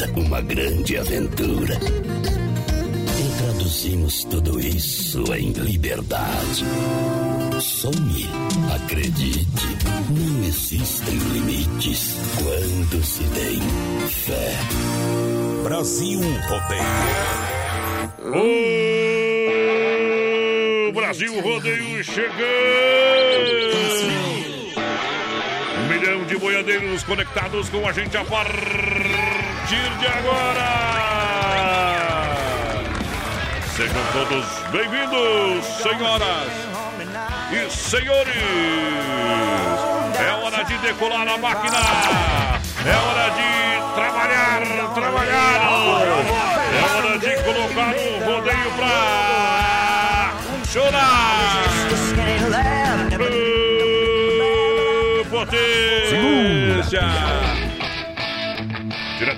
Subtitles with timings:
[0.00, 1.74] vida uma grande aventura.
[1.74, 6.64] E traduzimos tudo isso em liberdade.
[7.60, 8.28] Sonhe,
[8.74, 9.66] acredite,
[10.08, 13.60] não existem limites quando se tem
[14.08, 14.56] fé.
[15.64, 16.82] Brasil Rodeio.
[20.88, 22.40] O Brasil Rodeio chegando!
[25.78, 28.99] Um milhão de boiadeiros conectados com a gente a partir
[29.70, 30.68] de agora!
[33.76, 36.50] Sejam todos bem-vindos, senhoras
[37.52, 38.34] e senhores!
[40.18, 41.78] É hora de decolar a máquina!
[42.84, 44.60] É hora de trabalhar,
[44.92, 45.60] trabalhar!
[46.74, 50.32] É hora de colocar o rodeio pra!
[54.40, 57.06] Ô, Potência!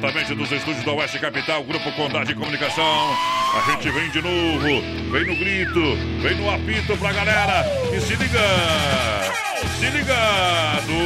[0.02, 3.16] Diretamente dos estúdios da Oeste Capital, Grupo Condade de Comunicação.
[3.54, 4.66] A gente vem de novo,
[5.12, 7.64] vem no grito, vem no apito pra galera.
[7.96, 8.40] E se liga!
[9.78, 10.16] Se liga!
[10.88, 10.98] No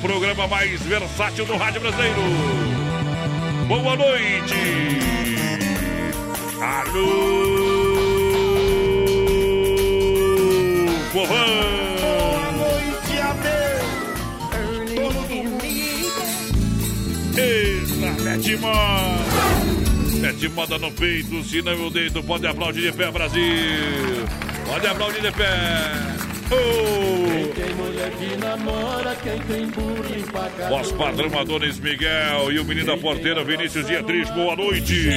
[0.00, 2.22] programa mais versátil do rádio brasileiro.
[3.66, 4.54] Boa noite!
[6.62, 7.58] Alô!
[11.12, 11.77] Povão!
[18.48, 20.20] Mete moda!
[20.22, 23.44] Mete moda no peito, se não eu deito, pode aplaudir de pé, Brasil!
[24.66, 25.50] Pode aplaudir de pé!
[26.50, 27.54] Oh!
[27.54, 29.98] Tem mulher que namora, quem tem burro.
[30.70, 35.10] Voz padrão Adonis Miguel e o menino da porteira Vinícius Dietrich, boa noite!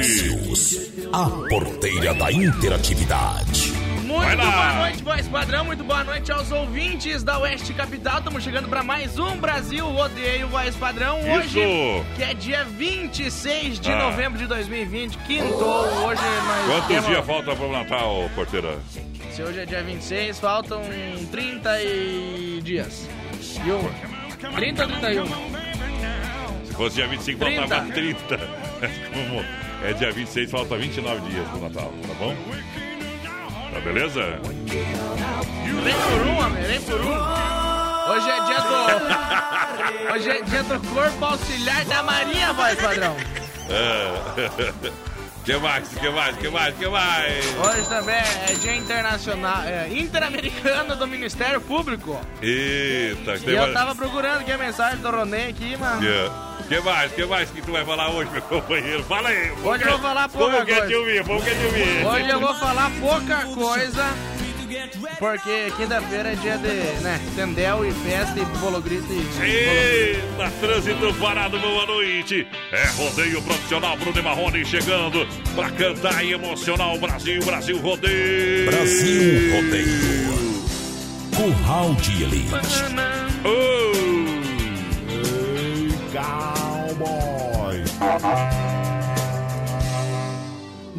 [1.13, 3.70] A porteira da interatividade.
[4.11, 5.63] Muito boa noite, voz padrão.
[5.65, 8.17] Muito boa noite aos ouvintes da Oeste Capital.
[8.17, 11.19] Estamos chegando para mais um Brasil Rodeio Voz Padrão.
[11.21, 12.05] Hoje, Isso.
[12.17, 14.09] que é dia 26 de Ah.
[14.09, 15.85] novembro de 2020, quintou.
[16.05, 18.77] Hoje nós Quantos temos- dias falta para o Natal, porteira?
[19.31, 20.81] Se hoje é dia 26, faltam
[21.31, 22.59] 30 e...
[22.63, 23.07] dias.
[23.65, 24.51] E um.
[24.55, 25.25] 30 ou 31?
[26.65, 27.61] Se fosse dia 25, 30.
[27.61, 28.37] faltava 30.
[29.13, 29.45] Como
[29.85, 32.35] é dia 26, falta 29 dias pro Natal, tá bom?
[33.73, 34.21] Tá beleza?
[35.83, 38.11] Vem por um, homem, vem por um.
[38.11, 40.13] Hoje é dia do.
[40.13, 43.15] Hoje é dia do Corpo Auxiliar da Marinha, voz padrão.
[43.69, 45.01] É.
[45.43, 45.87] que mais?
[45.89, 46.35] Que mais?
[46.37, 46.75] Que mais?
[46.75, 47.45] Que mais?
[47.57, 52.19] Hoje também é dia internacional, é, interamericano do Ministério Público.
[52.41, 53.73] Eita, E tem eu mais.
[53.73, 55.99] tava procurando aqui a mensagem do Ronei aqui, mano.
[55.99, 57.11] Que- Que mais?
[57.11, 59.03] Que mais que tu vai falar hoje, meu companheiro?
[59.03, 59.51] Fala aí.
[59.63, 60.87] Hoje eu vou falar pouca Como quer coisa.
[60.87, 61.23] te ouvir?
[61.25, 62.05] Como quer te ouvir?
[62.05, 64.05] Hoje eu vou falar pouca coisa,
[65.19, 69.41] porque quinta-feira é dia de, né, tendel e festa e bolo grito e...
[69.41, 72.47] Eita, trânsito parado, boa noite.
[72.71, 78.65] É rodeio profissional Bruno e Marrone chegando pra cantar e emocionar o Brasil, Brasil Rodeio.
[78.65, 80.21] Brasil Rodeio.
[81.35, 82.51] Curral de Elite.
[83.45, 83.91] Oh.
[86.11, 87.83] Cowboy.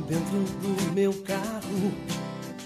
[0.08, 1.92] Dentro do meu carro,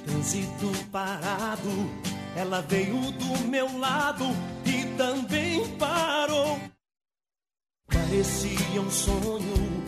[0.06, 1.90] trânsito parado.
[2.36, 4.24] Ela veio do meu lado
[4.64, 6.58] e também parou.
[7.88, 9.84] Parecia um sonho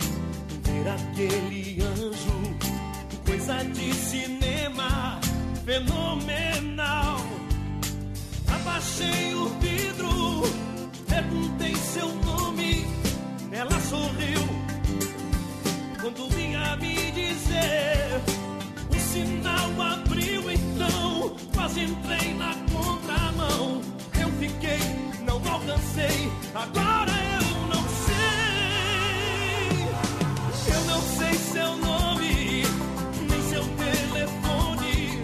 [0.65, 2.57] ver aquele anjo,
[3.27, 5.21] coisa de cinema
[5.65, 7.19] fenomenal.
[8.55, 10.43] Abaixei o vidro,
[11.07, 12.87] perguntei seu nome,
[13.53, 14.69] ela sorriu
[16.01, 18.23] quando vinha me dizer
[18.91, 20.08] o sinal abriu
[21.55, 23.81] quase entrei na contramão.
[24.21, 26.33] Eu fiquei não alcancei.
[26.55, 28.28] Agora eu não sei.
[30.75, 32.65] Eu não sei seu nome
[33.28, 35.21] nem seu telefone.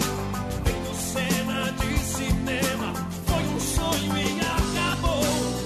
[0.64, 2.92] Vendo cena de cinema.
[3.26, 5.24] Foi um sonho e acabou.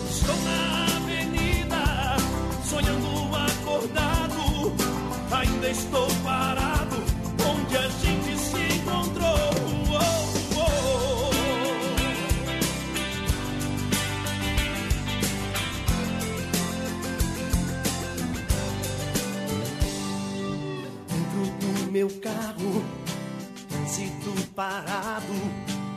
[0.09, 0.61] Estou na
[0.97, 1.83] avenida
[2.65, 4.73] sonhando acordado.
[5.33, 6.68] Ainda estou parado
[21.99, 22.85] meu carro,
[23.69, 25.35] trânsito parado.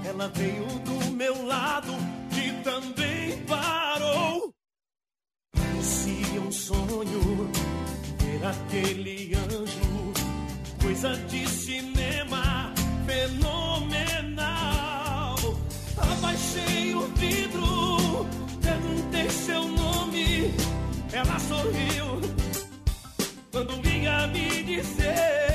[0.03, 1.93] Ela veio do meu lado
[2.31, 4.51] e também parou.
[5.55, 7.51] Parecia um sonho
[8.17, 10.11] ver aquele anjo,
[10.81, 12.73] coisa de cinema
[13.05, 14.55] fenomenal.
[15.97, 18.25] Abaixei o vidro,
[18.59, 20.51] perguntei seu nome,
[21.13, 22.19] ela sorriu
[23.51, 25.50] quando vinha me dizer.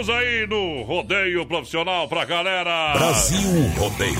[0.00, 2.94] Estamos aí no rodeio profissional pra galera.
[2.94, 4.18] Brasil Rodeio.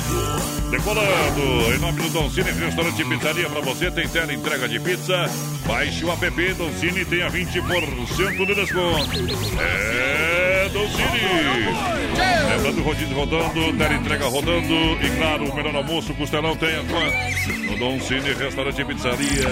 [0.71, 4.79] Decolando, em nome do Don Cine Restaurante e Pizzaria pra você, tem tela entrega de
[4.79, 5.27] pizza.
[5.67, 9.11] Baixe o app Don Cine tenha 20% de desconto.
[9.59, 12.50] É Don Cine.
[12.50, 17.79] Lembrando, rodízio rodando, tela entrega rodando e claro, o melhor almoço, costelão tem a no
[17.79, 19.49] Don Cine Restaurante e Pizzaria.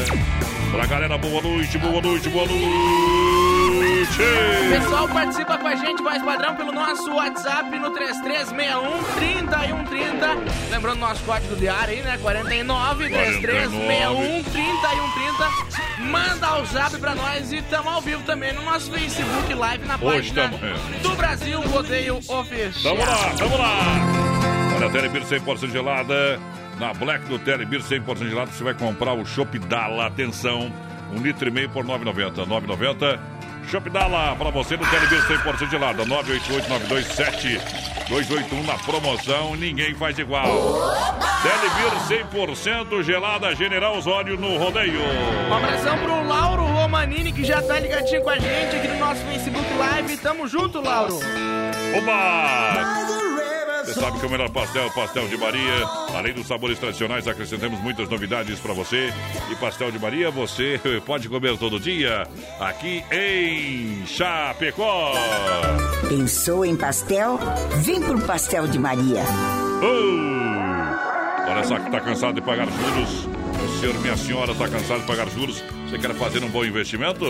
[0.73, 3.48] Pra galera, boa noite, boa noite, boa noite.
[4.19, 10.27] Pessoal participa com a gente, voz padrão, pelo nosso WhatsApp no 3361 3130.
[10.71, 12.19] Lembrando nosso código de área aí, né?
[12.21, 16.09] 49 3361 3130.
[16.11, 19.95] Manda o zap pra nós e tamo ao vivo também no nosso Facebook Live na
[19.95, 20.99] Hoje página tamo, é.
[21.01, 22.97] do Brasil Rodeio Oficial.
[22.97, 23.79] Tamo lá, tamo lá.
[24.77, 26.41] Olha, a Telebir 100% gelada.
[26.81, 30.07] Na Black do Telebir 100% gelada, você vai comprar o Chopp Dala.
[30.07, 30.73] Atenção,
[31.13, 32.47] um litro e meio por 9,90.
[32.47, 33.38] 9,90.
[33.69, 36.05] Chopp Dala pra você no Telebir 100% gelada.
[36.07, 39.55] 988-927-281 na promoção.
[39.57, 40.47] Ninguém faz igual.
[41.43, 41.93] Telebir
[42.33, 43.55] 100% gelada.
[43.55, 45.01] General Osório no rodeio.
[45.49, 49.21] Um abração pro Lauro Romanini, que já tá ligadinho com a gente aqui no nosso
[49.25, 50.17] Facebook Live.
[50.17, 51.21] Tamo junto, Lauro.
[51.97, 53.38] Oba!
[53.89, 55.87] Você sabe que é o melhor pastel é o pastel de Maria.
[56.15, 59.11] Além dos sabores tradicionais, acrescentamos muitas novidades para você.
[59.51, 62.29] E pastel de Maria você pode comer todo dia
[62.61, 65.15] aqui em Chapecó.
[66.07, 67.39] Pensou em pastel?
[67.79, 69.23] Vem pro Pastel de Maria.
[69.83, 71.51] Oh!
[71.51, 73.27] Olha só que tá cansado de pagar juros.
[73.65, 75.65] O senhor, minha senhora, tá cansado de pagar juros.
[75.89, 77.25] Você quer fazer um bom investimento?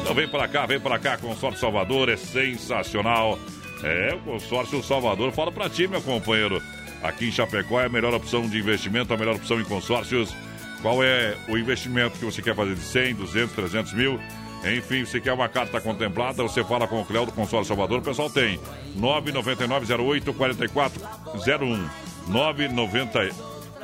[0.00, 1.18] Então vem para cá, vem para cá.
[1.18, 3.38] Consórcio Salvador é sensacional.
[3.82, 5.32] É, o Consórcio Salvador.
[5.32, 6.62] Fala pra ti, meu companheiro.
[7.02, 10.34] Aqui em Chapecó é a melhor opção de investimento, a melhor opção em consórcios.
[10.82, 14.20] Qual é o investimento que você quer fazer de 100, 200, 300 mil?
[14.64, 18.00] Enfim, se quer uma carta contemplada, você fala com o Cléo do Consórcio Salvador.
[18.00, 18.58] O pessoal tem
[18.96, 21.88] 99908 4401.
[22.28, 23.30] 990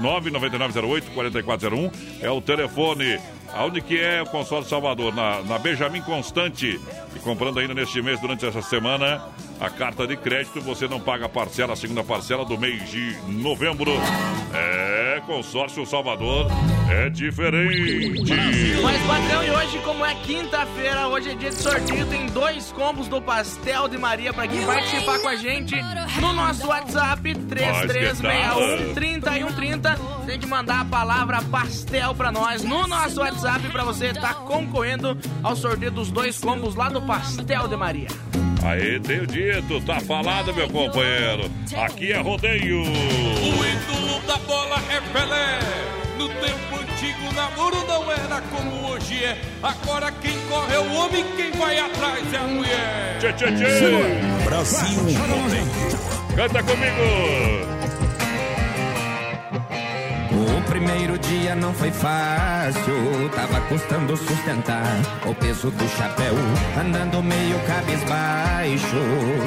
[0.00, 3.18] 99908 4401 é o telefone.
[3.54, 5.14] Aonde que é o Consórcio Salvador?
[5.14, 6.80] Na, na Benjamin Constante.
[7.14, 9.22] E comprando ainda neste mês, durante essa semana,
[9.60, 13.16] a carta de crédito, você não paga a parcela, a segunda parcela do mês de
[13.28, 13.92] novembro.
[14.52, 16.48] É, Consórcio Salvador
[16.90, 18.34] é diferente.
[18.82, 23.08] Mas padrão, e hoje, como é quinta-feira, hoje é dia de sorteio, tem dois combos
[23.08, 25.76] do Pastel de Maria pra quem participar com a gente
[26.20, 29.98] no nosso WhatsApp 3361 3130.
[30.26, 35.16] Tem que mandar a palavra pastel pra nós no nosso WhatsApp pra você estar concorrendo
[35.42, 38.08] ao sorteio dos dois combos lá do Pastel de Maria.
[38.62, 41.50] Aí tem o dito, tá falado, meu companheiro.
[41.76, 42.80] Aqui é rodeio.
[42.80, 45.58] O ídolo da bola é Pelé.
[46.16, 49.36] No tempo antigo, o namoro não era como hoje é.
[49.62, 53.18] Agora quem corre é o homem, quem vai atrás é a mulher.
[53.20, 54.44] Tchê, tchê, tchê.
[54.44, 56.14] Brasil Rodeio.
[56.34, 57.83] Canta comigo.
[60.44, 64.84] O primeiro dia não foi fácil, tava custando sustentar
[65.26, 66.34] o peso do chapéu,
[66.78, 68.96] andando meio cabisbaixo,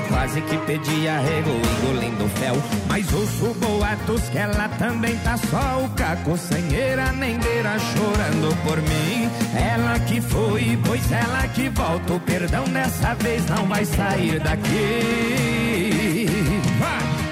[0.07, 2.55] quase que pedia arrego, engolindo fel.
[2.87, 8.55] Mas ouço boatos que ela também tá só o caco, sem eira nem beira, chorando
[8.63, 9.29] por mim.
[9.55, 15.47] Ela que foi, pois ela que volta, o perdão dessa vez não vai sair daqui.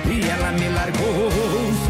[0.07, 1.29] E ela me largou,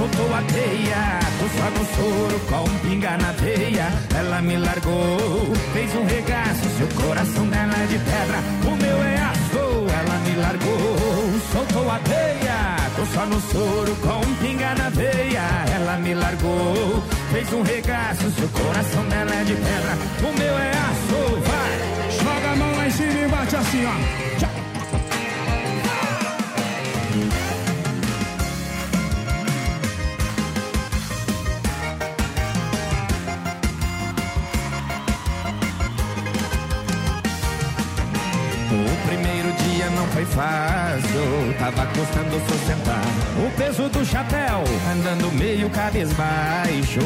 [0.06, 1.20] soltou a teia.
[1.40, 3.88] Tô só no soro com pinga na veia.
[4.16, 6.70] Ela me largou, fez um regaço.
[6.78, 8.40] Seu coração dela é de pedra,
[8.72, 9.66] o meu é aço.
[10.00, 12.76] Ela me largou, soltou a teia.
[12.96, 15.44] Tô só no soro com pinga na veia.
[15.76, 18.30] Ela me largou, fez um regaço.
[18.32, 21.42] Seu coração dela é de pedra, o meu é aço.
[21.48, 24.26] Vai, joga a mão lá em cima e bate assim, ó.
[24.36, 24.55] foi
[40.36, 47.00] fácil, tava custando sustentar o peso do chapéu, andando meio cabisbaixo.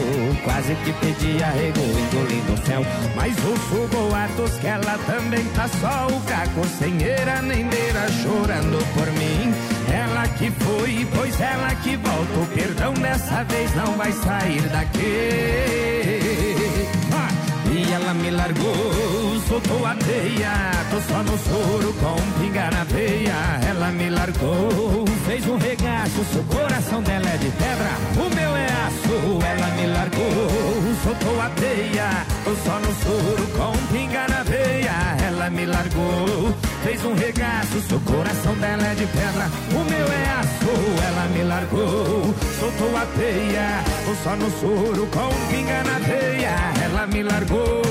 [0.44, 2.86] Quase que pedi arrego, engolindo o céu.
[3.16, 9.08] Mas ouço boatos que ela também tá só o caco, sem nem beira, chorando por
[9.14, 9.54] mim.
[9.92, 12.40] Ela que foi, pois ela que volta.
[12.40, 16.19] O perdão dessa vez não vai sair daqui.
[17.92, 20.52] Ela me largou, soltou a teia.
[20.92, 23.34] Tô só no soro com pinga na veia.
[23.68, 26.24] Ela me largou, fez um regaço.
[26.32, 29.40] Seu coração dela é de pedra, o meu é aço.
[29.44, 32.26] Ela me largou, soltou a teia.
[32.44, 35.19] Tô só no soro com pinga na veia.
[35.40, 36.54] Ela me largou,
[36.84, 37.80] fez um regaço.
[37.88, 40.68] Seu coração dela é de pedra, o meu é aço.
[41.08, 43.82] Ela me largou, soltou a teia.
[44.06, 46.56] Tô só no soro com pinga na veia.
[46.84, 47.82] Ela me largou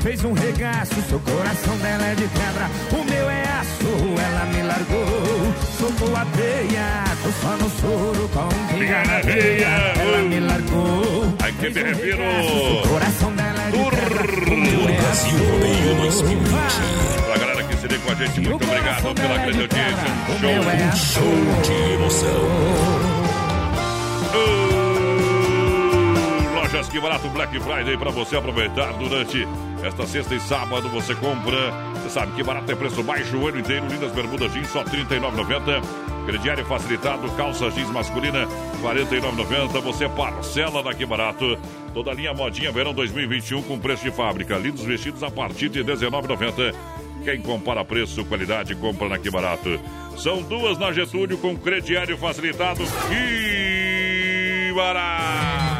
[0.00, 4.62] fez um regaço, seu coração dela é de pedra, o meu é aço, ela me
[4.62, 9.66] largou, soltou a teia, tô só no soro com pinga na veia,
[10.00, 11.34] ela me largou.
[11.40, 12.22] Ai que me refiro.
[12.88, 13.41] Coração dela
[14.32, 16.24] de pedra, o meu é aço.
[17.24, 20.08] Pra galera que se liga com a gente, muito obrigado pela grande audiência.
[20.40, 22.42] Show, é show de emoção.
[26.54, 29.46] Lojas Que Barato Black Friday para você aproveitar durante
[29.84, 30.88] esta sexta e sábado.
[30.88, 33.86] Você compra, você sabe que barato é preço baixo o ano inteiro.
[33.86, 35.82] Lindas bermudas jeans só R$ 39,90.
[36.24, 38.46] Crediário facilitado, calça jeans masculina R$
[38.82, 39.80] 49,90.
[39.80, 41.58] Você parcela daqui barato.
[41.94, 44.56] Toda a linha modinha verão 2021 com preço de fábrica.
[44.56, 46.74] Lindos vestidos a partir de R$ 19,90.
[47.24, 49.78] Quem compara preço, qualidade, compra na Que Barato.
[50.16, 52.82] São duas na Getúlio com crediário facilitado.
[53.08, 55.71] Que barato!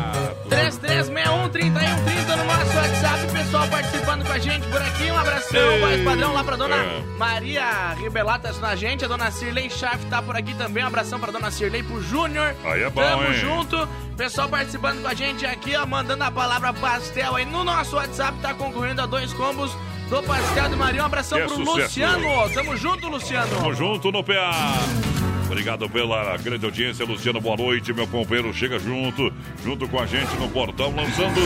[0.52, 3.32] 3361 no nosso WhatsApp.
[3.32, 5.10] Pessoal participando com a gente por aqui.
[5.10, 7.02] Um abração, mais padrão lá pra dona é.
[7.16, 9.02] Maria Ribelatas na gente.
[9.04, 10.84] A dona Cirlei Schaff tá por aqui também.
[10.84, 12.54] Um abração pra dona Cirlei, pro Júnior.
[12.64, 13.34] Aí é bom, Tamo hein?
[13.34, 13.88] junto.
[14.16, 18.38] Pessoal participando com a gente aqui, ó, mandando a palavra pastel aí no nosso WhatsApp.
[18.42, 19.74] Tá concorrendo a dois combos
[20.10, 21.02] do Pastel de Maria.
[21.02, 21.80] Um abração que pro sucesso.
[21.80, 22.50] Luciano.
[22.50, 23.56] Tamo junto, Luciano.
[23.56, 25.21] Tamo junto no PA.
[25.52, 27.38] Obrigado pela grande audiência, Luciano.
[27.38, 28.54] Boa noite, meu companheiro.
[28.54, 29.30] Chega junto,
[29.62, 31.38] junto com a gente no portão, lançando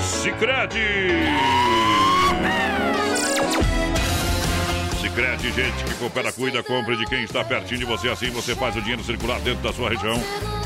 [0.00, 0.78] Cicrete.
[5.00, 8.08] Cicrete, gente que coopera, cuida, compra de quem está pertinho de você.
[8.08, 10.16] Assim você faz o dinheiro circular dentro da sua região.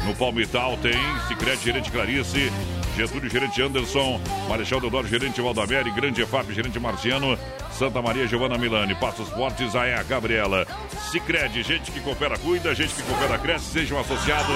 [0.06, 0.92] No Palmital tem
[1.26, 2.52] Cicrete, gerente Clarice.
[2.98, 7.38] Getúlio, gerente Anderson, Marechal Deodoro, gerente Valdamere, Grande EFAP, gerente Marciano,
[7.70, 10.66] Santa Maria, Giovana Milani, Passos Fortes, a a Gabriela.
[11.08, 14.52] Cicred, gente que coopera, cuida, gente que coopera, cresce, seja um associado.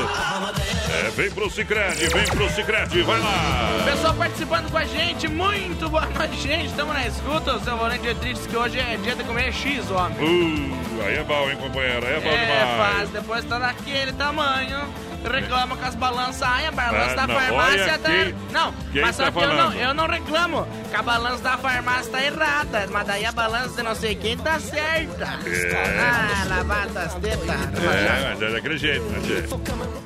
[0.90, 3.84] É, vem pro Cicred, vem pro Cicred, vai lá.
[3.84, 6.66] Pessoal participando com a gente, muito boa noite, gente.
[6.66, 10.18] Estamos na escuta, o seu Valente Dietrich, que hoje é dia de comer X, homem.
[10.18, 12.04] Uh, aí é bom, hein, companheiro?
[12.04, 12.96] Aí é bom é, demais.
[12.96, 16.42] Faz, depois tá daquele tamanho reclama com as balanças.
[16.42, 18.10] Ai, a balança ah, da não, farmácia tá.
[18.10, 20.66] Quem, não, quem mas só tá que eu não, eu não reclamo.
[20.90, 22.88] Que a balança da farmácia tá errada.
[22.90, 25.38] Mas daí a balança de não sei quem tá certa.
[25.46, 26.00] É.
[26.00, 27.48] Ah, lavada as tetas.
[27.48, 29.18] É, mas é daquele jeito, né,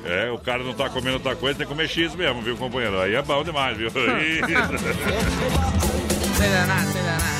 [0.05, 2.99] É, o cara não tá comendo outra coisa, tem que comer X mesmo, viu, companheiro?
[3.01, 3.89] Aí é bom demais, viu?
[6.37, 7.37] Sem danar, sem danar.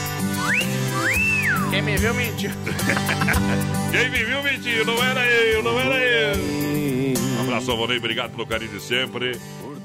[1.70, 2.50] Quem me viu mentiu.
[3.92, 6.97] Quem me viu mentiu, não era eu, não era eu
[7.42, 7.98] abraço, Vonei.
[7.98, 9.40] Obrigado pelo carinho de sempre.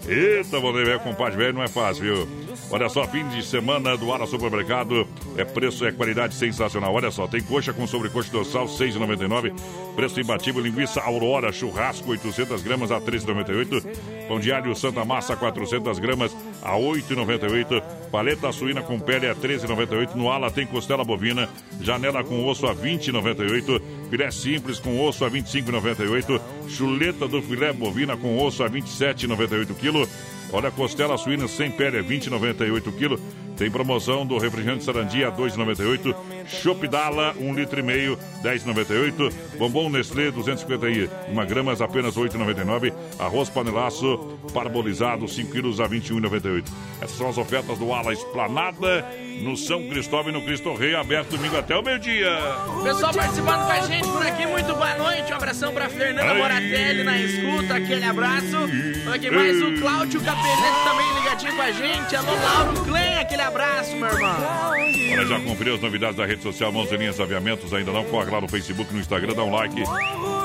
[0.07, 2.29] Eita, Vonei, velho, compadre velho, não é fácil, viu?
[2.71, 5.07] Olha só, fim de semana do Ara Supermercado.
[5.37, 6.93] É preço, é qualidade sensacional.
[6.93, 9.53] Olha só, tem coxa com sobrecoxa dorsal, 6,99.
[9.95, 14.27] Preço imbatível, linguiça Aurora, churrasco, 800 gramas a 3,98.
[14.27, 17.83] Pão de alho Santa Massa, 400 gramas a 8,98.
[18.13, 20.15] Paleta suína com pele a 13,98.
[20.15, 21.49] No ala tem costela bovina,
[21.81, 23.81] janela com osso a 20,98.
[24.11, 26.39] Filé simples com osso a 25,98.
[26.69, 30.07] Chuleta do filé bovina com osso a 27,98 quilo.
[30.53, 33.19] Olha, costela suína sem pele é 20,98 kg.
[33.57, 36.15] Tem promoção do refrigerante Sarandia 2,98.
[36.47, 39.33] Chopp Dala, 1 litro e meio, 10,98.
[39.59, 42.93] Bombom Nestlé, 251 gramas, apenas 8,99.
[43.19, 46.65] Arroz panelaço parbolizado, 5 quilos a 21,98.
[47.01, 49.07] Essas são as ofertas do Ala Esplanada,
[49.43, 52.31] no São Cristóvão e no Cristo Rei, aberto domingo até o meio-dia.
[52.83, 55.33] Pessoal participando com a gente por aqui, muito boa noite.
[55.33, 58.57] Um abração pra Fernanda Moratelli na escuta, aquele abraço.
[59.13, 62.17] Aqui mais o Cláudio Capelete também ligadinho com a gente.
[62.17, 63.52] Alô, Lauro Klein, aquele abraço,
[63.97, 64.37] meu irmão.
[65.13, 67.73] Olha, já conferiu as novidades da rede social Mãozinhas Aviamentos?
[67.73, 68.05] Ainda não?
[68.05, 69.83] Corre lá no Facebook, no Instagram, dá um like.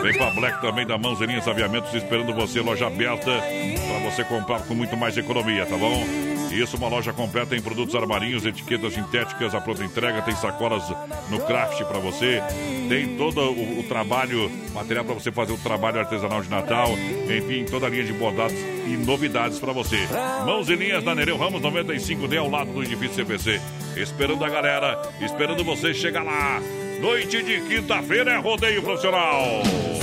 [0.01, 4.75] Vem pra Black também da Mãozinhas Aviamentos, esperando você, loja aberta, para você comprar com
[4.75, 6.26] muito mais economia, tá bom?
[6.51, 10.83] Isso, uma loja completa em produtos armarinhos, etiquetas sintéticas, a pronta entrega, tem sacolas
[11.29, 12.41] no craft para você,
[12.89, 17.65] tem todo o, o trabalho, material para você fazer o trabalho artesanal de Natal, enfim,
[17.65, 20.07] toda a linha de bordados e novidades para você.
[20.45, 23.61] Mãos e linhas na Nereu Ramos 95D ao lado do edifício CPC.
[23.95, 26.61] Esperando a galera, esperando você chegar lá.
[27.01, 29.43] Noite de quinta-feira é rodeio profissional.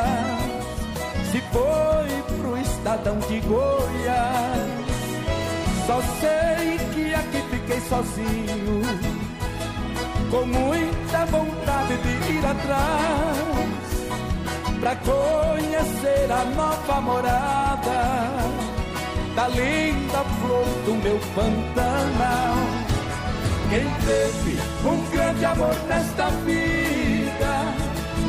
[1.31, 4.83] se foi pro estadão de Goiás.
[5.85, 8.81] Só sei que aqui fiquei sozinho,
[10.31, 13.63] com muita vontade de ir atrás
[14.79, 18.62] pra conhecer a nova morada
[19.35, 22.55] da linda flor do meu Pantanal.
[23.69, 27.73] Quem teve um grande amor nesta vida,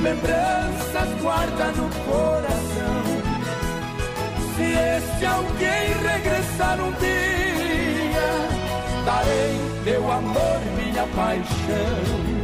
[0.03, 3.05] lembranças guarda no coração.
[4.57, 8.29] Se esse alguém regressar um dia,
[9.05, 12.44] darei meu amor, minha paixão.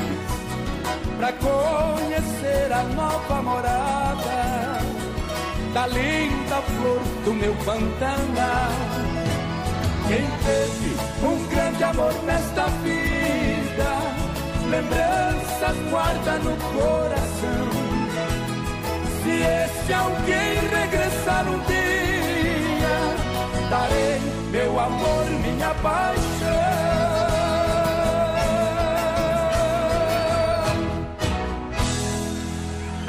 [1.21, 4.79] pra conhecer a nova morada
[5.71, 8.71] da linda flor do meu Pantanal.
[10.07, 13.91] Quem teve um grande amor nesta vida,
[14.71, 17.69] lembranças guarda no coração.
[19.21, 22.97] Se esse alguém regressar um dia,
[23.69, 27.00] darei meu amor, minha paixão.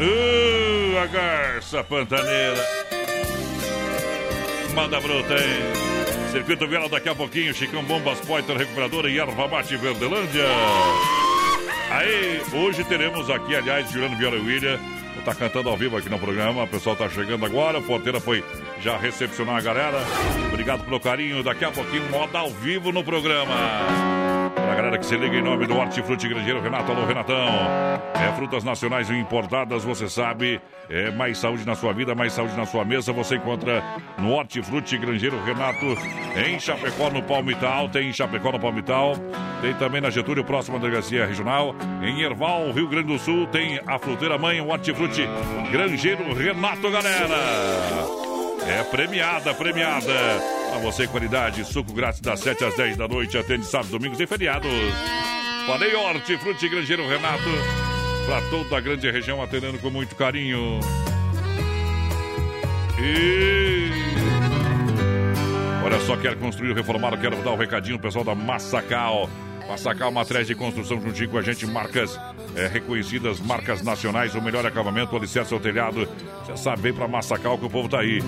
[0.03, 2.67] Uh, a garça pantaneira.
[4.75, 6.31] Manda bruta, hein?
[6.33, 7.55] Circuito Vial daqui a pouquinho.
[7.55, 10.47] Chicão Bombas, Poiter Recuperadora e Erva Mate Verdelândia.
[11.91, 14.81] Aí, hoje teremos aqui, aliás, Juliano Viola e William.
[15.25, 16.65] Tá cantando ao vivo aqui no programa.
[16.65, 17.79] O pessoal tá chegando agora.
[17.79, 18.43] A porteira foi
[18.81, 19.99] já recepcionar a galera.
[20.49, 21.45] Obrigado pelo carinho.
[21.45, 23.55] Daqui a pouquinho, moda ao vivo no programa.
[24.55, 27.49] Pra galera que se liga em nome do Hortifruti Grangeiro Renato, alô Renatão.
[28.15, 30.61] É frutas nacionais e importadas, você sabe.
[30.91, 33.13] É mais saúde na sua vida, mais saúde na sua mesa.
[33.13, 33.83] Você encontra
[34.19, 35.87] no Hortifruti Grangeiro Renato,
[36.37, 37.89] em Chapecó, no Palmital.
[37.89, 39.15] Tem em Chapecó, no Palmital.
[39.61, 41.75] Tem também na Getúlio, próxima delegacia regional.
[42.03, 45.27] Em Erval, Rio Grande do Sul, tem a fruteira mãe, o Hortifruti
[45.71, 47.37] Grangeiro Renato, galera.
[48.67, 50.62] É premiada, premiada.
[50.73, 54.27] Pra você, qualidade, suco grátis das 7 às 10 da noite, atende sábado, domingos e
[54.27, 54.71] feriados.
[55.67, 57.45] Falei Hortifruti Grangeiro Renato,
[58.25, 60.81] pra toda a grande região, atendendo com muito carinho.
[62.99, 63.91] E...
[65.85, 69.29] Olha só, quer construir reformar, quero dar um recadinho, pessoal da Massacal.
[69.69, 72.19] Massacal Matriz de Construção juntinho com a gente, marcas
[72.57, 76.09] é, reconhecidas, marcas nacionais, o melhor acabamento, o alicerce ao telhado.
[76.45, 78.21] Você sabe, vem pra Massacal que o povo tá aí.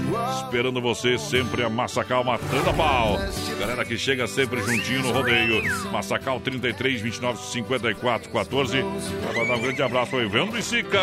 [0.43, 3.19] Esperando você, sempre a Massacal matando a pau.
[3.59, 5.63] Galera que chega sempre juntinho no rodeio.
[5.91, 8.83] Massacal 33 29 54 14.
[8.83, 11.01] Vai mandar um grande abraço aí, Vendo e Sica.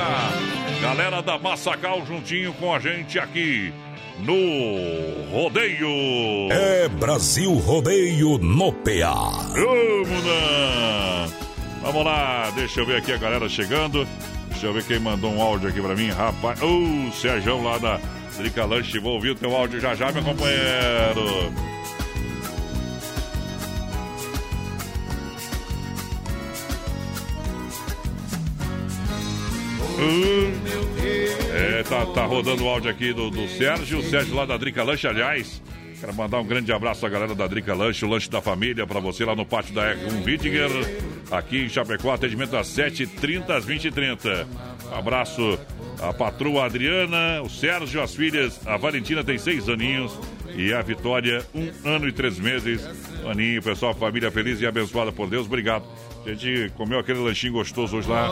[0.81, 3.73] Galera da Massacal juntinho com a gente aqui
[4.19, 6.51] no Rodeio.
[6.51, 9.31] É Brasil Rodeio no PA.
[9.53, 11.40] Vamos lá.
[11.81, 14.07] Vamos lá, deixa eu ver aqui a galera chegando.
[14.49, 16.61] Deixa eu ver quem mandou um áudio aqui pra mim, rapaz.
[16.61, 17.99] Ô, uh, Sérgio lá da
[18.37, 18.99] Drica Lanche.
[18.99, 21.51] Vou ouvir o teu áudio já já, meu companheiro.
[29.97, 30.51] Uh,
[31.51, 33.99] é, tá, tá rodando o áudio aqui do, do Sérgio.
[33.99, 35.59] O Sérgio lá da Drica Lanche, aliás.
[36.01, 38.99] Quero mandar um grande abraço à galera da Drica Lanche, o lanche da família, para
[38.99, 40.71] você lá no pátio da R1 Wittinger,
[41.29, 44.47] aqui em Chapecó, atendimento das 7h30 às 20h30.
[44.91, 45.59] Abraço
[46.01, 50.17] à patroa Adriana, o Sérgio, as filhas, a Valentina tem seis aninhos
[50.55, 52.83] e a Vitória, um ano e três meses.
[53.29, 55.85] Aninho, pessoal, família feliz e abençoada por Deus, obrigado.
[56.25, 58.27] A gente comeu aquele lanchinho gostoso hoje lá.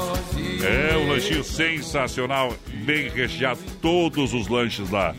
[0.63, 2.51] É um lanchinho sensacional,
[2.83, 5.13] bem recheado, todos os lanches lá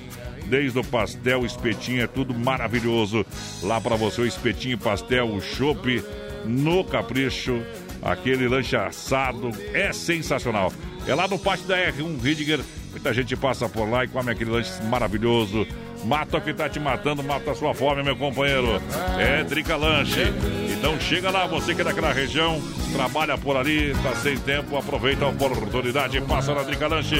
[0.50, 3.24] desde o pastel, espetinho, é tudo maravilhoso.
[3.62, 6.04] Lá para você, o espetinho, pastel, o chopp
[6.44, 7.62] no capricho,
[8.02, 10.72] aquele lanche assado, é sensacional.
[11.06, 12.60] É lá no pátio da R1 Ridger,
[12.90, 15.66] muita gente passa por lá e come aquele lanche maravilhoso.
[16.04, 18.80] Mata o que tá te matando, mata a sua fome, meu companheiro.
[19.18, 20.32] É Drica Lanche.
[20.70, 22.60] Então chega lá, você que é daquela região,
[22.92, 27.16] trabalha por ali, tá sem tempo, aproveita a oportunidade e passa na Drica Lanche.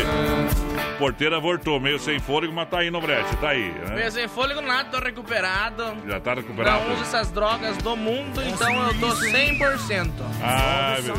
[0.98, 3.70] Porteira voltou, meio sem fôlego, mas tá aí no brete, tá aí.
[3.70, 3.94] Né?
[3.94, 5.94] Meio sem fôlego nada, tô recuperado.
[6.06, 6.84] Já tá recuperado?
[6.84, 10.10] Não uso essas drogas do mundo, então eu tô 100%.
[10.42, 11.16] Ah, então...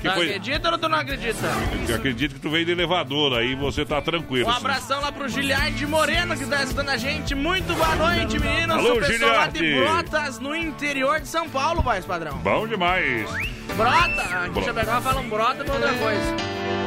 [0.00, 0.28] Que foi...
[0.28, 1.46] Acredita ou tu não acredita?
[1.88, 4.48] Eu acredito que tu veio de elevador, aí você tá tranquilo.
[4.48, 7.34] Um abração lá pro Giliard Moreno, que tá escutando a gente.
[7.34, 8.76] Muito boa noite, meninos.
[8.76, 12.38] Alô, Sou pessoal lá de Brotas, no interior de São Paulo, voz padrão.
[12.38, 13.28] Bom demais.
[13.76, 14.64] Brota, aqui Bro...
[14.64, 16.36] Chapecó falam brota pra outra coisa.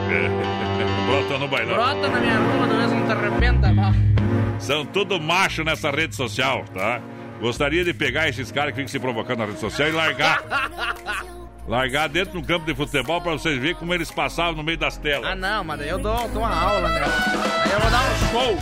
[0.10, 1.06] É.
[1.06, 1.76] brota no bailão.
[1.76, 3.92] Brota na minha rua, não te arrependa, mal.
[4.60, 7.02] São tudo macho nessa rede social, tá?
[7.40, 10.44] Gostaria de pegar esses caras que ficam se provocando na rede social e largar.
[11.68, 14.98] largar dentro do campo de futebol pra vocês verem como eles passavam no meio das
[14.98, 15.32] telas.
[15.32, 17.02] Ah, não, mas daí eu dou, dou uma aula, né?
[17.64, 18.58] Aí eu vou dar um show.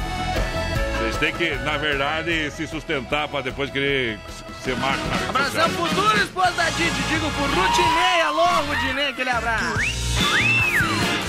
[0.98, 4.20] Vocês têm que, na verdade, se sustentar pra depois querer
[4.64, 5.88] ser na rede Abração social.
[5.88, 7.02] futuro, esposa da Didi.
[7.08, 9.78] Digo pro Rutinei, alô, Rutinei, aquele abraço.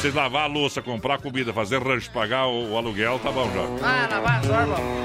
[0.01, 3.87] Vocês lavar a louça, comprar comida, fazer rancho, pagar o, o aluguel, tá bom já.
[3.87, 5.05] Ah, lavar as bom.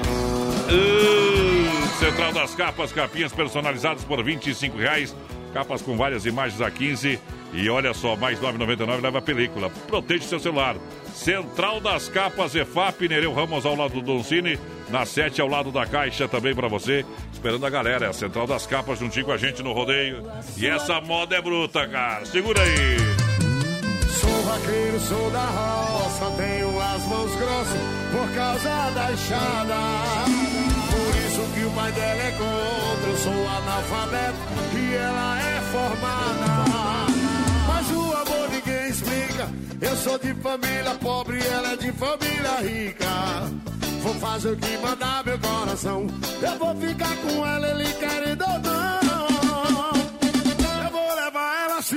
[0.70, 5.14] Uh, Central das Capas, capinhas personalizadas por 25 reais.
[5.54, 7.18] Capas com várias imagens a 15.
[7.52, 9.70] E olha só, mais 9,99 leva a película.
[9.86, 10.74] Protege seu celular.
[11.14, 14.58] Central das Capas, EFAP, Nereu Ramos ao lado do Doncini.
[14.90, 17.06] Na 7 ao lado da Caixa também para você.
[17.32, 18.06] Esperando a galera.
[18.06, 20.24] É a Central das Capas juntinho com a gente no rodeio.
[20.56, 22.26] E essa moda é bruta, cara.
[22.26, 22.96] Segura aí.
[24.08, 30.63] Sou vaqueiro, sou da roça, tenho as mãos grossas por causa da enxada.
[31.34, 34.38] Isso que o pai dela é contra, eu sou analfabeto
[34.78, 36.46] e ela é formada.
[37.66, 39.48] Mas o amor ninguém explica,
[39.80, 43.50] eu sou de família pobre e ela é de família rica.
[44.00, 46.06] Vou fazer o que mandar meu coração,
[46.40, 49.90] eu vou ficar com ela, ele querendo ou não.
[50.84, 51.96] Eu vou levar ela se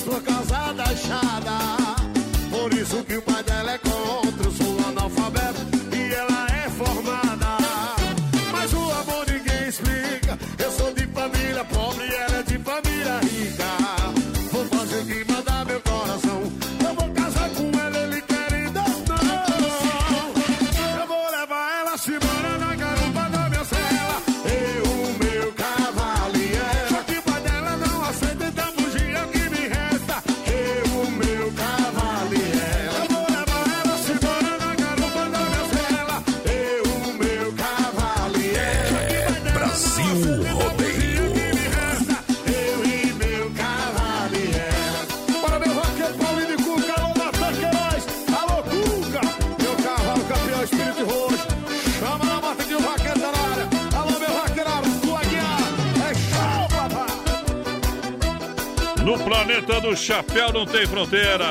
[0.00, 1.79] grossas por causa
[59.70, 61.46] planeta do chapéu não tem fronteira.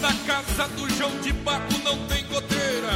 [0.00, 2.92] Na casa do João de Baco não tem goteira.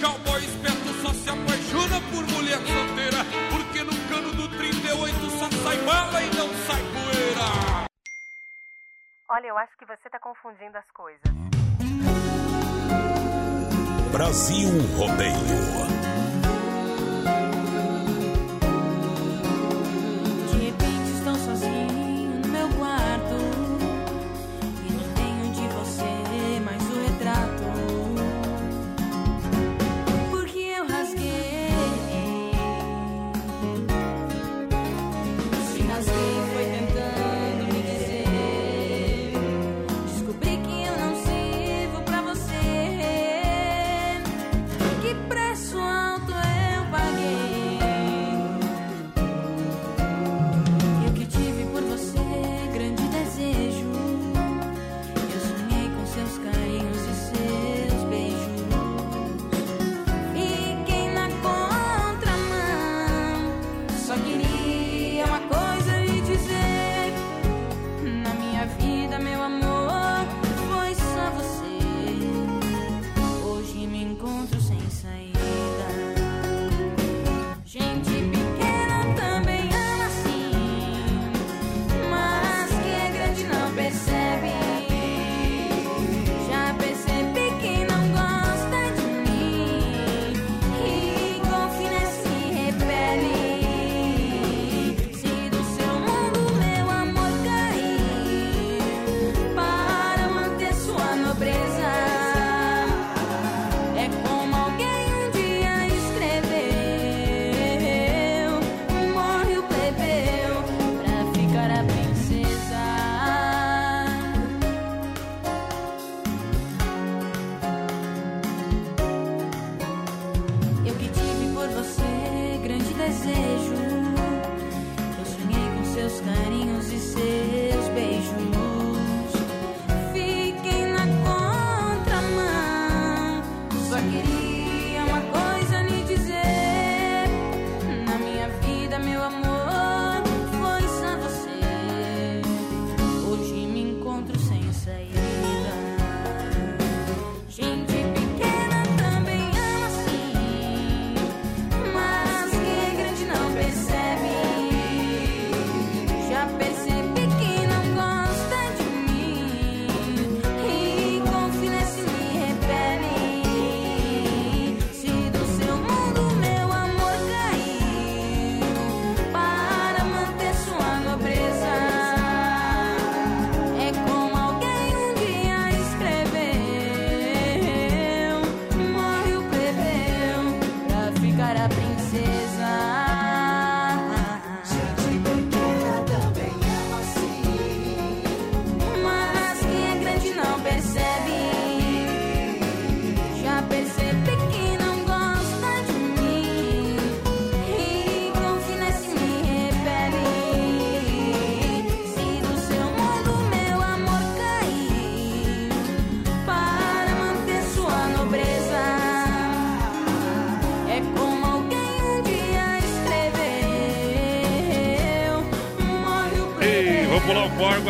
[0.00, 3.24] Cowboy esperto só se apaixona por mulher solteira.
[3.50, 7.88] Porque no cano do 38 só sai bala e não sai poeira.
[9.30, 11.22] Olha, eu acho que você tá confundindo as coisas.
[14.10, 15.97] Brasil Rodeio.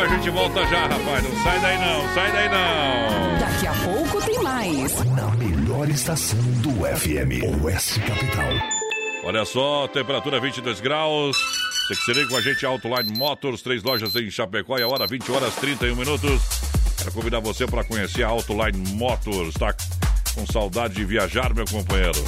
[0.01, 1.23] A gente volta já, rapaz.
[1.23, 3.39] Não sai daí não, sai daí não.
[3.39, 5.05] Daqui a pouco tem mais.
[5.05, 8.79] Na melhor estação do FM, Oeste Capital.
[9.23, 11.37] Olha só, temperatura 22 graus.
[11.87, 14.87] Você que se liga com a gente, Autoline Motors, três lojas em Chapecó e a
[14.87, 16.41] hora 20 horas 31 minutos.
[16.97, 19.53] Quero convidar você para conhecer a Autoline Motors.
[19.55, 19.73] Tá
[20.33, 22.23] com saudade de viajar, meu companheiro?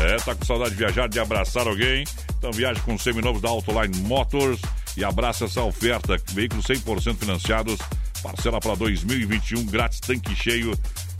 [0.00, 2.04] É, tá com saudade de viajar, de abraçar alguém?
[2.38, 4.60] Então viaje com os seminovos da Autoline Motors
[4.96, 6.16] e abraça essa oferta.
[6.32, 7.78] Veículos 100% financiados,
[8.22, 10.76] parcela para 2021, grátis tanque cheio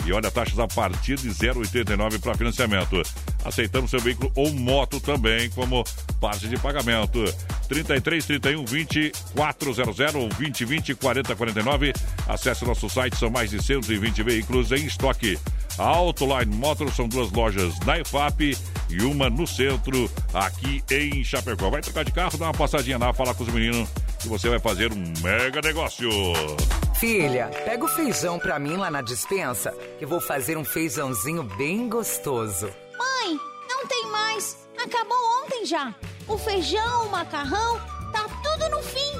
[0.07, 3.03] e olha, taxas a partir de 0,89 para financiamento.
[3.45, 5.85] Aceitamos seu veículo ou moto também como
[6.21, 7.23] parte de pagamento.
[7.69, 11.93] 33 31 20 400 ou 20 20 40 49.
[12.29, 15.39] Acesse nosso site, são mais de 120 veículos em estoque.
[15.81, 18.55] Autoline Motors são duas lojas na EFAP
[18.91, 21.71] e uma no centro, aqui em Chapecó.
[21.71, 23.89] Vai trocar de carro, dá uma passadinha lá, fala com os meninos
[24.21, 26.11] que você vai fazer um mega negócio.
[26.97, 31.43] Filha, pega o feijão pra mim lá na dispensa, que eu vou fazer um feijãozinho
[31.43, 32.67] bem gostoso.
[32.99, 34.59] Mãe, não tem mais.
[34.77, 35.95] Acabou ontem já.
[36.29, 37.81] O feijão, o macarrão,
[38.13, 39.20] tá tudo no fim.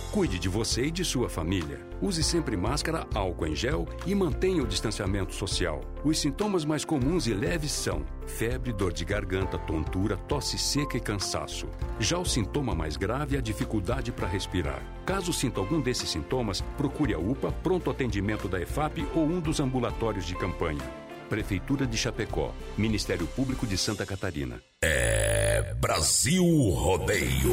[0.11, 1.79] Cuide de você e de sua família.
[2.01, 5.79] Use sempre máscara, álcool em gel e mantenha o distanciamento social.
[6.03, 10.99] Os sintomas mais comuns e leves são febre, dor de garganta, tontura, tosse seca e
[10.99, 11.69] cansaço.
[11.97, 14.83] Já o sintoma mais grave é a dificuldade para respirar.
[15.05, 19.61] Caso sinta algum desses sintomas, procure a UPA, pronto atendimento da EFAP ou um dos
[19.61, 20.83] ambulatórios de campanha.
[21.29, 24.61] Prefeitura de Chapecó, Ministério Público de Santa Catarina.
[24.83, 27.51] É Brasil Rodeio.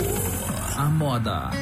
[0.76, 1.52] A moda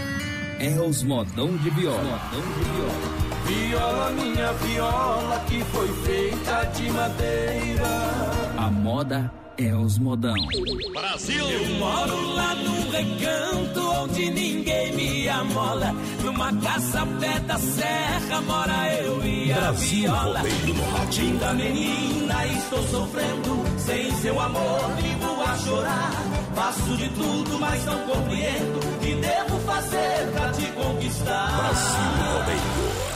[0.59, 2.03] é os modão de viola.
[2.03, 3.27] Modão de viola.
[3.47, 8.46] Viola, minha viola, que foi feita de madeira.
[8.67, 10.35] A moda é os modão.
[10.93, 11.49] Brasil!
[11.49, 15.95] Eu moro lá num recanto onde ninguém me amola.
[16.21, 20.43] Numa casa ao pé da serra mora eu e a Brasil viola.
[20.43, 21.23] No.
[21.23, 23.79] Linda menina, estou sofrendo.
[23.79, 26.11] Sem seu amor, vivo a chorar.
[26.57, 28.79] Faço de tudo, mas não compreendo.
[28.79, 31.57] O que devo fazer pra te conquistar?
[31.57, 33.16] Brasil Rodeio.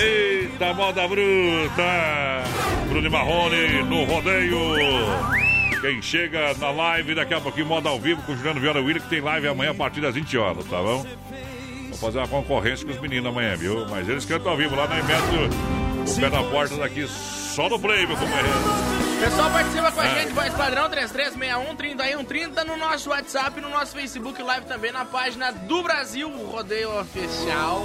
[0.00, 2.44] Eita, moda bruta!
[2.88, 4.58] Bruno Marrone no rodeio.
[5.80, 9.00] Quem chega na live daqui a pouquinho, moda ao vivo com o Juliano Viola William,
[9.00, 11.04] que tem live amanhã a partir das 20 horas, tá bom?
[11.88, 13.86] Vou fazer uma concorrência com os meninos amanhã, viu?
[13.88, 15.48] Mas eles cantam ao vivo lá na Metro,
[16.06, 19.07] o pé na porta daqui, só no play, meu companheiro.
[19.20, 20.20] Pessoal, participa com a É.
[20.20, 25.50] gente, voz padrão 3361 3130 no nosso WhatsApp, no nosso Facebook Live também, na página
[25.50, 27.82] do Brasil Rodeio Oficial.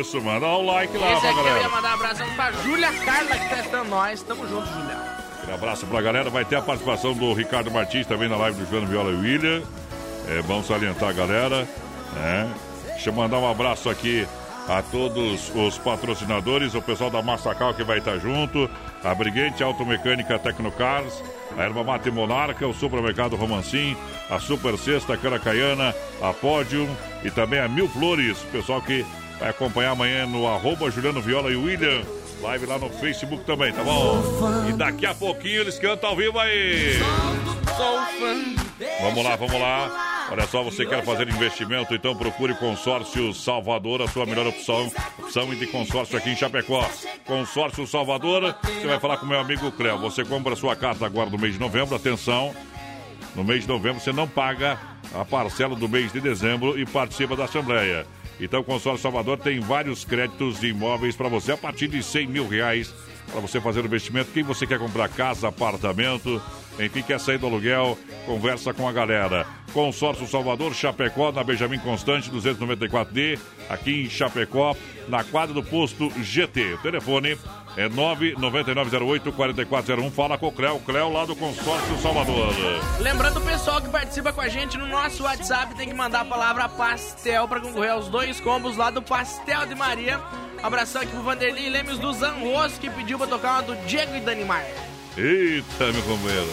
[0.00, 1.68] Isso, manda um like lá Esse aqui eu ia galera.
[1.68, 4.22] mandar um abração pra Júlia Carla, que tá estando nós.
[4.22, 5.00] Tamo junto, Julião.
[5.38, 6.30] Aquele abraço pra galera.
[6.30, 9.62] Vai ter a participação do Ricardo Martins também na live do João Viola e William.
[10.28, 11.68] É bom salientar a galera.
[12.14, 12.50] Né?
[12.88, 14.26] Deixa eu mandar um abraço aqui
[14.68, 18.68] a todos os patrocinadores, o pessoal da Massacal que vai estar junto,
[19.02, 21.22] a Briguente Automecânica Tecnocars,
[21.56, 23.96] a Erva Mate Monarca, o Supermercado Romancim,
[24.30, 26.88] a Super Sexta Caracaiana, a Pódium
[27.22, 29.04] e também a Mil Flores, o pessoal que
[29.38, 32.02] vai acompanhar amanhã no arroba Juliano Viola e William.
[32.44, 34.22] Live lá no Facebook também, tá bom?
[34.68, 36.98] E daqui a pouquinho eles cantam ao vivo aí.
[39.00, 40.28] Vamos lá, vamos lá.
[40.30, 45.54] Olha só, você quer fazer investimento, então procure Consórcio Salvador, a sua melhor opção, opção
[45.54, 46.86] de consórcio aqui em Chapecó.
[47.24, 49.98] Consórcio Salvador, você vai falar com meu amigo Cléo.
[50.00, 52.54] Você compra a sua carta agora no mês de novembro, atenção.
[53.34, 54.78] No mês de novembro você não paga
[55.14, 58.06] a parcela do mês de dezembro e participa da Assembleia.
[58.40, 62.26] Então o Consórcio Salvador tem vários créditos de imóveis para você a partir de 100
[62.26, 62.92] mil reais
[63.30, 64.30] para você fazer o investimento.
[64.32, 66.42] Quem você quer comprar casa, apartamento,
[66.78, 69.46] enfim, quer sair do aluguel, conversa com a galera.
[69.72, 74.76] Consórcio Salvador, Chapecó, na Benjamin Constante, 294D, aqui em Chapecó,
[75.08, 76.74] na quadra do posto GT.
[76.74, 77.36] O telefone
[77.76, 80.10] é 99908-4401.
[80.10, 82.54] Fala com o Cléo, Cléo lá do Consórcio Salvador.
[83.00, 86.24] Lembrando o pessoal que participa com a gente no nosso WhatsApp tem que mandar a
[86.24, 90.20] palavra pastel pra concorrer aos dois combos lá do Pastel de Maria.
[90.62, 94.20] Abração aqui pro Vanderlei Lemos do Zanrosso que pediu pra tocar uma do Diego e
[94.20, 94.64] Danimar.
[95.16, 96.48] Eita, meu companheiro.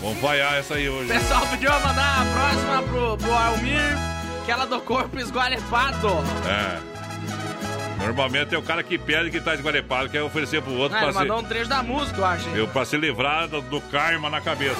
[0.00, 1.08] Vamos vaiar essa aí hoje.
[1.12, 3.80] Pessoal pediu pra mandar a próxima pro, pro Almir,
[4.42, 6.08] aquela do corpo esgualepado.
[6.46, 6.96] É.
[8.04, 11.08] Normalmente é o cara que pede que tá esgualepado, quer oferecer pro outro Ah, pra
[11.08, 12.48] ele se, mandou um trecho da música, eu acho.
[12.50, 14.76] eu, pra se livrar do, do karma na cabeça.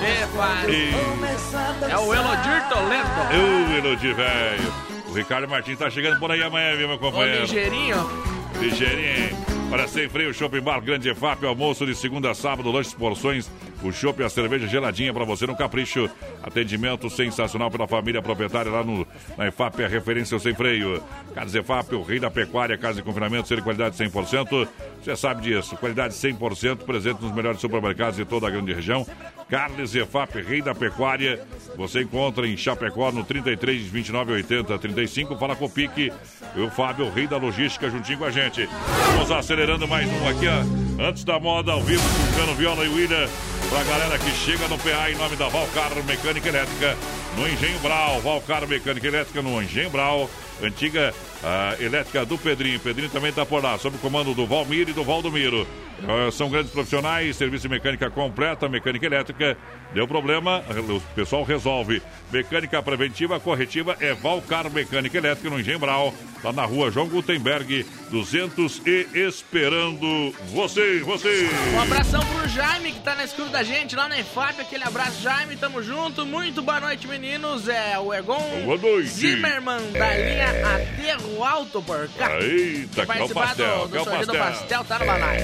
[0.00, 0.70] Epa.
[0.70, 3.08] E- É o Elodir Toledo.
[3.32, 4.72] Eu, Elodie, velho.
[5.08, 7.42] O Ricardo Martins tá chegando por aí amanhã, viu, meu companheiro?
[7.42, 8.10] ligeirinho.
[8.58, 9.51] Ligeirinho.
[9.72, 13.50] Para sem freio, Shopping Bar Grande EFAP, almoço de segunda a sábado, lanches, porções,
[13.82, 16.08] o chopp e a cerveja geladinha para você no capricho.
[16.42, 19.06] Atendimento sensacional pela família proprietária lá no,
[19.36, 21.02] na EFAP, a referência ao sem freio.
[21.34, 24.68] Carnes EFAP, o rei da pecuária, casa de confinamento, ser de qualidade 100%.
[25.02, 29.06] Você sabe disso, qualidade 100%, presente nos melhores supermercados de toda a grande região.
[29.48, 31.44] Carnes EFAP, rei da pecuária,
[31.76, 35.36] você encontra em Chapecó no 33 29 80 35.
[35.36, 36.12] Fala com o Pique,
[36.54, 38.68] e o Fábio, rei da logística, juntinho com a gente.
[39.14, 41.08] Vamos acelerando mais um aqui, ó.
[41.08, 43.28] Antes da moda, ao vivo, com Cano Viola e William.
[43.72, 46.94] Pra galera que chega no PA em nome da Valcar Mecânica Elétrica,
[47.34, 48.20] no Engenho Brau.
[48.20, 50.28] Valcar Mecânica Elétrica no Engenho Brau.
[50.62, 51.14] Antiga
[51.44, 52.78] ah, elétrica do Pedrinho.
[52.80, 55.66] Pedrinho também está por lá, sob o comando do Valmir e do Valdomiro.
[56.04, 59.56] Ah, são grandes profissionais, serviço de mecânica completa, mecânica elétrica.
[59.94, 62.02] Deu problema, o pessoal resolve.
[62.32, 66.14] Mecânica preventiva, corretiva é Valcar Mecânica Elétrica no Engenho Brau.
[66.42, 71.48] Lá na rua João Gutenberg, 200 e esperando você, você.
[71.74, 74.60] Um abração pro Jaime que tá na escuta da gente lá na EFAP.
[74.60, 75.56] Aquele abraço, Jaime.
[75.56, 76.24] Tamo junto.
[76.26, 77.68] Muito boa noite, meninos.
[77.68, 79.08] É o Egon Boa noite.
[79.08, 80.34] Zimmermann da É.
[80.34, 82.40] linha Aterro Alto por cá.
[82.40, 84.38] Eita, que é o pastel, do, que é do o do pastel.
[84.38, 85.38] pastel, tá no balai.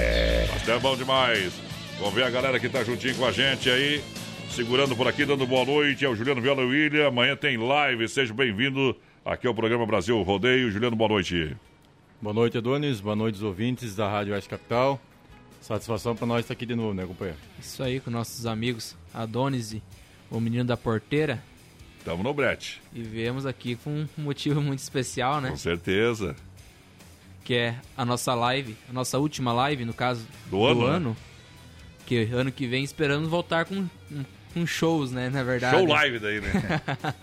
[0.49, 1.53] Pastel é bom demais.
[1.99, 4.03] Vamos ver a galera que tá juntinho com a gente aí.
[4.51, 6.05] Segurando por aqui, dando boa noite.
[6.05, 7.09] É o Juliano Viola William.
[7.09, 8.09] Amanhã tem live.
[8.09, 10.70] Seja bem-vindo aqui ao programa Brasil Rodeio.
[10.70, 11.57] Juliano, boa noite.
[12.20, 13.01] Boa noite, Adonis.
[13.01, 15.01] Boa noite, os ouvintes da Rádio Oeste Capital.
[15.61, 17.39] Satisfação para nós estar aqui de novo, né, companheiro?
[17.59, 19.82] Isso aí, com nossos amigos Adonis e
[20.30, 21.43] o menino da porteira.
[22.09, 22.81] Tamo no brete.
[22.95, 25.51] E viemos aqui com um motivo muito especial, né?
[25.51, 26.35] Com certeza.
[27.45, 31.17] Que é a nossa live, a nossa última live, no caso, Do ano, né?
[32.07, 33.87] Que ano que vem esperamos voltar com,
[34.55, 35.29] com- shows, né?
[35.29, 35.77] Na verdade.
[35.77, 36.51] Show live daí, né?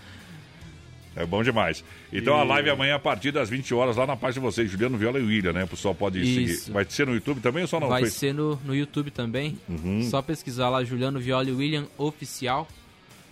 [1.16, 1.82] É bom demais.
[2.12, 4.70] Então E- a live amanhã a partir das 20 horas lá na página de vocês,
[4.70, 5.64] Juliano Viola e William, né?
[5.64, 6.62] O pessoal pode Isso.
[6.64, 6.72] seguir.
[6.72, 9.58] Vai ser no YouTube também ou só no Vai ser no, no YouTube também.
[9.68, 10.02] Uhum.
[10.10, 12.68] Só pesquisar lá Juliano Viola e William Oficial,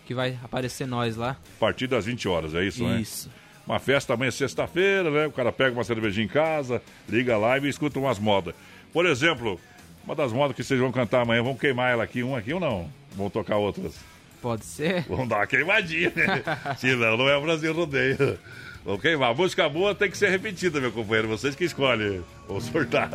[0.06, 1.30] que vai aparecer nós lá.
[1.56, 3.00] A partir das 20 horas, é isso, né?
[3.00, 3.30] Isso.
[3.66, 5.26] Uma festa amanhã sexta-feira, né?
[5.26, 8.54] O cara pega uma cervejinha em casa, liga a live e escuta umas modas.
[8.92, 9.58] Por exemplo,
[10.04, 12.60] uma das modas que vocês vão cantar amanhã, vamos queimar ela aqui, um aqui ou
[12.60, 12.90] não?
[13.16, 13.94] Vamos tocar outras?
[14.42, 15.04] Pode ser?
[15.08, 16.42] Vamos dar uma queimadinha, né?
[16.76, 18.38] Senão não é o Brasil Rodeio.
[18.84, 19.34] Vamos queimar.
[19.34, 21.28] Música boa tem que ser repetida, meu companheiro.
[21.28, 22.22] Vocês que escolhem.
[22.46, 23.08] Vamos sortar.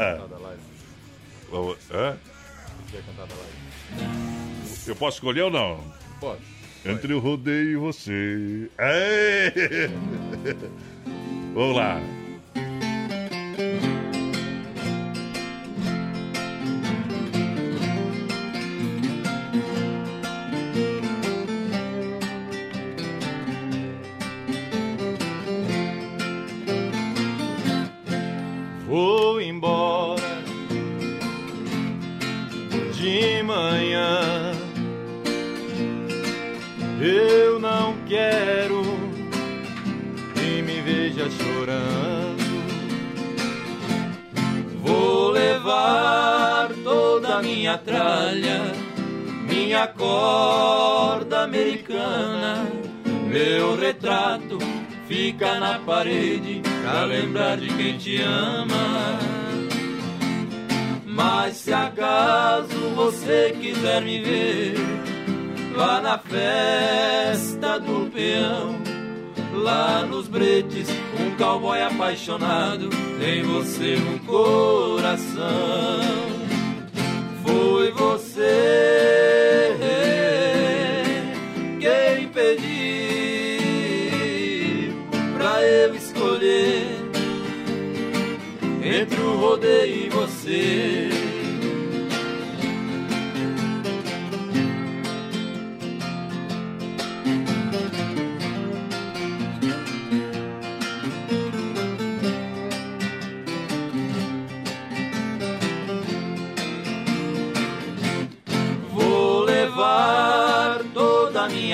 [1.52, 2.18] Vamos- Hã?
[4.88, 5.84] Eu posso escolher ou não?
[6.20, 6.42] Pode.
[6.86, 8.70] Entre o rodeio e você.
[8.80, 9.90] Ei!
[11.54, 12.19] Vamos lá.
[47.70, 48.62] Minha tralha,
[49.48, 52.68] minha corda americana,
[53.28, 54.58] meu retrato
[55.08, 59.20] fica na parede pra lembrar de quem te ama.
[61.06, 64.74] Mas se acaso você quiser me ver
[65.76, 68.80] lá na festa do peão,
[69.54, 70.90] lá nos bretes,
[71.20, 72.90] um cowboy apaixonado
[73.20, 76.29] tem você no coração.
[77.60, 79.76] Foi você
[81.82, 82.70] quem pediu
[85.34, 86.88] pra eu escolher
[88.82, 91.09] entre o rodeio e você.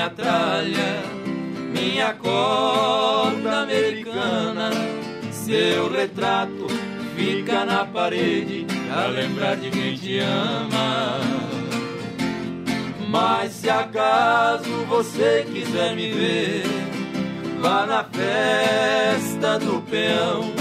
[0.06, 1.04] Minha tralha,
[1.74, 4.70] minha corda americana,
[5.32, 6.68] seu retrato
[7.16, 11.20] fica na parede pra lembrar de quem te ama.
[13.10, 16.64] Mas se acaso você quiser me ver,
[17.60, 20.54] vá na festa do peão.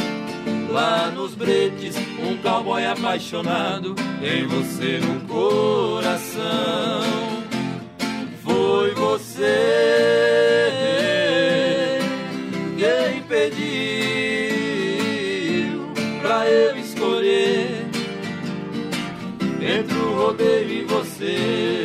[0.71, 7.24] Lá nos bretes, um cowboy apaixonado tem você no coração.
[8.75, 9.55] Foi você
[12.77, 13.55] quem pediu
[16.21, 17.87] pra eu escolher
[19.61, 21.85] entre o rodeio e você.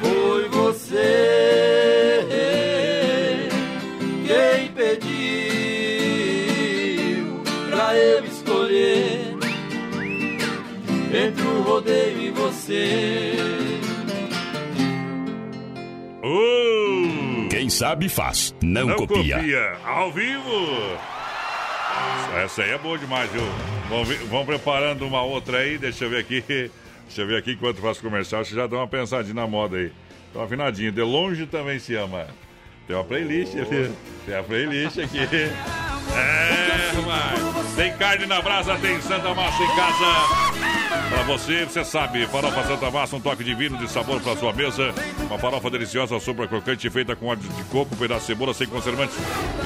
[0.00, 2.28] Foi você
[4.26, 5.10] quem pediu
[7.70, 9.36] pra eu escolher
[11.14, 13.39] entre o rodeio e você.
[17.80, 19.78] Sabe faz, não, copia.
[19.86, 20.98] Ao vivo.
[22.44, 23.40] Essa aí é boa demais, viu?
[24.28, 26.44] Vão, preparando uma outra aí, deixa eu ver aqui.
[26.46, 29.90] Deixa eu ver aqui enquanto faço comercial, você já dá uma pensadinha na moda aí.
[30.34, 32.26] Tá afinadinho, de longe também se ama.
[32.86, 33.90] Tem uma playlist ali.
[34.26, 35.18] Tem a playlist aqui.
[35.18, 40.49] É, mas tem carne na brasa, tem Santa Massa em casa.
[41.10, 44.94] Pra você, você sabe, farofa Santa Massa, um toque divino de sabor pra sua mesa.
[45.28, 49.16] Uma farofa deliciosa, sopa crocante, feita com óleo de coco, pedaço de cebola sem conservantes.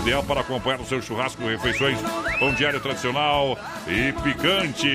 [0.00, 1.98] Ideal para acompanhar o seu churrasco, refeições,
[2.38, 4.88] pão diário tradicional e picante.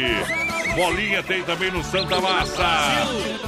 [0.75, 2.63] Bolinha tem também no Santa Massa.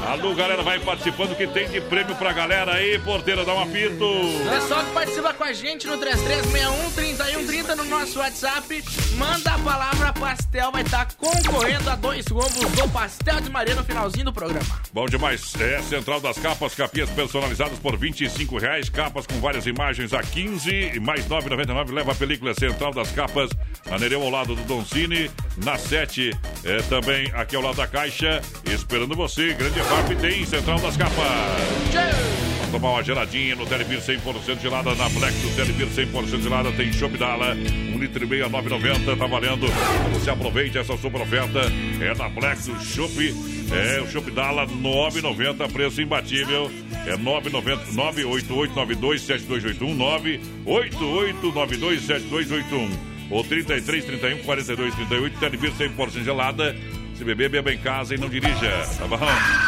[0.07, 4.05] Alô, galera, vai participando que tem de prêmio pra galera aí, porteira, dá um apito.
[4.49, 8.83] Pessoal que participa com a gente no 3361-3130 no nosso WhatsApp,
[9.17, 13.83] manda a palavra pastel, vai estar concorrendo a dois combos do Pastel de Maria no
[13.83, 14.81] finalzinho do programa.
[14.93, 15.53] Bom demais.
[15.59, 20.91] É Central das Capas, capinhas personalizadas por 25 reais, capas com várias imagens a 15
[20.95, 23.49] e mais 9,99 leva a película Central das Capas,
[23.89, 25.31] na Nereu ao lado do Don Cine,
[25.63, 26.31] na 7,
[26.63, 29.53] é, também aqui ao lado da Caixa, esperando você.
[29.53, 31.15] Grande FAP tem Central das Capas.
[31.15, 36.93] Pra tomar uma geladinha no Telebir 100% gelada, na Black do Telebir 100% gelada, tem
[36.93, 39.67] Chopp Dala, 1 litro e meio a 9,90, tá valendo.
[40.13, 41.59] Você aproveite essa super oferta,
[41.99, 43.36] é da Black do Chopp,
[43.72, 46.72] é o Chopp Dala 9,90, preço imbatível,
[47.05, 52.89] é 9,90, 988927281, 988927281,
[53.30, 56.74] ou 33 31 42 38, Telebir 100% gelada.
[57.22, 59.19] Se beber, beba em casa e não dirija, tá bom?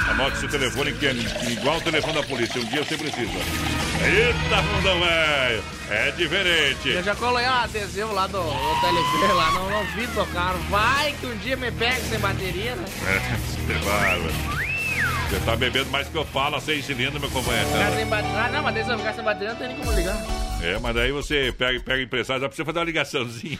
[0.09, 1.11] Anote seu telefone que é
[1.51, 2.59] igual o telefone da polícia.
[2.59, 3.29] Um dia você precisa.
[4.01, 5.63] Eita, fundão, velho!
[5.87, 6.89] É diferente.
[6.89, 10.57] Eu já colei um adesivo lá do, do telefone, lá no vidro do carro.
[10.67, 12.85] Vai que um dia me pega sem bateria, né?
[13.05, 14.33] É, você vai, velho.
[15.29, 17.67] Você tá bebendo mais que eu falo, seis cilindros, meu companheiro.
[17.67, 18.39] Ficar sem bateria.
[18.39, 20.17] Ah, não, mas desse eu ficar sem bateria não tem nem como ligar.
[20.59, 23.59] É, mas daí você pega, pega emprestado, dá pra você fazer uma ligaçãozinha.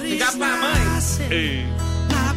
[0.00, 0.80] Ligar pra mãe.
[1.28, 1.66] Ei.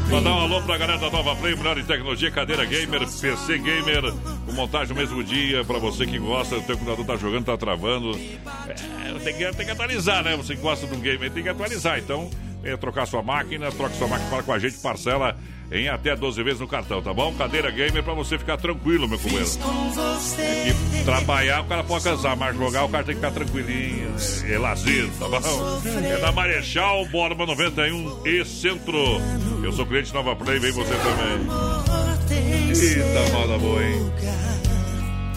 [0.09, 4.13] Mandar um alô pra galera da Nova Play, melhor em tecnologia, cadeira gamer, PC gamer,
[4.45, 7.57] com montagem no mesmo dia, pra você que gosta, o teu computador tá jogando, tá
[7.57, 8.11] travando.
[8.67, 10.35] É, tem, que, tem que atualizar, né?
[10.37, 11.97] Você que gosta do game, tem que atualizar.
[11.97, 12.29] Então,
[12.61, 15.35] venha trocar sua máquina, troque sua máquina para com a gente, parcela
[15.71, 17.33] em até 12 vezes no cartão, tá bom?
[17.33, 19.49] Cadeira gamer pra você ficar tranquilo, meu companheiro.
[20.35, 24.15] Tem que trabalhar, o cara pode cansar, mas jogar o cara tem que ficar tranquilinho,
[24.47, 25.81] é lazer, tá bom?
[26.05, 28.97] É da Marechal, Borba 91 e Centro.
[29.63, 31.47] Eu sou cliente Nova Play, vem você também.
[32.69, 34.13] Eita, moda boa, hein?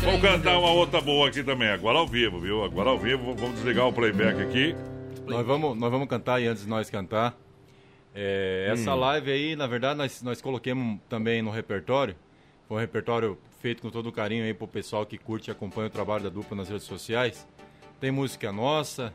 [0.03, 2.62] Vamos cantar uma outra boa aqui também, agora ao vivo, viu?
[2.62, 4.77] Agora ao vivo, vamos desligar o playback aqui.
[5.27, 7.37] Nós vamos, nós vamos cantar e antes de nós cantar.
[8.16, 8.98] É, essa Hum.
[9.00, 12.16] live aí, na verdade, nós, nós coloquemos também no repertório.
[12.66, 15.90] Foi um repertório feito com todo carinho aí pro pessoal que curte e acompanha o
[15.90, 17.46] trabalho da dupla nas redes sociais.
[18.00, 19.12] Tem música nossa,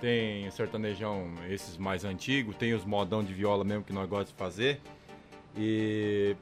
[0.00, 4.36] tem sertanejão esses mais antigos, tem os modão de viola mesmo que nós gostamos de
[4.36, 4.80] fazer.
[5.56, 6.34] E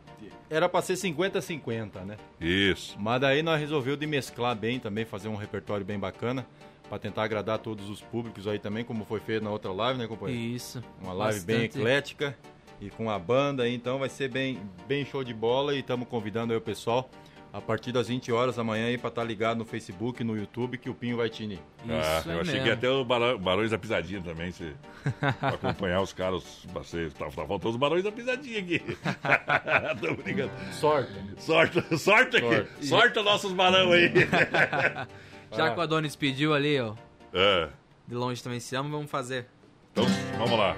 [0.48, 2.16] era pra ser 50-50, né?
[2.40, 2.96] Isso.
[2.98, 6.46] Mas daí nós resolveu de mesclar bem também, fazer um repertório bem bacana,
[6.90, 10.06] pra tentar agradar todos os públicos aí também, como foi feito na outra live, né,
[10.06, 10.42] companheiro?
[10.54, 10.82] Isso.
[11.00, 11.78] Uma live bem Bastante.
[11.78, 12.36] eclética
[12.80, 16.06] e com a banda, aí, então vai ser bem, bem show de bola e estamos
[16.08, 17.08] convidando aí o pessoal
[17.52, 20.78] a partir das 20 horas da manhã aí pra estar ligado no Facebook, no YouTube,
[20.78, 21.58] que o Pinho vai te unir.
[21.88, 24.72] Ah, eu achei que ia até o Barão- Barões da Pisadinha também, se,
[25.18, 26.64] pra acompanhar os caras.
[26.72, 28.80] Você, tá, tá faltando os Barões da Pisadinha aqui.
[30.00, 30.52] Tô brincando.
[30.72, 31.12] Sorte.
[31.38, 32.46] Sorte, sorte aqui.
[32.54, 32.86] Sorte.
[32.86, 34.12] Sorte nossos barão aí.
[35.52, 36.94] Já que o Adonis pediu ali, ó.
[37.32, 37.68] É.
[38.06, 39.46] De longe também se ama, vamos fazer.
[39.92, 40.04] Então,
[40.38, 40.76] vamos lá.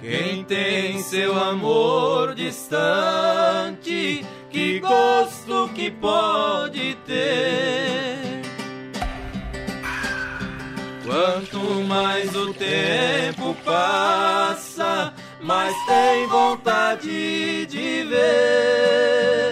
[0.00, 8.42] Quem tem seu amor distante, que gosto que pode ter.
[11.04, 19.43] Quanto mais o tempo passa, mais tem vontade de ver.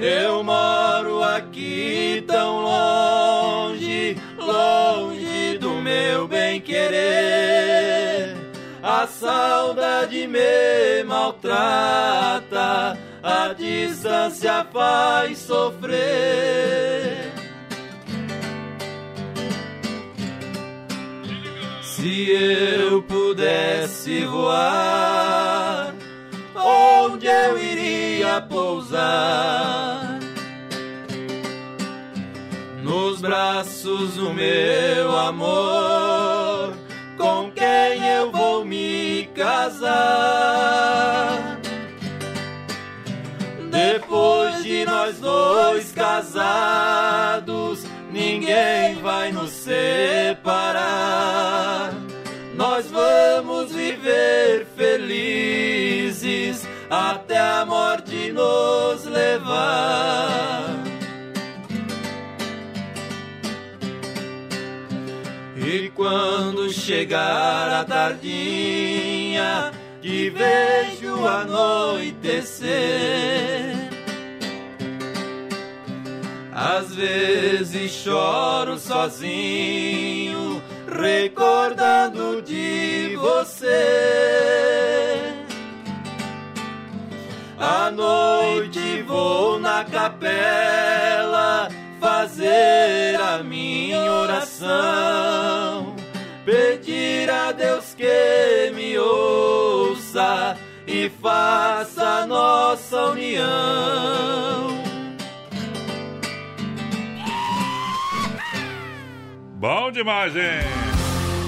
[0.00, 8.36] Eu moro aqui tão longe, longe do meu bem querer.
[8.80, 15.98] A saudade me maltrata, a distância faz sofrer.
[21.82, 25.92] Se eu pudesse voar,
[26.54, 29.87] onde eu iria pousar?
[32.98, 36.74] nos braços do meu amor,
[37.16, 40.00] com quem eu vou me casar.
[43.70, 50.74] Depois de nós dois casados, ninguém vai nos separar.
[52.56, 60.67] Nós vamos viver felizes até a morte nos levar.
[66.98, 69.70] Chegar a tardinha,
[70.02, 72.68] que vejo anoitecer.
[76.52, 83.76] Às vezes choro sozinho, recordando de você.
[87.60, 91.68] À noite vou na capela
[92.00, 94.68] fazer a minha oração,
[96.48, 103.44] pedir a Deus que me ouça e faça nossa união.
[109.56, 110.42] Bom demais, hein?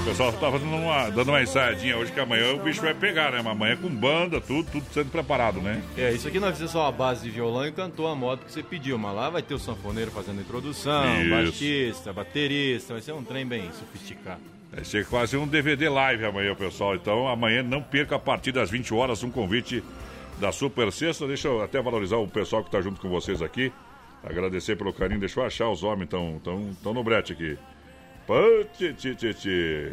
[0.02, 3.32] O pessoal tá fazendo uma, dando uma ensaiadinha hoje, que amanhã o bicho vai pegar,
[3.32, 3.40] né?
[3.42, 5.82] Mas amanhã com banda, tudo, tudo sendo preparado, né?
[5.96, 8.52] É, isso aqui nós fizemos só uma base de violão e cantou a moda que
[8.52, 11.30] você pediu, mas lá vai ter o sanfoneiro fazendo a introdução, Isso.
[11.30, 14.59] baixista, baterista, vai ser um trem bem sofisticado.
[14.72, 16.94] Vai ser quase um DVD live amanhã, pessoal.
[16.94, 19.82] Então, amanhã não perca a partir das 20 horas um convite
[20.38, 21.26] da Super Sexta.
[21.26, 23.72] Deixa eu até valorizar o pessoal que está junto com vocês aqui.
[24.22, 25.18] Agradecer pelo carinho.
[25.18, 27.58] Deixa eu achar os homens tão, tão, tão no brete aqui.
[28.74, 29.92] Tchê, tchê, tchê.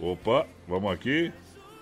[0.00, 1.30] Opa, vamos aqui.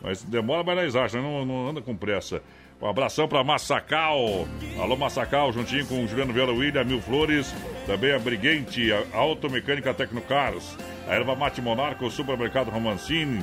[0.03, 2.43] Mas demora, mas nós acham, não, não anda com pressa.
[2.83, 4.47] Um abração para Massacal.
[4.79, 7.55] Alô, Massacal, juntinho com o Juliano Viola William, Mil Flores.
[7.87, 10.77] Também a Briguente, a Automecânica Tecnocars.
[11.09, 13.43] A Erva Mate Monarca, o Supermercado Romancini.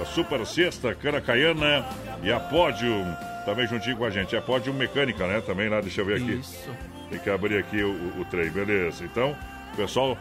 [0.00, 1.84] A Super Sexta, Caracaiana.
[2.22, 3.04] E a Pódium,
[3.44, 4.34] também juntinho com a gente.
[4.34, 5.40] É a Pódium Mecânica, né?
[5.40, 6.32] Também lá, deixa eu ver aqui.
[6.34, 6.70] Isso.
[7.10, 9.04] Tem que abrir aqui o, o, trem, beleza.
[9.04, 9.36] Então,
[9.76, 10.16] pessoal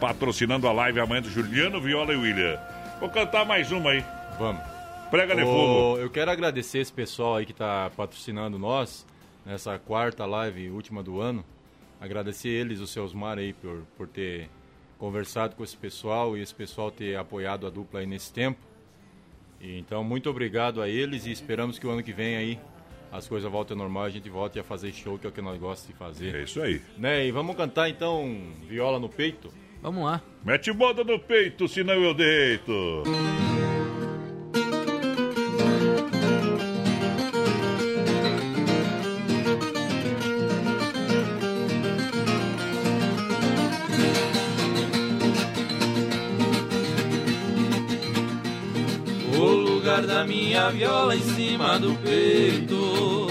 [0.00, 2.58] patrocinando a live amanhã do Juliano Viola e William.
[3.00, 4.04] Vou cantar mais uma aí.
[4.38, 4.62] Vamos.
[5.10, 5.98] Prega de Ô, fogo.
[5.98, 9.06] Eu quero agradecer esse pessoal aí que tá patrocinando nós
[9.44, 11.44] nessa quarta live última do ano.
[12.00, 14.48] Agradecer eles, o seus Mar aí, por, por ter
[14.98, 18.58] conversado com esse pessoal e esse pessoal ter apoiado a dupla aí nesse tempo.
[19.60, 22.60] E, então, muito obrigado a eles e esperamos que o ano que vem aí
[23.10, 25.40] as coisas voltem ao normal, a gente volte a fazer show, que é o que
[25.40, 26.34] nós gostamos de fazer.
[26.34, 26.82] É isso aí.
[26.96, 27.26] Né?
[27.26, 29.50] E vamos cantar então Viola no Peito?
[29.80, 30.20] Vamos lá.
[30.44, 33.04] Mete moda no peito, senão eu deito.
[50.68, 53.28] Minha viola em cima do peito.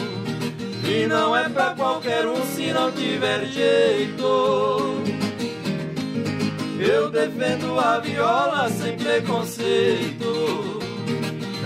[0.83, 5.03] E não é pra qualquer um se não tiver jeito.
[6.79, 10.79] Eu defendo a viola sem preconceito.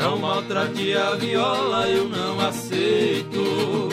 [0.02, 3.90] Não maltrate a viola, eu não aceito.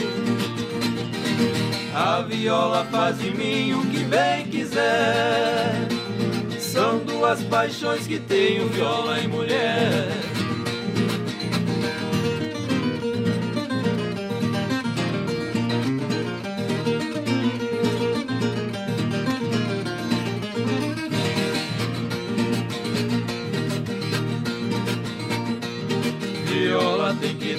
[1.95, 5.89] A viola faz de mim o que bem quiser.
[6.59, 10.38] São duas paixões que tenho, viola e mulher.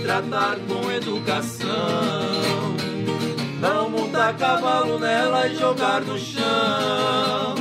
[0.10, 1.70] Tratar com educação.
[3.62, 7.55] Não montar cavalo nela e jogar no chão.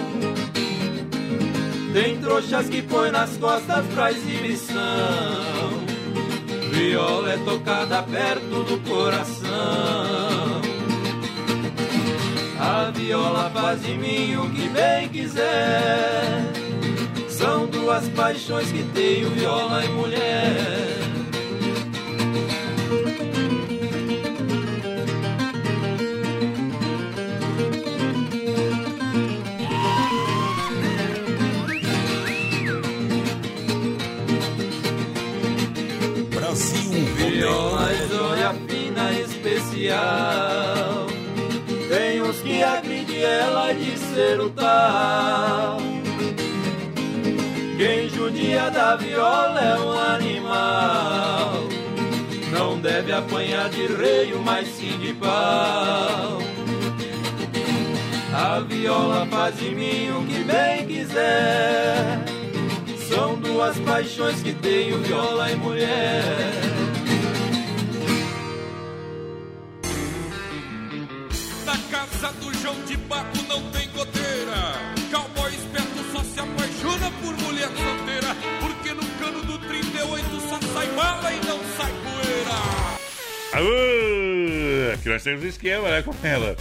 [1.92, 4.78] Tem trouxas que põe nas costas pra exibição.
[6.70, 10.62] Viola é tocada perto do coração.
[12.58, 16.50] A viola faz de mim o que bem quiser.
[17.28, 20.97] São duas paixões que tenho, viola e mulher.
[41.88, 45.78] Tem uns que agride ela de ser o tal.
[47.76, 51.68] Quem judia da viola é um animal.
[52.50, 56.38] Não deve apanhar de reio, mas sim de pau.
[58.34, 62.24] A viola faz de mim o que bem quiser.
[63.08, 66.67] São duas paixões que tenho, viola e mulher.
[72.68, 73.77] João de Baco não tem
[85.08, 86.54] que nós temos esquema, né, com ela.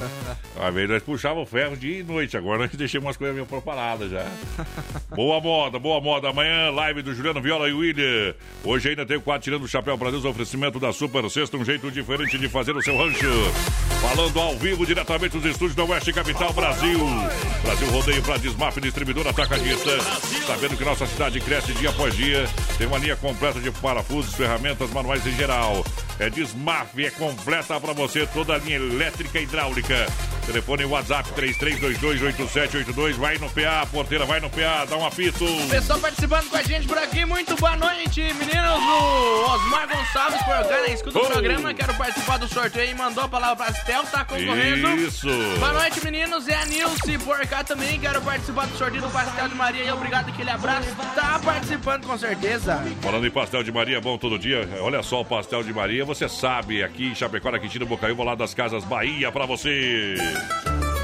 [0.56, 3.46] Uma vez nós puxávamos o ferro dia e noite, agora nós deixamos umas coisas meio
[3.46, 4.26] preparadas já.
[5.14, 6.30] boa moda, boa moda.
[6.30, 8.34] Amanhã, live do Juliano Viola e William.
[8.64, 11.66] Hoje ainda tem o quadro tirando o chapéu para Deus, oferecimento da Super Sexta, um
[11.66, 13.28] jeito diferente de fazer o seu rancho.
[14.02, 17.00] Falando ao vivo, diretamente dos estúdios da Oeste Capital, Brasil.
[17.64, 20.00] Brasil Rodeio para Desmaf, distribuidor atacadista.
[20.46, 24.90] Sabendo que nossa cidade cresce dia após dia, tem uma linha completa de parafusos, ferramentas,
[24.92, 25.84] manuais em geral.
[26.20, 30.08] É Desmaf, é completa para você toda a linha elétrica e hidráulica.
[30.48, 33.14] Telefone WhatsApp 33228782.
[33.16, 35.46] Vai no PA, porteira, vai no PA, dá um apito.
[35.70, 38.80] Pessoal participando com a gente por aqui, muito boa noite, meninos.
[38.80, 41.26] O Osmar Gonçalves por cá, escuta o Oh.
[41.30, 44.88] programa, quero participar do sorteio mandou a palavra pra Estel, tá concorrendo.
[44.98, 45.28] Isso.
[45.60, 46.48] Boa noite, meninos.
[46.48, 49.92] É a Nilce por cá também, quero participar do sorteio do Pastel de Maria e
[49.92, 50.88] obrigado aquele abraço.
[51.14, 52.82] Tá participando com certeza.
[53.02, 54.68] Falando em pastel de Maria, bom todo dia.
[54.82, 58.34] Olha só o pastel de Maria, você sabe, aqui em Chapecó, na Quintino Bocaiúva, lá
[58.34, 60.16] das Casas Bahia, pra você.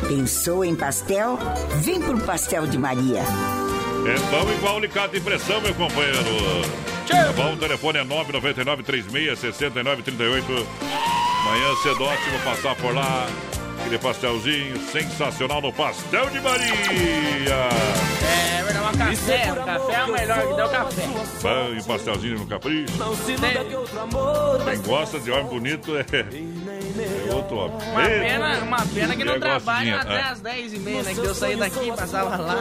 [0.08, 1.38] Pensou em pastel?
[1.84, 3.20] Vem pro Pastel de Maria.
[3.20, 6.18] É bom igual alicate de impressão, meu companheiro.
[7.08, 10.66] Tá bom, o telefone é 999-36-6938.
[11.46, 13.28] Manhã cedote, vou passar por lá.
[13.84, 16.74] Aquele pastelzinho sensacional no Pastel de Maria.
[18.24, 19.52] É verdade, um café.
[19.52, 21.08] O café é o melhor que deu café.
[21.42, 22.94] Bom, e pastelzinho no capricho.
[24.64, 26.06] Quem gosta de homem bonito é,
[27.02, 27.78] é outro homem.
[27.92, 30.22] Uma pena, uma pena que não Eu gosto trabalham de- até é.
[30.24, 31.14] as 10h30, né?
[31.14, 32.56] Que eu saí daqui, passava lá.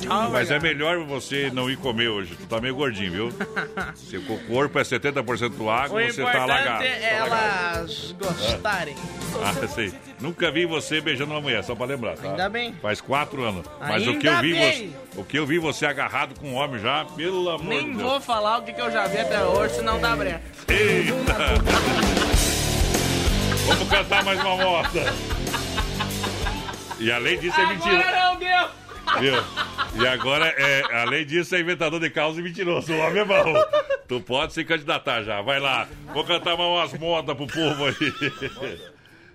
[0.00, 2.34] Tchau, Mas é melhor você não ir comer hoje.
[2.36, 3.32] Tu tá meio gordinho, viu?
[3.96, 6.84] Seu corpo é 70% água, O você tá alagado.
[6.84, 8.94] é elas gostarem.
[9.44, 9.92] Ah, sei.
[10.20, 12.30] Nunca vi você beijando uma mulher, só pra lembrar, tá?
[12.30, 12.74] Ainda bem.
[12.80, 13.64] Faz quatro anos.
[13.78, 14.72] Mas o que Ainda eu vi bem.
[15.14, 17.94] você, o que eu vi você agarrado com um homem já, pelo amor de Nem
[17.94, 18.02] Deus.
[18.10, 20.40] vou falar o que, que eu já vi até hoje, senão dá brecha.
[20.66, 21.36] Eita!
[23.68, 25.04] Vamos cantar mais uma moda.
[26.98, 28.00] E além disso é mentira.
[28.00, 28.68] Agora não deu!
[29.20, 30.02] Viu?
[30.02, 32.92] E agora, é, além disso, é inventador de causa e mentiroso.
[32.92, 33.54] O homem é bom.
[34.08, 35.42] Tu pode se candidatar já.
[35.42, 35.86] Vai lá.
[36.14, 37.94] Vou cantar mais umas modas pro povo aí.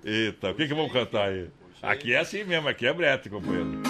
[0.03, 1.47] Eita, o que que vamos cantar aí?
[1.81, 3.81] Aqui é assim mesmo, aqui é brete, companheiro.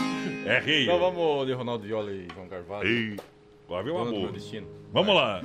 [0.46, 0.84] É rei.
[0.84, 2.88] Então vamos de Ronaldo Viola e João Carvalho.
[2.88, 3.18] Ei,
[3.66, 4.68] Agora vem meu destino.
[4.92, 5.42] Vamos lá.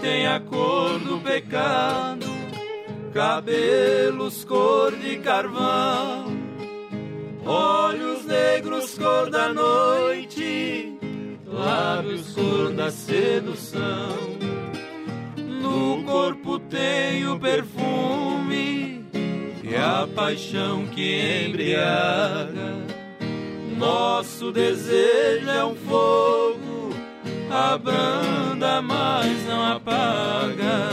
[0.00, 2.26] Tem a cor do pecado,
[3.12, 6.26] cabelos cor de carvão,
[7.44, 10.98] olhos negros cor da noite,
[11.46, 14.16] lábios cor da sedução.
[15.36, 19.04] No corpo tem o perfume
[19.62, 22.80] e a paixão que embriaga.
[23.76, 26.70] Nosso desejo é um fogo
[27.50, 28.29] abranda,
[29.20, 30.88] mas não apaga.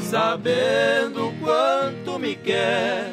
[0.00, 3.12] Sabendo quanto me quer,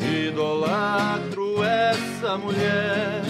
[0.00, 3.22] idolatro essa mulher,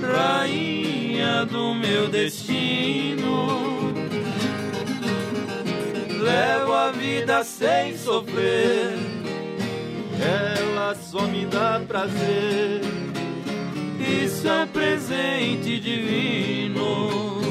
[0.00, 3.48] rainha do meu destino.
[6.20, 8.94] Levo a vida sem sofrer,
[10.20, 12.82] ela só me dá prazer.
[13.98, 17.47] Isso é presente divino.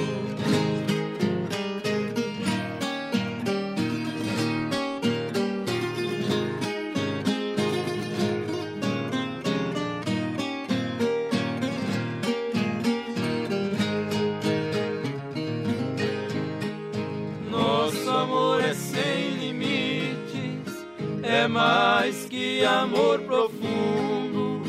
[22.68, 24.61] Amor profundo,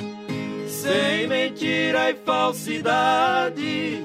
[0.67, 4.05] sem mentira e falsidade,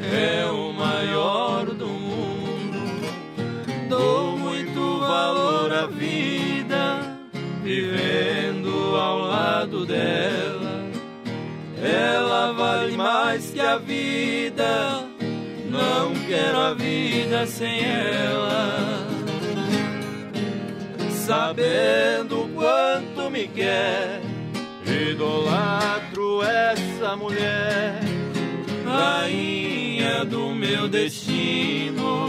[0.00, 2.78] é o maior do mundo.
[3.88, 7.18] Dou muito valor à vida,
[7.62, 10.86] vivendo ao lado dela.
[11.82, 15.04] Ela vale mais que a vida.
[15.68, 19.06] Não quero a vida sem ela.
[21.10, 22.45] Sabendo
[23.36, 24.22] me quer,
[24.86, 28.00] idolatro essa mulher,
[28.82, 32.28] rainha do meu destino.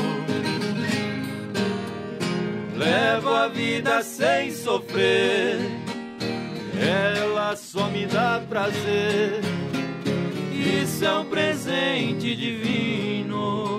[2.76, 5.58] Levo a vida sem sofrer,
[6.78, 9.40] ela só me dá prazer.
[10.52, 13.77] Isso é um presente divino.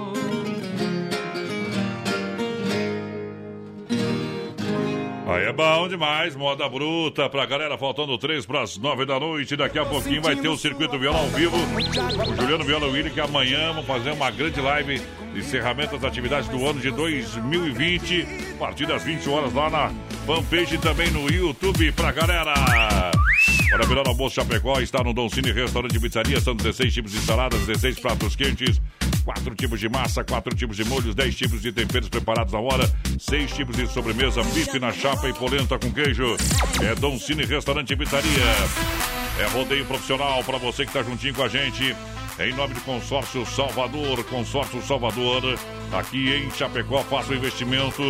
[5.29, 9.57] Aí é bom demais, moda bruta pra galera, faltando três pras nove da noite.
[9.57, 11.55] Daqui a pouquinho vai ter o Circuito Viola ao vivo.
[11.55, 14.99] O Juliano Viola Willi, que amanhã vamos fazer uma grande live
[15.35, 18.27] de encerramento das atividades do ano de 2020.
[18.55, 19.93] A partir das 20 horas lá na
[20.25, 23.18] fanpage e também no YouTube pra galera.
[23.71, 26.41] Para melhor almoço Chapecó está no Dom Cine Restaurante e Pizzaria.
[26.41, 28.81] São 16 tipos de saladas, 16 pratos quentes,
[29.25, 32.91] quatro tipos de massa, quatro tipos de molhos, 10 tipos de temperos preparados na hora,
[33.19, 36.37] seis tipos de sobremesa, bife na chapa e polenta com queijo.
[36.83, 38.45] É Dom Cine Restaurante e Pizzaria.
[39.39, 41.95] É rodeio profissional para você que está juntinho com a gente.
[42.41, 45.59] Em nome do Consórcio Salvador, Consórcio Salvador,
[45.93, 48.01] aqui em Chapecó, faça o investimento.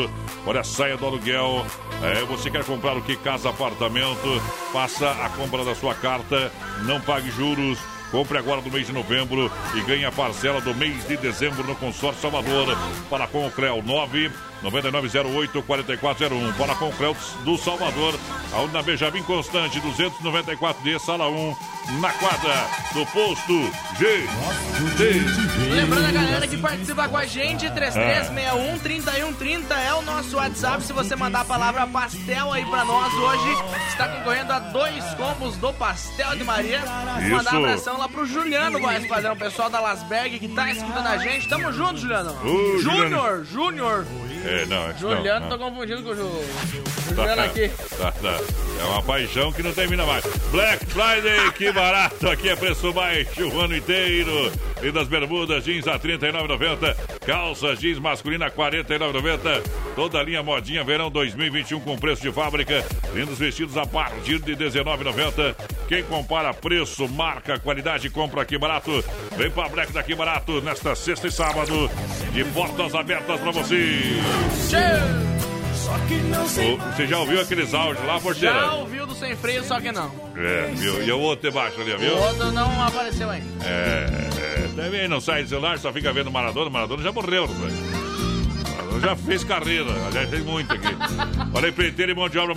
[0.47, 1.65] Olha, saia do aluguel.
[2.03, 3.17] É, você quer comprar o que?
[3.17, 4.39] Casa, apartamento.
[4.71, 6.53] Faça a compra da sua carta.
[6.83, 7.79] Não pague juros.
[8.11, 11.75] Compre agora do mês de novembro e ganhe a parcela do mês de dezembro no
[11.75, 12.77] Consórcio Salvador.
[13.09, 14.31] Para com o CREL 9
[14.63, 16.53] 9908 4401.
[16.55, 18.19] Para com o CREL do Salvador,
[18.53, 21.57] aonde na Benjamin Constante 294D, sala 1,
[22.01, 25.75] na quadra do posto GT.
[25.75, 30.83] Lembrando a galera que participa com a gente, 3361 3130 é o nosso WhatsApp.
[30.83, 33.49] Se você mandar a palavra pastel aí pra nós hoje,
[33.89, 36.79] está concorrendo a dois combos do Pastel de Maria.
[36.79, 37.31] Isso.
[37.31, 41.07] Mandar um abração lá pro Juliano, voz padrão, o pessoal da Lasberg que tá escutando
[41.07, 41.49] a gente.
[41.49, 42.37] Tamo junto, Juliano.
[42.81, 44.07] Júnior, Júnior.
[44.49, 47.69] É, não, é- Juliano, não, tô confundindo com o Ju- o Tá, Juliano aqui.
[47.99, 48.41] tá, tá.
[48.81, 50.25] É uma paixão que não termina mais.
[50.51, 52.29] Black Friday, que barato!
[52.29, 54.53] Aqui é preço baixo o ano inteiro.
[54.83, 57.19] E das bermudas jeans a R$ 39,90.
[57.27, 59.63] Calças jeans masculina a R$ 49,90.
[59.95, 62.85] Toda a linha modinha verão 2021 com preço de fábrica.
[63.13, 65.55] Lindos vestidos a partir de R$ 19,90.
[65.89, 69.05] Quem compara preço, marca, qualidade, compra aqui barato.
[69.37, 71.91] Vem pra Black daqui barato nesta sexta e sábado.
[72.33, 74.03] De portas abertas pra você.
[74.71, 75.38] Ô,
[75.89, 78.55] Você já ouviu aqueles áudios lá, porteira?
[78.55, 80.11] Já ouviu do sem freio, só que não.
[80.37, 81.03] É, viu?
[81.03, 82.15] E o outro debaixo ali, viu?
[82.15, 83.47] O outro não apareceu ainda.
[83.65, 84.07] É,
[84.39, 86.69] é, também não sai do celular, só fica vendo Maradona.
[86.71, 87.73] Maradona já morreu, velho.
[88.71, 90.89] Maradona já fez carreira, aliás, fez muito aqui.
[91.55, 92.55] Olha, empreiteiro e mão de obra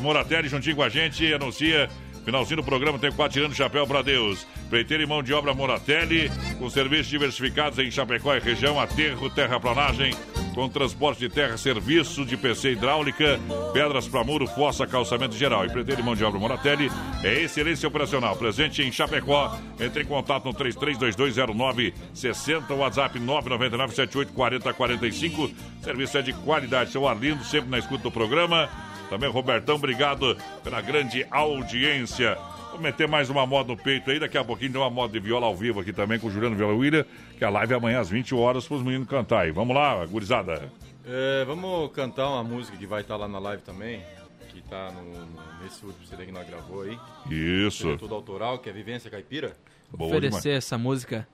[0.00, 1.88] Moratelli juntinho com a gente, anuncia.
[2.24, 4.46] Finalzinho do programa tem quatro tirando o chapéu pra Deus.
[4.66, 10.14] Empreiteiro e mão de obra Moratelli, com serviços diversificados em Chapecó e região, aterro, terraplanagem,
[10.54, 13.40] com transporte de terra, serviço de PC hidráulica,
[13.72, 15.66] pedras para muro, fossa, calçamento geral.
[15.66, 16.88] Empreiteiro e mão de obra Moratelli
[17.22, 18.36] é excelência operacional.
[18.36, 19.58] Presente em Chapecó.
[19.80, 25.52] Entre em contato no 33220960, WhatsApp 999784045.
[25.82, 26.92] Serviço é de qualidade.
[26.92, 28.68] Seu Arlindo, sempre na escuta do programa.
[29.10, 32.38] Também Robertão, obrigado pela grande audiência.
[32.74, 34.18] Vou meter mais uma moda no peito aí.
[34.18, 36.56] Daqui a pouquinho tem uma moda de viola ao vivo aqui também com o Juliano
[36.56, 37.04] Viola William,
[37.38, 39.52] que a live é amanhã às 20 horas para os meninos cantar aí.
[39.52, 40.72] Vamos lá, gurizada.
[41.06, 44.02] É, vamos cantar uma música que vai estar lá na live também,
[44.48, 46.98] que tá no, no- nesse último CD que nós gravou aí.
[47.30, 47.84] Isso.
[47.84, 49.52] CD todo autoral, que é Vivência Caipira.
[49.96, 51.28] oferecer essa música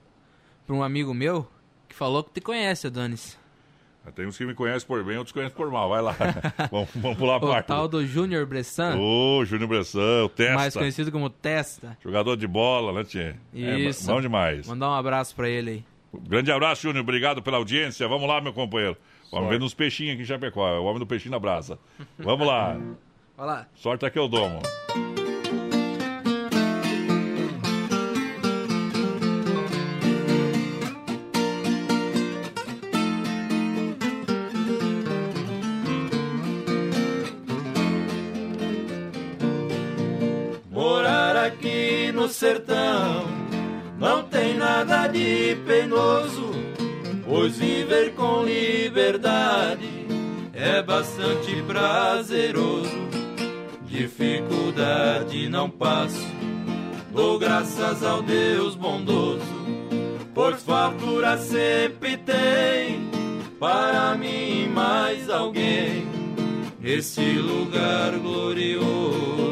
[0.67, 1.47] pra um amigo meu
[1.89, 3.35] que falou que te conhece, Adonis.
[4.15, 5.87] Tem uns que me conhecem por bem, outros conhecem por mal.
[5.89, 6.15] Vai lá.
[6.71, 7.67] vamos, vamos pular a O parte.
[7.67, 10.55] tal do Júnior Bressan, Ô, Júnior Bressan, o Testa.
[10.55, 11.97] mais conhecido como Testa.
[12.03, 13.35] Jogador de bola, né, Tchê?
[13.53, 14.09] Isso.
[14.09, 14.67] É, bom demais.
[14.67, 15.85] Mandar um abraço pra ele aí.
[16.27, 17.03] Grande abraço, Júnior.
[17.03, 18.07] Obrigado pela audiência.
[18.07, 18.97] Vamos lá, meu companheiro.
[19.31, 20.67] Vamos ver nos peixinhos aqui em Chapecó.
[20.67, 21.79] É o homem do peixinho na brasa.
[22.17, 22.77] Vamos lá.
[23.37, 23.67] Vai lá.
[23.75, 24.61] Sorte aqui eu domo.
[42.41, 43.23] Sertão
[43.99, 46.49] não tem nada de penoso,
[47.23, 50.07] pois viver com liberdade
[50.51, 52.97] é bastante prazeroso.
[53.85, 56.25] Dificuldade não passo,
[57.13, 59.45] dou graças ao Deus bondoso,
[60.33, 63.07] pois fartura sempre tem
[63.59, 66.07] para mim mais alguém
[66.83, 69.50] esse lugar glorioso.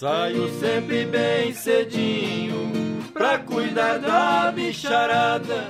[0.00, 2.72] Saio sempre bem cedinho
[3.12, 5.68] pra cuidar da bicharada.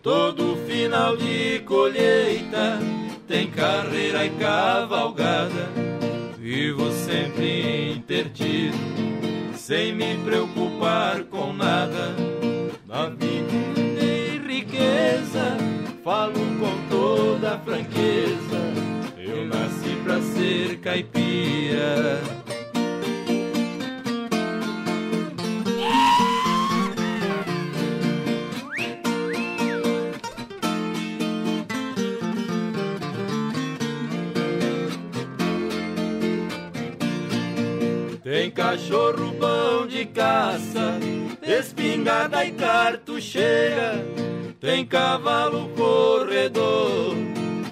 [0.00, 2.78] Todo final de colheita
[3.26, 5.68] tem carreira e cavalgada.
[6.38, 8.78] Vivo sempre intertido,
[9.56, 11.75] sem me preocupar com nada.
[38.76, 40.98] Cachorro bom de caça,
[41.42, 44.04] espingarda e cartucheira.
[44.60, 47.14] Tem cavalo corredor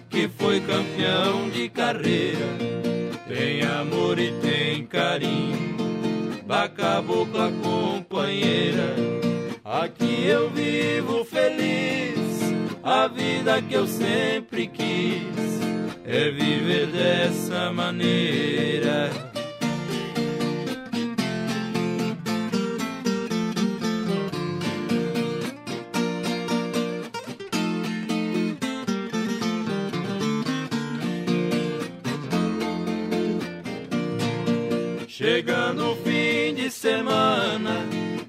[0.08, 2.46] que foi campeão de carreira.
[3.28, 5.76] Tem amor e tem carinho
[6.46, 8.96] da cabocla companheira.
[9.62, 12.16] Aqui eu vivo feliz,
[12.82, 15.60] a vida que eu sempre quis
[16.06, 19.33] é viver dessa maneira.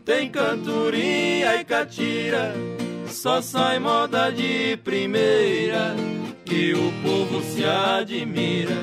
[0.06, 2.53] Tem cantoria e catira.
[3.08, 5.95] Só sai moda de primeira,
[6.45, 8.78] que o povo se admira.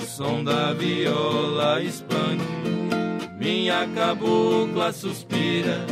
[0.00, 2.42] Som da viola expande,
[3.38, 5.86] minha cabocla suspira.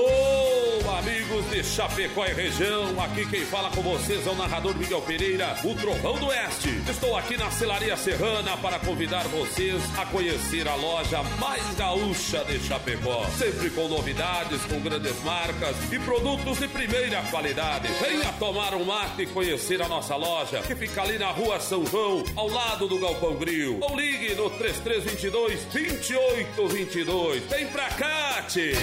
[0.99, 3.01] amigos de Chapecó e região.
[3.01, 6.69] Aqui quem fala com vocês é o narrador Miguel Pereira, o Trovão do Oeste.
[6.89, 12.61] Estou aqui na Celaria Serrana para convidar vocês a conhecer a loja mais gaúcha de
[12.61, 13.25] Chapecó.
[13.37, 17.89] Sempre com novidades, com grandes marcas e produtos de primeira qualidade.
[18.01, 21.85] Venha tomar um mate e conhecer a nossa loja, que fica ali na rua São
[21.85, 23.79] João, ao lado do Galpão Grill.
[23.81, 27.43] Ou ligue no 3322 2822.
[27.45, 28.75] Vem pra cá, tchê.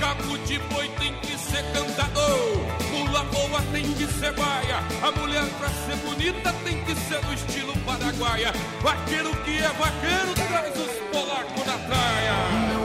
[0.00, 2.58] Cabo de boi tem que ser cantador,
[2.90, 7.32] pula boa tem que ser baia, a mulher pra ser bonita tem que ser no
[7.32, 8.52] estilo paraguaia.
[8.82, 12.83] Vaqueiro que é vaqueiro traz os polacos na praia.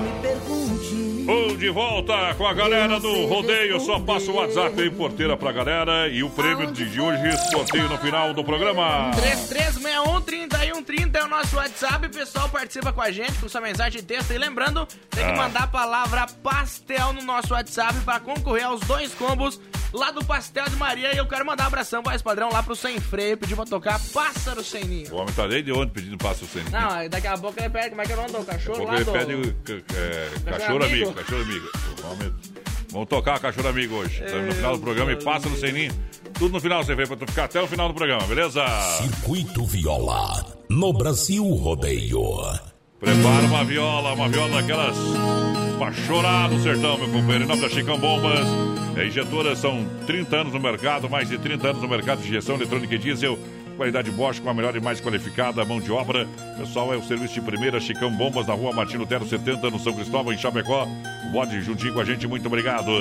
[1.28, 3.80] Ou de volta com a galera do rodeio.
[3.80, 6.08] Só passa o WhatsApp aí, porteira pra galera.
[6.08, 7.22] E o prêmio de hoje,
[7.52, 9.12] sorteio no final do programa.
[9.16, 12.08] 33613130 é o nosso WhatsApp.
[12.08, 14.32] O pessoal participa com a gente com sua mensagem de texto.
[14.32, 15.36] E lembrando, tem que Ah.
[15.36, 19.60] mandar a palavra pastel no nosso WhatsApp para concorrer aos dois combos
[19.94, 21.14] lá do Pastel de Maria.
[21.14, 23.38] E eu quero mandar um abração, voz padrão, lá pro Sem Freio.
[23.38, 25.14] Pediu pra tocar Pássaro Sem Ninho.
[25.14, 26.64] O homem tá desde onde pedindo passo sem.
[26.66, 28.42] Não, aí daqui a pouco ele pede, como é que eu não dou?
[28.42, 29.32] O cachorro lá Porque do...
[29.32, 30.86] ele pede é, cachorro amigo.
[30.86, 31.70] amigo, cachorro amigo.
[32.02, 32.34] Vamos,
[32.92, 34.24] vamos tocar cachorro amigo hoje.
[34.24, 35.92] Estamos no final do programa e passa no seninho.
[36.38, 38.64] Tudo no final, você vê, pra tu ficar até o final do programa, beleza?
[38.98, 42.69] Circuito Viola, no Brasil Rodeio.
[43.00, 44.98] Prepara uma viola, uma viola daquelas
[45.78, 47.46] pra chorar no sertão, meu companheiro.
[47.46, 48.46] Em nome da Chicão Bombas,
[48.98, 52.56] é, injetoras são 30 anos no mercado, mais de 30 anos no mercado de injeção
[52.56, 53.40] eletrônica e diesel.
[53.78, 56.28] Qualidade Bosch com a melhor e mais qualificada mão de obra.
[56.58, 59.94] Pessoal, é o serviço de primeira Chicão Bombas na rua Martino Tero 70, no São
[59.94, 60.86] Cristóvão, em Chapecó.
[61.32, 62.92] Bode juntinho com a gente, muito obrigado.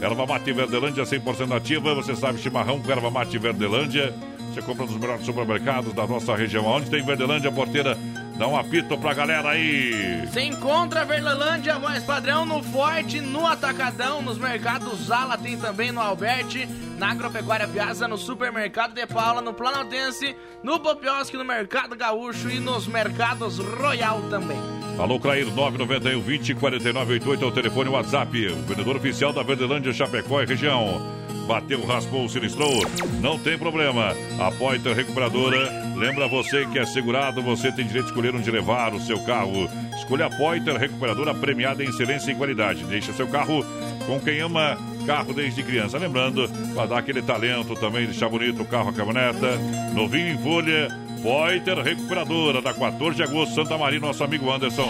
[0.00, 1.94] Erva Mate Verdelândia 100% ativa.
[1.94, 4.14] Você sabe, chimarrão com erva mate Verdelândia.
[4.48, 6.64] Você compra nos melhores supermercados da nossa região.
[6.64, 7.98] Onde tem Verdelândia, porteira
[8.36, 10.26] Dá um apito pra galera aí.
[10.26, 15.92] Você encontra a Verlândia voz padrão no Forte, no Atacadão, nos mercados Zala, tem também
[15.92, 16.66] no Alberti,
[16.98, 22.58] na Agropecuária Piazza, no Supermercado de Paula, no Planaltense, no Bopiosque, no Mercado Gaúcho e
[22.58, 24.58] nos mercados Royal também.
[24.98, 28.46] Alô, Clair, 991 20 49 88 é o telefone WhatsApp.
[28.48, 31.21] O vendedor oficial da Verdelândia Chapecó e região.
[31.46, 32.84] Bateu, raspou, sinistrou,
[33.20, 34.14] não tem problema.
[34.38, 38.94] A Poiter Recuperadora lembra você que é segurado, você tem direito de escolher onde levar
[38.94, 39.68] o seu carro.
[39.96, 42.84] Escolha a Poiter Recuperadora premiada em excelência e qualidade.
[42.84, 43.64] Deixa seu carro
[44.06, 45.98] com quem ama carro desde criança.
[45.98, 49.58] Lembrando, para dar aquele talento também, deixar bonito o carro, a caminhoneta.
[49.94, 50.88] Novinho em folha,
[51.22, 54.88] Poiter Recuperadora, da 14 de agosto, Santa Maria, nosso amigo Anderson.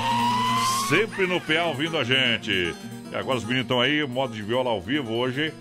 [0.88, 2.74] Sempre no pé ouvindo a gente.
[3.10, 5.52] E agora os meninos estão aí, modo de viola ao vivo hoje.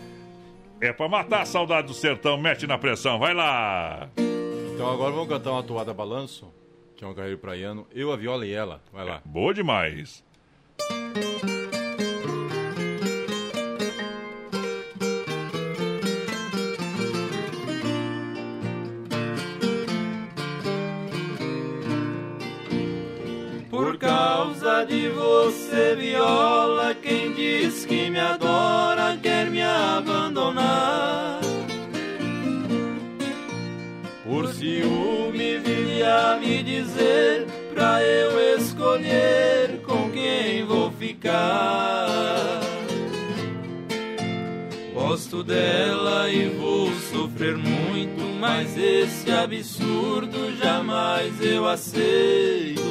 [0.82, 4.10] É pra matar a saudade do sertão, mete na pressão, vai lá!
[4.74, 6.52] Então agora vamos cantar uma toada balanço,
[6.96, 7.86] que é um carreiro praiano.
[7.94, 8.82] Eu, a viola e ela.
[8.92, 9.22] Vai lá.
[9.24, 10.24] Boa demais!
[23.70, 29.11] Por causa de você, viola, quem diz que me adora
[29.82, 31.42] abandonar.
[34.24, 42.62] Por ciúme vive a me dizer pra eu escolher com quem vou ficar.
[44.94, 52.82] Gosto dela e vou sofrer muito, mas esse absurdo jamais eu aceito.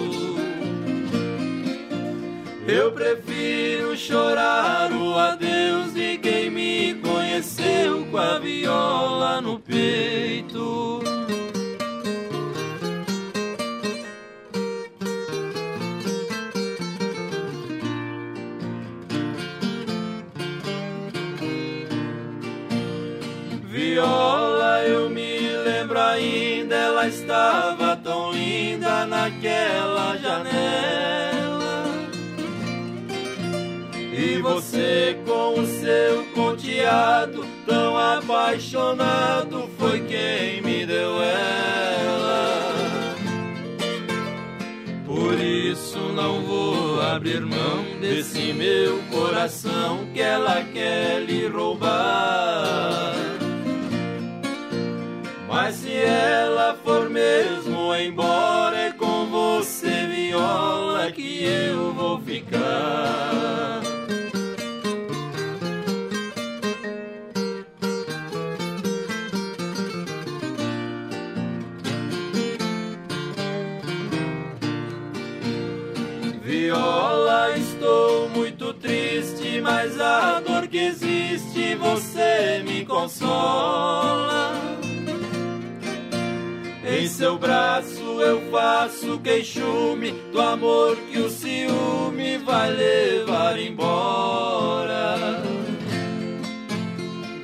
[2.66, 6.70] Eu prefiro chorar o adeus de quem me
[8.11, 11.01] com a viola no peito.
[23.65, 31.85] Viola, eu me lembro ainda, ela estava tão linda naquela janela.
[34.13, 42.61] E você com o seu ponteado, tão apaixonado, foi quem me deu ela.
[45.07, 53.14] Por isso não vou abrir mão desse meu coração que ela quer lhe roubar.
[55.49, 63.80] Mas se ela for mesmo embora, é com você, viola, que eu vou ficar.
[80.71, 84.53] Que existe você me consola.
[86.86, 95.43] Em seu braço eu faço queixume do amor que o ciúme vai levar embora.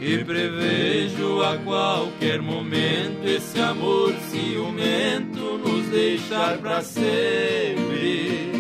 [0.01, 8.56] E prevejo a qualquer momento esse amor ciumento nos deixar para sempre.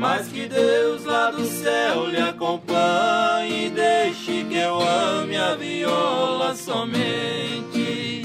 [0.00, 6.54] Mas que Deus lá do céu lhe acompanhe e deixe que eu ame a viola
[6.54, 8.22] somente.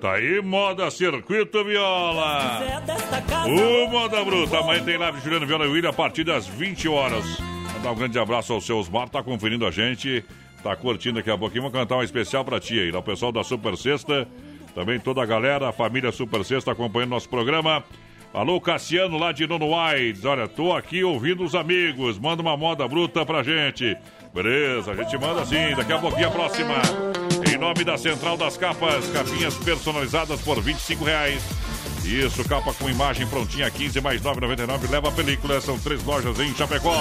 [0.00, 2.62] Tá aí, moda Circuito Viola.
[3.46, 4.60] O Moda Bruta.
[4.60, 7.24] Amanhã tem live Juliano Viola e William a partir das 20 horas.
[7.74, 10.24] Mandar um grande abraço ao seu Osmar, tá conferindo a gente,
[10.62, 11.62] tá curtindo daqui a pouquinho.
[11.62, 14.28] Vou cantar um especial pra ti aí, o pessoal da Super Sexta,
[14.80, 17.84] também toda a galera, a família Super Sexta acompanhando nosso programa.
[18.32, 20.24] Alô, Cassiano lá de Nono Wides.
[20.24, 22.18] Olha, tô aqui ouvindo os amigos.
[22.18, 23.94] Manda uma moda bruta pra gente.
[24.32, 25.74] Beleza, a gente manda sim.
[25.76, 26.76] Daqui a pouquinho a próxima.
[27.52, 31.42] Em nome da Central das Capas, capinhas personalizadas por 25 reais.
[32.02, 34.90] Isso, capa com imagem prontinha, 15 mais 9,99.
[34.90, 36.96] Leva a película, são três lojas em Chapecó.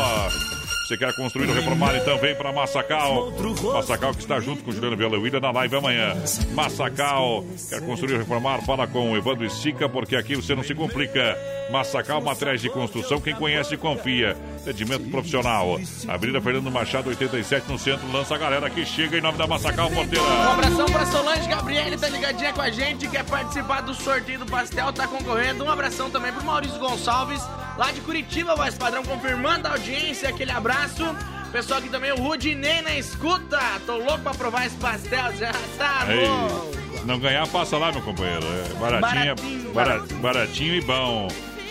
[0.90, 3.32] Você quer construir ou reformar e também para Massacal.
[3.74, 6.16] Massacal que está junto com Juliano Viola e William na live amanhã.
[6.56, 8.64] Massacal, quer construir ou reformar?
[8.66, 11.38] Fala com o Evandro Estica, porque aqui você não se complica.
[11.72, 14.36] Massacal, materiais de construção, quem conhece confia.
[14.62, 15.80] Atendimento profissional.
[16.08, 18.12] Avenida Fernando Machado, 87, no centro.
[18.12, 20.26] Lança a galera que chega em nome da Massacal Porteira.
[20.26, 24.48] Um abração pra Solange Gabriele, tá ligadinha com a gente, quer participar do sorteio do
[24.48, 25.64] pastel, tá concorrendo.
[25.64, 27.44] Um abração também pro Maurício Gonçalves,
[27.80, 31.04] lá de Curitiba, voz padrão, confirmando a audiência, aquele abraço.
[31.50, 33.58] Pessoal aqui também, o Rudinei na escuta.
[33.86, 36.28] Tô louco pra provar esse pastel, já tá Ei.
[36.28, 36.78] louco.
[37.06, 38.46] não ganhar, passa lá, meu companheiro.
[38.46, 41.28] É baratinho, Baratinho, bara- baratinho e bom.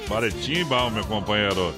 [0.09, 1.75] Baratinho e bom, meu companheiro.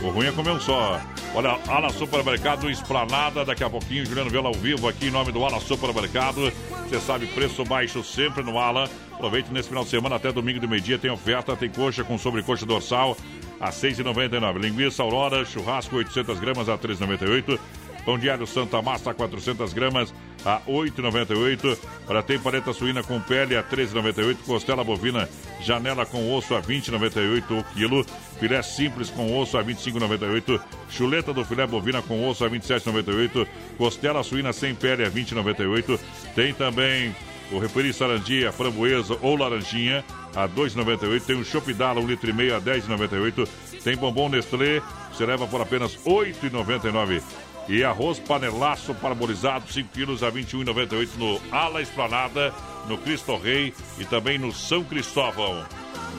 [0.00, 1.00] O ruim é comer um só.
[1.34, 5.44] Olha, Ala Supermercado Esplanada, daqui a pouquinho, Juliano Vela ao vivo aqui em nome do
[5.44, 6.52] Ala Supermercado.
[6.88, 8.88] Você sabe, preço baixo sempre no Ala.
[9.12, 10.98] Aproveite nesse final de semana até domingo de meio-dia.
[10.98, 13.16] Tem oferta, tem coxa com sobrecoxa dorsal
[13.62, 14.58] a R$ 6,99.
[14.58, 17.58] Linguiça Aurora, churrasco 800 gramas a R$ 3,98.
[18.04, 20.12] Pão diário Santa Massa, 400 gramas
[20.44, 21.78] a R$ 8,98.
[22.04, 24.38] Para tem paleta suína com pele a R$ 13,98.
[24.44, 25.28] Costela bovina
[25.60, 28.04] janela com osso a R$ 20,98 o quilo.
[28.40, 30.60] Filé simples com osso a R$ 25,98.
[30.90, 33.46] Chuleta do filé bovina com osso a R$ 27,98.
[33.78, 36.00] Costela suína sem pele a R$ 20,98.
[36.34, 37.14] Tem também
[37.52, 40.04] o referi sarandia, framboesa ou laranjinha
[40.34, 41.22] a 2,98.
[41.22, 43.48] Tem o Chopidala, 1,5 litro e meio a 10,98.
[43.84, 44.80] Tem bombom Nestlé,
[45.12, 47.22] você leva por apenas 8,99.
[47.68, 52.52] E arroz panelaço parabolizado, 5 quilos a 21,98 no Ala Esplanada,
[52.88, 55.64] no Cristo Rei e também no São Cristóvão.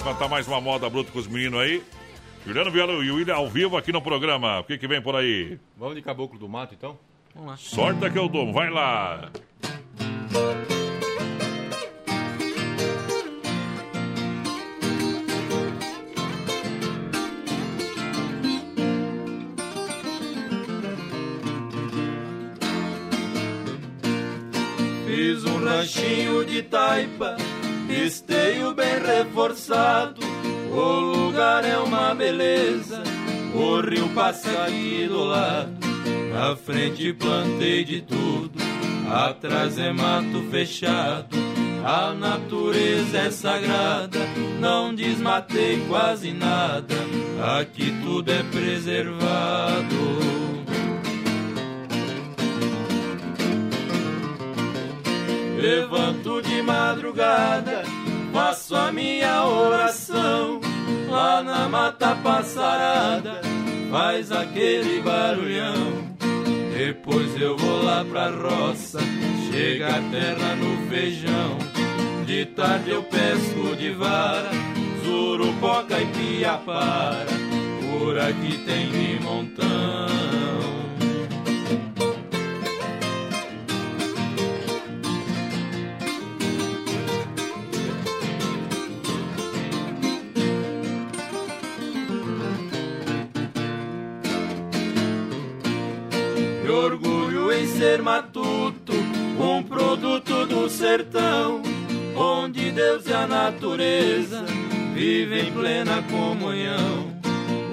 [0.03, 1.84] Cantar mais uma moda bruta com os meninos aí.
[2.45, 4.60] Juliano Viola e o William ao vivo aqui no programa.
[4.60, 5.57] O que, que vem por aí?
[5.77, 6.97] Vamos de Caboclo do Mato, então?
[7.34, 7.57] Vamos lá.
[7.57, 9.31] Sorte que eu dou, vai lá.
[25.24, 27.38] Fiz um ranchinho de taipa,
[27.90, 30.20] esteio bem reforçado.
[30.70, 33.02] O lugar é uma beleza,
[33.56, 35.72] o rio passa aqui do lado.
[36.34, 38.52] Na frente plantei de tudo,
[39.10, 41.38] atrás é mato fechado.
[41.86, 44.20] A natureza é sagrada,
[44.60, 46.95] não desmatei quase nada.
[47.62, 50.43] Aqui tudo é preservado.
[55.64, 57.84] Levanto de madrugada,
[58.34, 60.60] faço a minha oração.
[61.10, 63.40] Lá na mata passarada,
[63.90, 66.15] faz aquele barulhão.
[66.77, 68.99] Depois eu vou lá pra roça,
[69.49, 71.57] chega a terra no feijão.
[72.26, 74.52] De tarde eu pesco de vara,
[75.02, 77.26] zurupoca e piapara.
[77.90, 80.82] Por aqui tem de montão.
[97.78, 98.94] Ser matuto,
[99.40, 101.62] um produto do sertão,
[102.16, 104.45] onde Deus e a natureza
[104.94, 107.14] vivem em plena comunhão.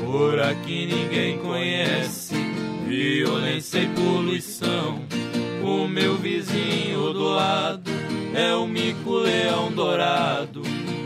[0.04, 2.34] Por aqui ninguém conhece
[2.86, 5.04] violência e poluição.
[5.62, 7.90] O meu vizinho do lado
[8.34, 10.62] é o mico-leão dourado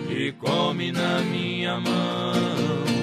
[0.06, 2.93] que come na minha mão.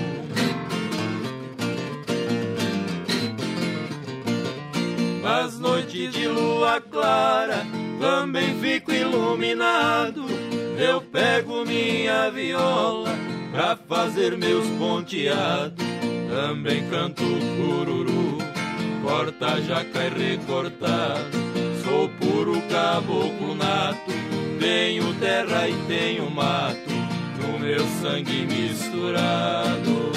[5.32, 7.66] As noites de lua clara
[8.02, 10.26] também fico iluminado.
[10.78, 13.12] Eu pego minha viola
[13.50, 15.86] pra fazer meus ponteados.
[16.30, 18.40] Também canto cururu,
[19.02, 21.32] corta jaca e recortado.
[21.82, 24.12] Sou puro caboclo nato,
[24.60, 26.92] tenho terra e tenho mato,
[27.40, 30.12] no meu sangue misturado.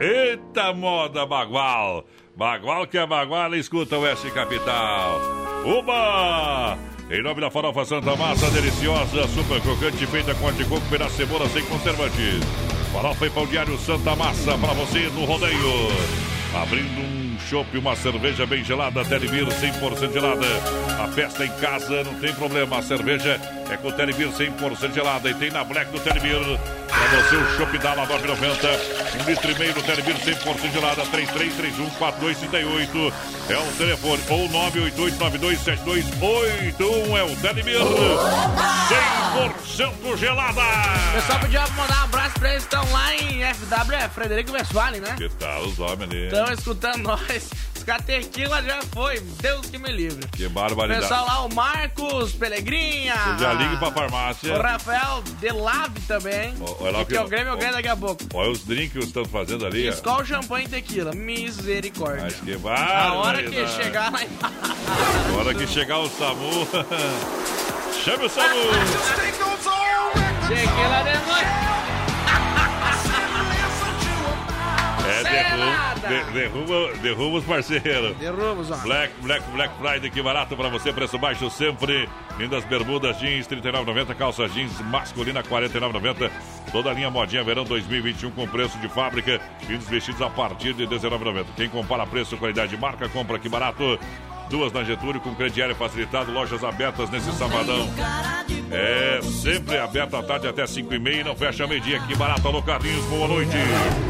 [0.00, 2.04] Eita moda bagual!
[2.36, 5.18] Bagual que é bagual, escuta o Oeste Capital.
[5.64, 6.76] Uba!
[7.10, 11.48] Em nome da farofa Santa Massa, deliciosa, super crocante, feita com anticoco, pedaço de cebola
[11.48, 12.44] sem conservantes.
[12.92, 15.88] Farofa e pão diário Santa Massa para você no rodeio.
[16.54, 20.46] Abrindo um chopp, uma cerveja bem gelada, Telebir 100% gelada.
[21.02, 23.40] A festa em casa não tem problema, a cerveja
[23.70, 25.30] é com Telebir 100% gelada.
[25.30, 26.36] E tem na Black do Telebir,
[26.88, 29.20] para você o chopp da La 9,90.
[29.20, 33.12] Um litro e meio do Telebir 100% gelada, 33314238.
[33.48, 40.62] É o telefone, ou 988927281 é o Telebir 100% gelada.
[41.14, 45.14] Pessoal, podia mandar um abraço pra eles que estão lá em FW, Frederico Westphalen, né?
[45.16, 46.26] Que tal os homens ali?
[46.26, 47.20] Estão escutando nós.
[47.76, 50.26] Os Catequila já foi, Deus que me livre.
[50.28, 51.02] Que barbaridade.
[51.02, 53.14] pessoal lá, o Marcos Pelegrinha.
[53.14, 54.54] Você já ligue pra farmácia.
[54.54, 56.54] O Rafael Delave também.
[56.80, 58.22] Olha lá o que que- o Grêmio ganha daqui a pouco.
[58.34, 59.86] Olha os drinks que estão fazendo ali.
[59.88, 61.12] Escol, champanhe e tequila.
[61.14, 62.22] Misericórdia.
[62.24, 63.82] Mas que A hora que barbaridade.
[63.84, 64.56] chegar lá embaixo.
[65.32, 66.68] A hora que chegar o SAMU.
[68.04, 68.60] Chame o SAMU!
[70.48, 71.95] Tequila de noite.
[75.08, 76.24] É de ruim.
[76.24, 78.16] de- derruba, derruba os parceiros.
[78.16, 78.84] Derruba os homens.
[78.84, 82.08] Black, Black, Black Friday, que barato pra você, preço baixo sempre.
[82.38, 84.14] Lindas bermudas jeans, R$ 39,90.
[84.14, 86.30] Calça jeans masculina, R$ 49,90.
[86.70, 89.40] Toda a linha modinha verão 2021 com preço de fábrica.
[89.68, 91.46] Lindos vestidos a partir de R$ 19,90.
[91.56, 93.98] Quem compara preço, qualidade de marca, compra que barato.
[94.48, 97.88] Duas na Getúlio com crediário facilitado, lojas abertas nesse sabadão.
[98.70, 102.00] É, sempre aberta à tarde até 5 e meia e não fecha meio-dia.
[102.00, 103.52] Que barato, alô Carlinhos, boa noite.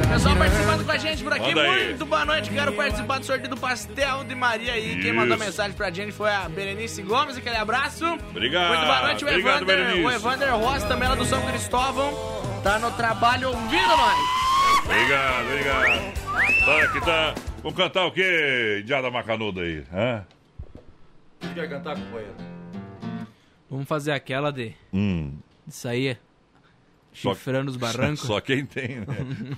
[0.09, 2.51] Pessoal participando com a gente por aqui, muito boa noite.
[2.51, 4.97] Quero participar do sorteio do Pastel de Maria aí.
[4.97, 5.15] Quem Isso.
[5.15, 8.05] mandou mensagem pra gente foi a Berenice Gomes, aquele abraço.
[8.31, 8.69] Obrigado.
[8.69, 9.77] Muito boa noite, o Obrigado, Evander.
[9.77, 10.07] Berenice.
[10.07, 12.13] O Evander Ross, também lá do São Cristóvão.
[12.63, 14.19] Tá no trabalho ouvindo nós.
[14.85, 16.15] Obrigado, obrigado.
[16.65, 17.35] Tá, aqui tá.
[17.67, 19.83] Vamos cantar o quê, Indiada Macanuda aí?
[19.93, 20.25] Hã?
[21.53, 22.33] Quer cantar, companheiro?
[23.69, 24.73] Vamos fazer aquela de.
[24.95, 25.33] Hum.
[25.67, 26.07] Isso aí.
[26.07, 26.17] é
[27.13, 28.21] Chifrando os barrancos.
[28.21, 29.07] Só quem tem, né?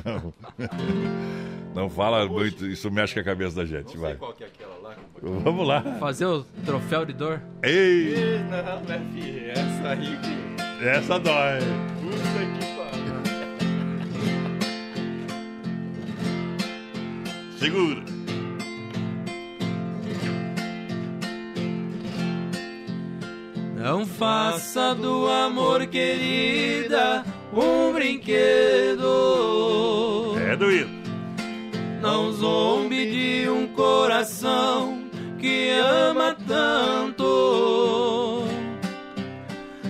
[0.07, 0.33] Não,
[1.83, 4.15] Não fala muito, isso mexe com a cabeça da gente, vai.
[4.15, 5.41] Qual que é aquela lá, companheiro?
[5.45, 5.83] Vamos lá.
[6.01, 7.43] Fazer o troféu de dor.
[7.63, 8.15] Ei!
[8.15, 10.87] Ih, Não, não é filho, essa aí que...
[10.87, 11.59] Essa dói.
[12.01, 12.78] Puta que
[17.59, 18.03] Segura.
[23.77, 29.07] Não faça do amor, querida, um brinquedo.
[30.39, 30.91] É doído.
[32.01, 35.03] Não zombe de um coração
[35.41, 38.45] que ama tanto.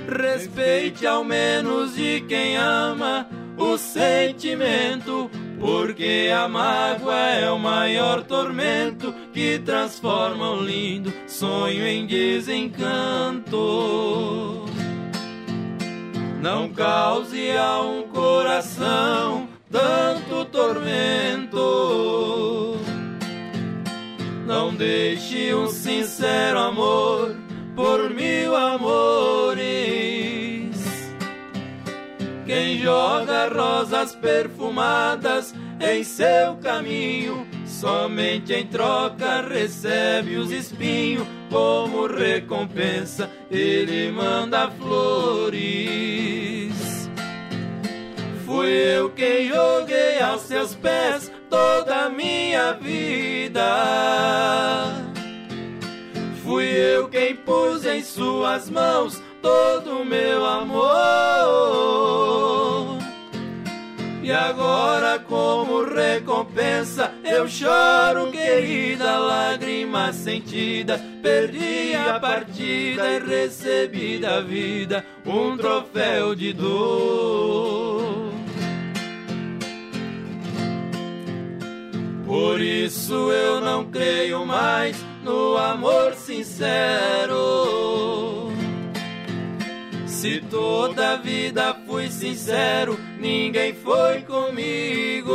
[0.09, 3.28] Respeite ao menos de quem ama
[3.59, 12.06] o sentimento, porque a mágoa é o maior tormento que transforma um lindo sonho em
[12.06, 13.56] desencanto.
[16.40, 21.59] Não cause a um coração tanto tormento.
[24.47, 27.36] Não deixe um sincero amor
[27.76, 28.68] por mil amores.
[32.82, 41.26] Joga rosas perfumadas em seu caminho, somente em troca recebe os espinhos.
[41.50, 45.59] Como recompensa, ele manda flores.
[48.44, 53.64] Fui eu quem joguei aos seus pés toda a minha vida.
[56.44, 62.57] Fui eu quem pus em suas mãos todo o meu amor.
[64.28, 71.00] E agora, como recompensa, eu choro, querida, lágrima sentida.
[71.22, 78.30] Perdi a partida e recebi da vida um troféu de dor.
[82.26, 88.07] Por isso eu não creio mais no amor sincero.
[90.19, 95.32] Se toda a vida fui sincero, ninguém foi comigo.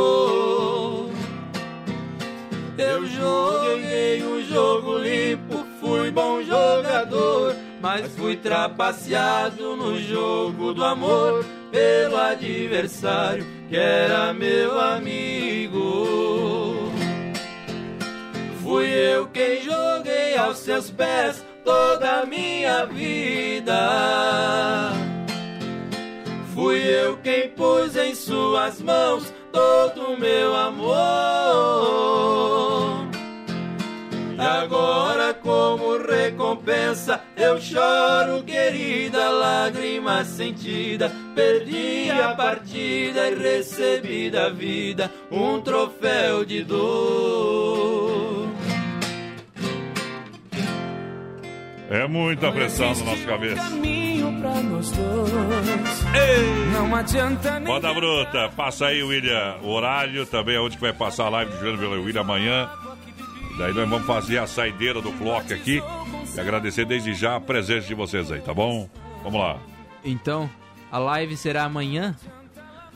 [2.76, 11.42] Eu joguei o jogo limpo, fui bom jogador, mas fui trapaceado no jogo do amor
[11.72, 16.92] pelo adversário que era meu amigo.
[18.62, 23.74] Fui eu quem joguei aos seus pés toda a minha vida.
[26.54, 31.74] Fui eu quem pus em suas mãos todo o meu amor.
[34.38, 41.10] Agora, como recompensa, eu choro, querida, lágrima sentida.
[41.34, 47.93] Perdi a partida e recebi da vida um troféu de dor.
[51.94, 53.70] É muita pressão na nossa cabeça.
[56.72, 57.72] Não adianta nem.
[57.72, 61.56] Moda Bruta, passa aí, William, o horário também, onde que vai passar a live do
[61.58, 62.68] Juliano Vila William amanhã.
[63.58, 65.80] Daí nós vamos fazer a saideira do Flock aqui
[66.34, 68.88] e agradecer desde já a presença de vocês aí, tá bom?
[69.22, 69.58] Vamos lá.
[70.04, 70.50] Então,
[70.90, 72.16] a live será amanhã,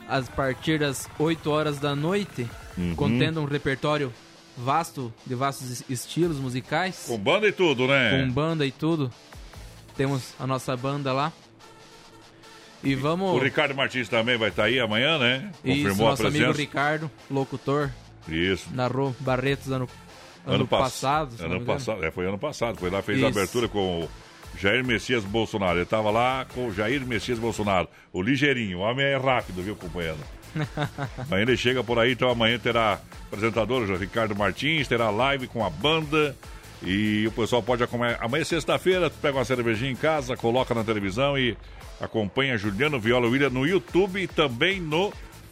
[0.09, 2.45] a partir das 8 horas da noite,
[2.77, 2.95] Uhum.
[2.95, 4.13] contendo um repertório
[4.63, 7.05] vasto, de vastos es- estilos musicais.
[7.07, 8.21] Com banda e tudo, né?
[8.23, 9.11] Com banda e tudo.
[9.95, 11.31] Temos a nossa banda lá.
[12.83, 13.31] E vamos.
[13.33, 15.51] O Ricardo Martins também vai estar aí amanhã, né?
[15.65, 16.59] Isso, Confirmou a nosso amigo presença.
[16.59, 17.89] Ricardo, locutor.
[18.27, 18.69] Isso.
[18.73, 19.87] Narrou Barretos ano,
[20.45, 21.35] ano, pass- passado.
[21.43, 22.77] Ano passado, é, foi ano passado.
[22.79, 23.37] Foi lá, fez a Isso.
[23.37, 24.09] abertura com o
[24.57, 25.79] Jair Messias Bolsonaro.
[25.79, 27.87] Ele tava lá com o Jair Messias Bolsonaro.
[28.13, 30.17] O ligeirinho, o homem é rápido, viu, companheiro?
[31.17, 35.69] amanhã ele chega por aí, então amanhã terá apresentador Ricardo Martins, terá live com a
[35.69, 36.35] banda.
[36.81, 38.17] E o pessoal pode acompanhar.
[38.21, 41.57] Amanhã, sexta-feira, tu pega uma cervejinha em casa, coloca na televisão e
[41.99, 45.11] acompanha Juliano Viola William no YouTube e também no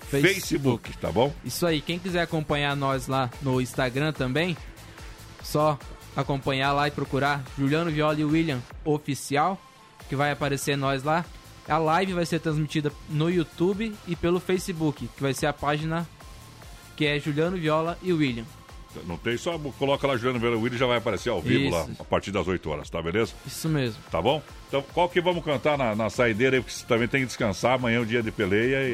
[0.10, 1.34] Facebook, Facebook tá bom?
[1.44, 4.56] Isso aí, quem quiser acompanhar nós lá no Instagram também,
[5.44, 5.78] só
[6.16, 9.62] acompanhar lá e procurar Juliano Viola e William Oficial,
[10.08, 11.26] que vai aparecer nós lá.
[11.68, 16.08] A live vai ser transmitida no YouTube e pelo Facebook, que vai ser a página
[16.96, 18.46] que é Juliano Viola e William.
[19.06, 21.76] Não tem, só coloca lá Juliano Viola e William já vai aparecer ao vivo Isso.
[21.76, 23.34] lá, a partir das 8 horas, tá beleza?
[23.46, 24.02] Isso mesmo.
[24.10, 24.42] Tá bom?
[24.68, 27.74] Então, qual que vamos cantar na, na saideira aí, porque você também tem que descansar,
[27.74, 28.90] amanhã é o dia de peleia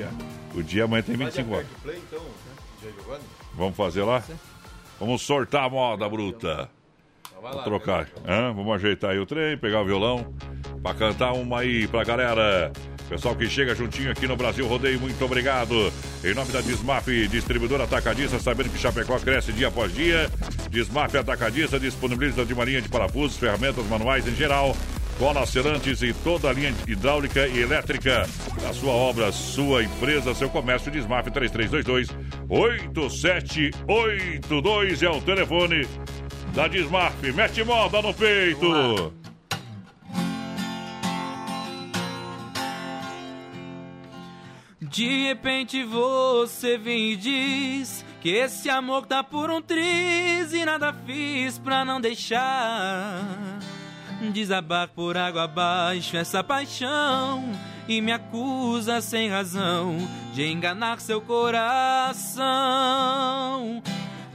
[0.53, 1.67] e o dia amanhã tem 25 horas.
[1.81, 3.19] Play, então, né?
[3.53, 4.21] Vamos fazer lá?
[4.99, 6.69] Vamos sortar a moda bruta.
[7.51, 8.07] Vou trocar.
[8.25, 8.53] Hã?
[8.53, 10.33] Vamos ajeitar aí o trem, pegar o violão
[10.81, 12.71] pra cantar uma aí pra galera.
[13.09, 15.91] Pessoal que chega juntinho aqui no Brasil Rodeio, muito obrigado.
[16.23, 20.31] Em nome da Desmaf, distribuidora atacadista, sabendo que Chapecó cresce dia após dia.
[20.69, 24.73] Desmaf atacadista disponibiliza de marinha de parafusos, ferramentas manuais em geral.
[25.19, 28.27] Cola Cerantes e toda a linha hidráulica e elétrica.
[28.67, 32.09] A sua obra, sua empresa, seu comércio, Desmaf 3322
[32.49, 35.87] 8782 é o telefone
[36.53, 37.15] da Desmaf.
[37.33, 39.13] Mete moda no peito.
[44.79, 50.93] De repente você vem e diz que esse amor tá por um triz e nada
[51.05, 53.59] fiz pra não deixar
[54.31, 57.43] desabar por água abaixo essa paixão
[57.87, 59.97] e me acusa sem razão
[60.33, 62.43] de enganar seu coração.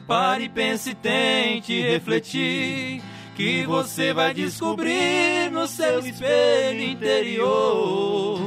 [0.09, 3.02] Pare, pense, tente refletir
[3.36, 8.40] que você vai descobrir no seu espelho interior.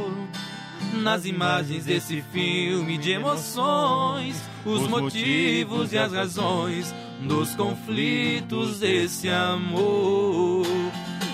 [1.03, 10.65] Nas imagens desse filme de emoções, os motivos e as razões dos conflitos desse amor.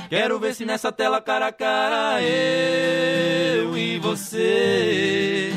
[0.10, 5.54] Quero ver se nessa tela cara a cara eu e você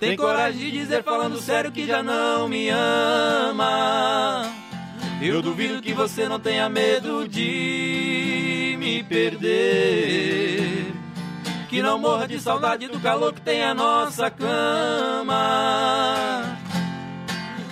[0.00, 4.50] tem coragem de dizer falando sério que já não me ama.
[5.20, 10.94] Eu duvido que você não tenha medo de me perder.
[11.68, 15.36] Que não morra de saudade do calor que tem a nossa cama.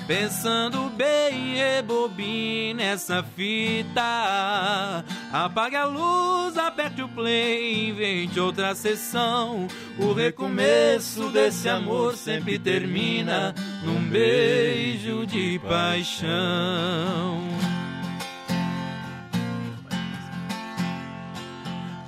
[0.08, 5.04] Pensando bem, rebobine essa fita.
[5.30, 9.68] Apague a luz, aperte o play, invente outra sessão.
[9.98, 13.54] O recomeço desse amor sempre termina
[13.84, 16.26] num beijo de paixão.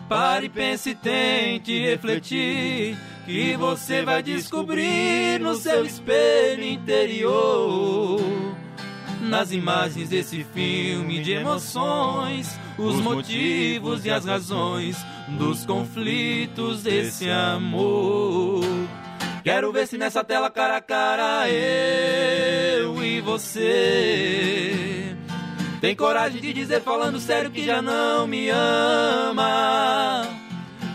[0.08, 2.96] Pare, pense, tente refletir
[3.30, 8.20] que você vai descobrir no seu espelho interior.
[9.22, 14.96] Nas imagens desse filme de emoções, os motivos e as razões
[15.28, 18.64] dos conflitos desse amor.
[19.44, 25.14] Quero ver se nessa tela cara a cara eu e você
[25.80, 30.39] tem coragem de dizer falando sério que já não me ama.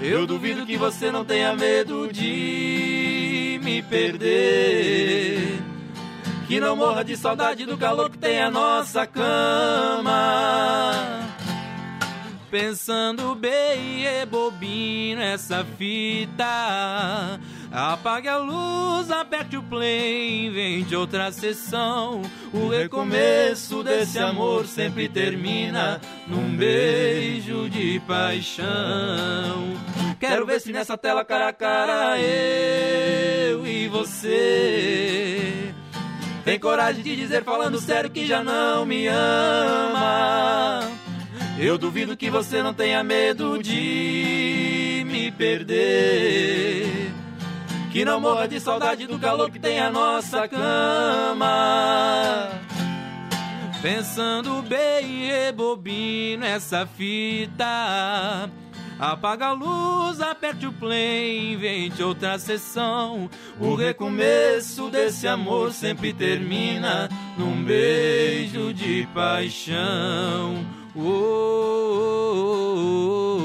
[0.08, 5.60] Eu duvido que você não tenha medo de me perder.
[6.48, 10.12] Que não morra de saudade do calor que tem a nossa cama.
[12.52, 17.40] Pensando bem, rebobina essa fita.
[17.72, 22.22] Apague a luz, aperte o play, invente outra sessão.
[22.54, 29.95] O recomeço desse amor sempre termina num beijo de paixão.
[30.20, 35.74] Quero ver se nessa tela cara a cara eu e você
[36.46, 40.82] tem coragem de dizer falando sério que já não me ama.
[41.58, 47.12] Eu duvido que você não tenha medo de me perder.
[47.92, 51.48] Que não morra de saudade do calor que tem a nossa cama.
[53.82, 58.52] Pensando bem, rebobino essa fita.
[58.98, 63.30] Apaga a luz, aperte o play, invente outra sessão.
[63.60, 70.66] O recomeço desse amor sempre termina num beijo de paixão.
[70.96, 72.36] Oh, oh,
[72.78, 73.42] oh,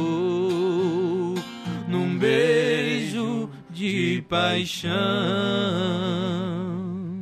[1.35, 4.90] oh, num beijo de paixão.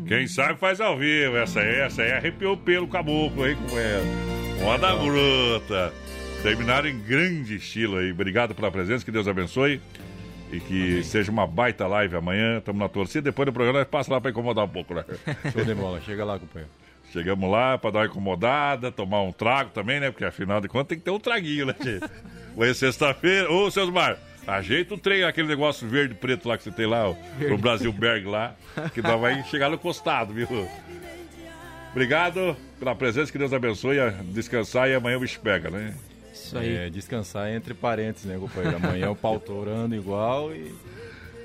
[0.06, 1.36] Quem sabe faz ao vivo.
[1.38, 4.04] Essa aí, essa aí arrepiou o pelo caboclo aí com ela.
[4.62, 6.07] Moda bruta.
[6.42, 8.12] Terminaram em grande estilo aí.
[8.12, 9.80] Obrigado pela presença, que Deus abençoe.
[10.52, 12.58] E que seja uma baita live amanhã.
[12.58, 13.22] Estamos na torcida.
[13.22, 15.04] Depois do programa, passa lá para incomodar um pouco, né?
[15.52, 16.00] Show de bola.
[16.00, 16.70] Chega lá, companheiro.
[17.12, 20.10] Chegamos lá para dar uma incomodada, tomar um trago também, né?
[20.10, 22.04] Porque afinal de contas tem que ter um traguinho, né, gente?
[22.56, 23.50] Hoje é sexta-feira.
[23.50, 27.08] Ô, seus Mar, ajeita o trem, aquele negócio verde preto lá que você tem lá,
[27.08, 28.54] ó, pro Brasil Berg lá,
[28.94, 30.46] que nós vai chegar no costado, viu?
[31.90, 33.96] Obrigado pela presença, que Deus abençoe,
[34.32, 35.94] descansar e amanhã o bicho pega, né?
[36.48, 36.76] Isso aí.
[36.76, 38.76] É, descansar entre parênteses, né, companheiro?
[38.76, 40.74] Amanhã o pau torando igual e.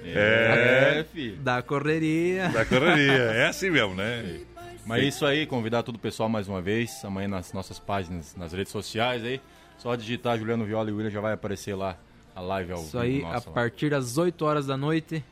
[0.06, 1.38] É, filho.
[1.38, 2.50] Da correria.
[2.50, 4.42] Da correria, é assim mesmo, né?
[4.86, 8.36] Mas é isso aí, convidar todo o pessoal mais uma vez, amanhã nas nossas páginas,
[8.36, 9.40] nas redes sociais aí.
[9.78, 11.98] Só digitar Juliano Viola e William já vai aparecer lá
[12.36, 15.24] a live ao Isso aí, a partir das 8 horas da noite.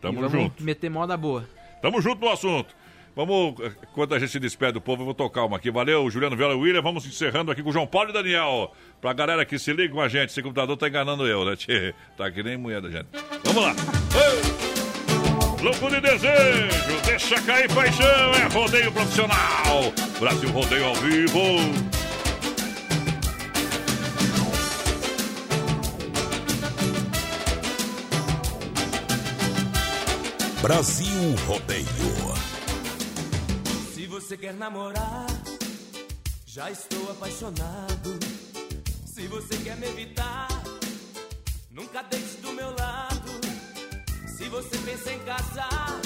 [0.00, 0.62] Tamo e vamos junto.
[0.62, 1.48] meter moda boa.
[1.80, 2.74] Tamo junto no assunto.
[3.18, 5.72] Vamos, enquanto a gente se despede do povo, eu vou tocar uma aqui.
[5.72, 6.80] Valeu, Juliano Viola e William.
[6.80, 8.72] Vamos encerrando aqui com o João Paulo e Daniel.
[9.00, 11.92] Pra galera que se liga com a gente, esse computador tá enganando eu, né, tchê?
[12.16, 13.08] Tá que nem mulher da gente.
[13.42, 13.74] Vamos lá.
[15.60, 19.92] Louco de desejo, deixa cair paixão, é rodeio profissional.
[20.20, 21.40] Brasil Rodeio ao vivo.
[30.62, 32.27] Brasil Rodeio.
[34.28, 35.24] Se você quer namorar,
[36.44, 38.18] já estou apaixonado.
[39.06, 40.48] Se você quer me evitar,
[41.70, 43.30] nunca deixe do meu lado.
[44.36, 45.98] Se você pensa em casar,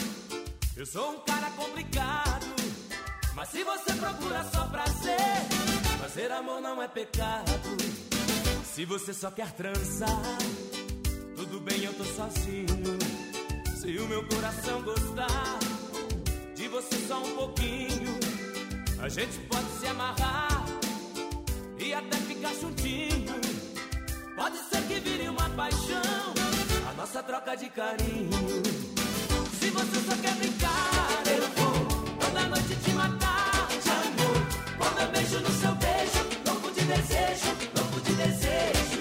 [0.77, 2.47] eu sou um cara complicado.
[3.35, 5.19] Mas se você procura só prazer,
[6.01, 7.51] fazer amor não é pecado.
[8.73, 10.39] Se você só quer transar,
[11.35, 12.69] tudo bem, eu tô sozinho.
[13.81, 15.72] Se o meu coração gostar
[16.83, 18.19] você só um pouquinho,
[19.01, 20.65] a gente pode se amarrar
[21.79, 23.35] e até ficar juntinho.
[24.35, 26.35] Pode ser que vire uma paixão,
[26.91, 28.31] a nossa troca de carinho.
[29.59, 34.39] Se você só quer brincar, eu vou toda noite te matar de amor.
[34.79, 38.92] Com meu beijo no seu beijo, louco de desejo, louco de desejo.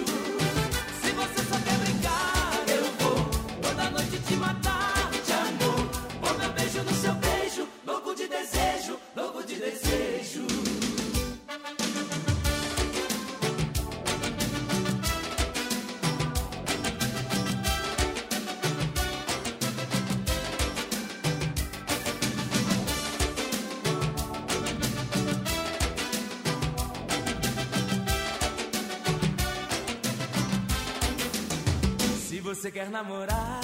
[32.72, 33.60] Quer namorar,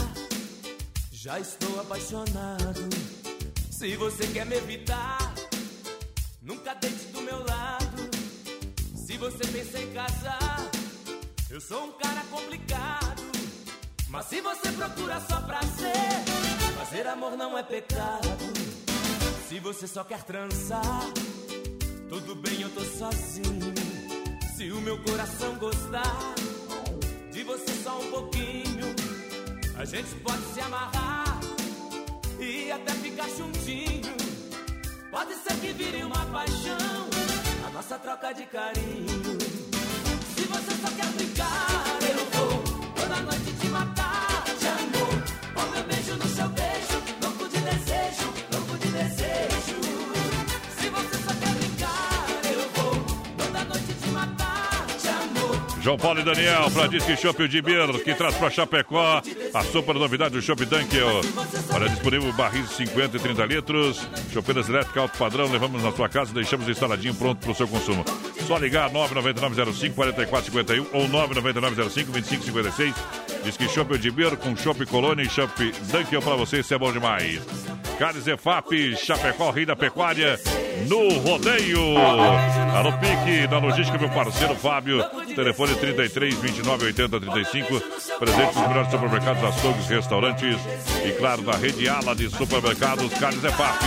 [1.11, 2.89] já estou apaixonado.
[3.71, 5.33] Se você quer me evitar,
[6.43, 8.11] nunca deite do meu lado.
[8.95, 10.59] Se você pensa em casar,
[11.49, 13.23] eu sou um cara complicado.
[14.11, 16.25] Mas se você procura só prazer,
[16.77, 18.29] fazer amor não é pecado.
[19.49, 21.05] Se você só quer transar,
[22.11, 23.75] tudo bem, eu tô sozinho.
[24.55, 26.35] Se o meu coração gostar
[29.79, 31.39] a gente pode se amarrar
[32.41, 34.13] e até ficar juntinho.
[35.09, 37.09] Pode ser que vire uma paixão,
[37.65, 39.39] a nossa troca de carinho.
[40.35, 41.88] Se você só quer brincar,
[55.89, 59.23] João Paulo e Daniel, pra Disque Shop de Bir, que traz pra Chapecó
[59.55, 61.23] a super novidade do Shop Dunkel.
[61.73, 66.07] Olha, disponível barris de 50 e 30 litros, chopeiras elétricas alto padrão, levamos na sua
[66.07, 68.05] casa e deixamos instaladinho pronto pro seu consumo.
[68.47, 72.95] Só ligar 99905-4451 ou 99905-2556.
[73.45, 76.93] Disque Shop de Bir com Shop Colônia e Shop Dunkel pra você, isso é bom
[76.93, 77.41] demais.
[77.99, 80.39] Carnes EFAP, Chapecó, Rei da Pecuária,
[80.87, 81.99] no rodeio.
[82.75, 85.03] Alô Pique, na logística, meu parceiro Fábio.
[85.35, 87.81] Telefone 33 29 80 35.
[88.19, 90.57] Presente nos melhores supermercados, açougues, restaurantes.
[91.05, 93.85] E claro, da rede Ala de supermercados, Carnes EFAP.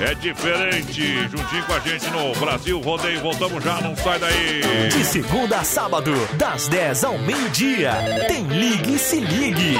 [0.00, 1.28] É diferente.
[1.28, 3.20] Juntinho com a gente no Brasil Rodeio.
[3.20, 4.88] Voltamos já, não sai daí.
[4.88, 7.92] De segunda a sábado, das 10 ao meio-dia,
[8.28, 9.76] tem Ligue e Se Ligue.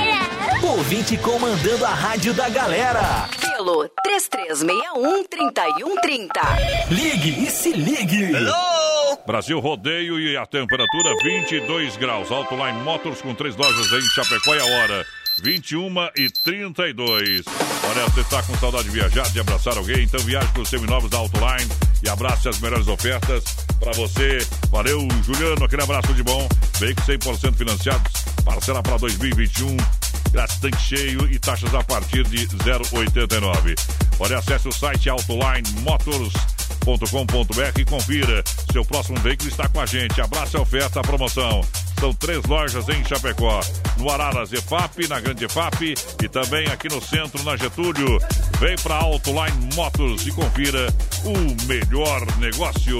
[0.63, 3.29] Ouvinte comandando a rádio da galera.
[3.41, 3.89] Pelo
[6.17, 6.91] 3361-3130.
[6.91, 8.33] Ligue e Se Ligue.
[9.27, 12.31] Brasil Rodeio e a temperatura 22 graus.
[12.31, 15.07] Autoline Motors com três lojas em Chapecó e a hora.
[15.43, 17.45] 21 e 32.
[17.91, 20.05] Olha, você está com saudade de viajar, de abraçar alguém?
[20.05, 21.71] Então viaje com os seminovos da Autoline
[22.03, 23.45] e abrace as melhores ofertas
[23.79, 24.39] para você.
[24.71, 26.49] Valeu, Juliano, aquele abraço de bom.
[26.79, 29.77] Veículos 100% financiados Parcela para 2021.
[30.31, 33.75] Grátis tanque cheio e taxas a partir de 0,89.
[34.19, 36.33] Olha, acesse o site Autoline Motors
[36.87, 38.45] com.br e confira.
[38.73, 40.21] Seu próximo veículo está com a gente.
[40.21, 41.61] Abraça a oferta, a promoção.
[41.99, 43.61] São três lojas em Chapecó.
[43.97, 48.19] No Araras EFAP, na Grande EFAP e também aqui no centro, na Getúlio.
[48.61, 50.87] Vem para Autoline Motors e confira
[51.25, 52.99] o melhor negócio.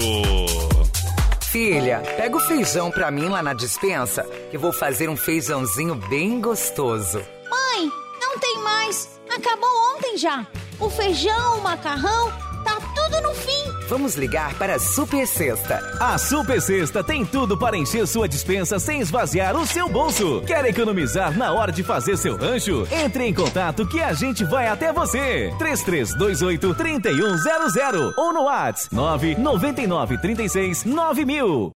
[1.49, 5.95] Filha, pega o feijão pra mim lá na dispensa, que eu vou fazer um feijãozinho
[5.95, 7.19] bem gostoso.
[7.49, 7.89] Mãe,
[8.19, 9.17] não tem mais.
[9.29, 10.45] Acabou ontem já.
[10.79, 12.31] O feijão, o macarrão,
[12.63, 13.87] tá tudo no fim.
[13.89, 15.81] Vamos ligar para a Super Sexta.
[15.99, 20.43] A Super Sexta tem tudo para encher sua dispensa sem esvaziar o seu bolso.
[20.45, 22.87] Quer economizar na hora de fazer seu rancho?
[22.91, 25.51] Entre em contato que a gente vai até você.
[25.57, 31.71] 3328 3100 ou no WhatsApp 999 36 9000.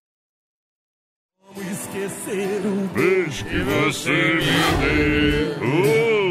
[1.48, 6.26] Como esquecer um beijo que você me deu.
[6.26, 6.29] Uh!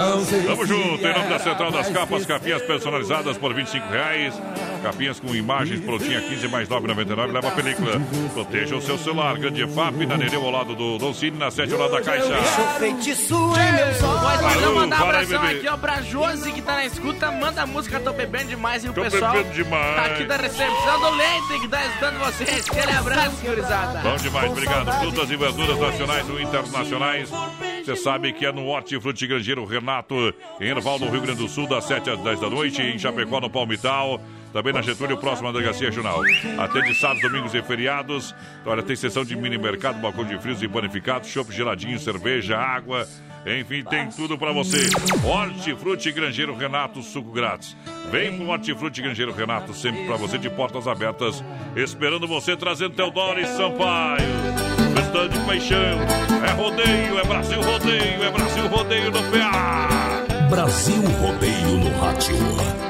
[0.00, 4.34] Tamo junto, em nome da Central das Capas, capinhas personalizadas por 25 reais.
[4.82, 7.32] Capinhas com imagens prontinha 15 mais 9,99.
[7.32, 8.00] Leva a película.
[8.32, 9.36] Proteja o seu celular.
[9.36, 12.34] Grande FAP, na Nereu ao lado do Don Cine, na 7 ao lado da Caixa.
[12.78, 14.40] feitiço em meus olhos.
[14.42, 17.30] Mas mandar um abração aqui, ó, pra Josi que tá na escuta.
[17.30, 19.96] Manda a música Tô Bebendo Demais e o Tô pessoal bebendo demais.
[19.96, 22.70] tá aqui da recepção do Leite que tá escutando vocês.
[22.70, 23.98] Aquele abraço, senhorizada.
[24.00, 24.92] Bom demais, obrigado.
[25.00, 27.30] Frutas e verduras nacionais ou internacionais.
[27.90, 30.14] Você sabe que é no Hortifruti Grangeiro Renato,
[30.60, 33.40] em Erval, no Rio Grande do Sul, das 7 às 10 da noite, em Chapecó,
[33.40, 34.20] no Palmital.
[34.52, 36.20] Também na Getúlio, próximo à Delegacia Regional.
[36.56, 38.32] Atende sábados, domingos e feriados.
[38.64, 43.08] Olha, tem sessão de mini mercado, balcão de frios e panificados, chopp geladinho, cerveja, água.
[43.44, 44.88] Enfim, tem tudo pra você.
[45.24, 47.76] Hortifruti Grangeiro Renato, suco grátis.
[48.08, 51.42] Vem pro Hortifruti Grangeiro Renato, sempre pra você, de portas abertas,
[51.74, 54.69] esperando você, trazendo Teodoro e Sampaio.
[55.10, 55.98] Festão de paixão.
[56.46, 60.24] É rodeio, é Brasil rodeio, é Brasil rodeio no PA.
[60.48, 62.89] Brasil Rodeio no Rádio.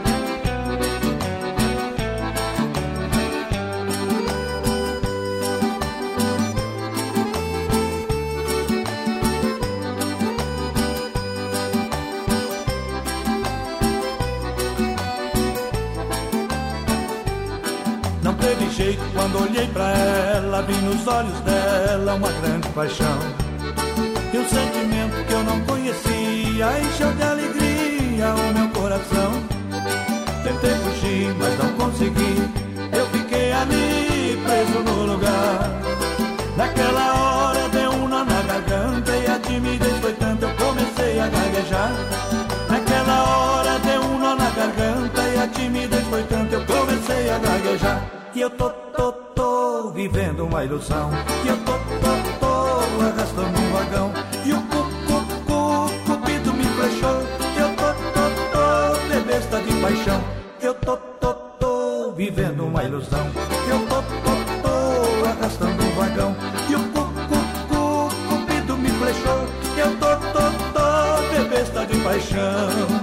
[18.80, 23.18] Jeito quando olhei pra ela, vi nos olhos dela uma grande paixão.
[24.32, 29.32] E um sentimento que eu não conhecia encheu de alegria o meu coração.
[30.42, 32.36] Tentei fugir, mas não consegui.
[32.98, 35.70] Eu fiquei ali preso no lugar.
[36.56, 37.29] Naquela hora
[48.30, 48.36] gaguejar.
[48.36, 51.10] E eu tô, tô, tô vivendo uma ilusão.
[51.44, 54.12] E eu tô, tô, tô arrastando um vagão.
[54.44, 57.20] E o cu, cu, cu, cupido me flechou.
[57.56, 60.24] Eu tô, tô, tô de besta de paixão.
[60.60, 63.26] Eu tô, tô, tô vivendo uma ilusão.
[63.68, 66.36] Eu tô, tô, tô arrastando um vagão.
[66.68, 67.38] E o cu, cu,
[67.68, 69.46] cu, cupido me flechou.
[69.76, 72.99] Eu tô, tô, tô de besta de paixão.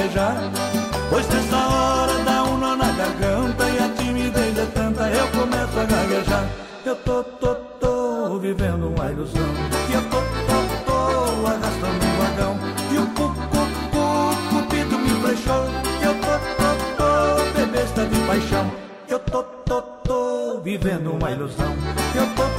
[0.00, 0.36] Gaguejar.
[1.10, 5.78] Pois nessa hora dá um nó na garganta e a timidez é tanta, eu começo
[5.78, 6.48] a gaguejar.
[6.84, 9.42] Eu tô, tô, tô vivendo uma ilusão.
[9.90, 10.16] E eu tô,
[10.48, 12.58] tô, tô arrastando um vagão.
[12.92, 15.64] E o cu, cu, cu, cupido me flechou.
[16.00, 18.70] Eu tô, tô, tô de besta de paixão.
[19.08, 21.74] Eu tô, tô, tô vivendo uma ilusão.
[22.14, 22.49] Eu tô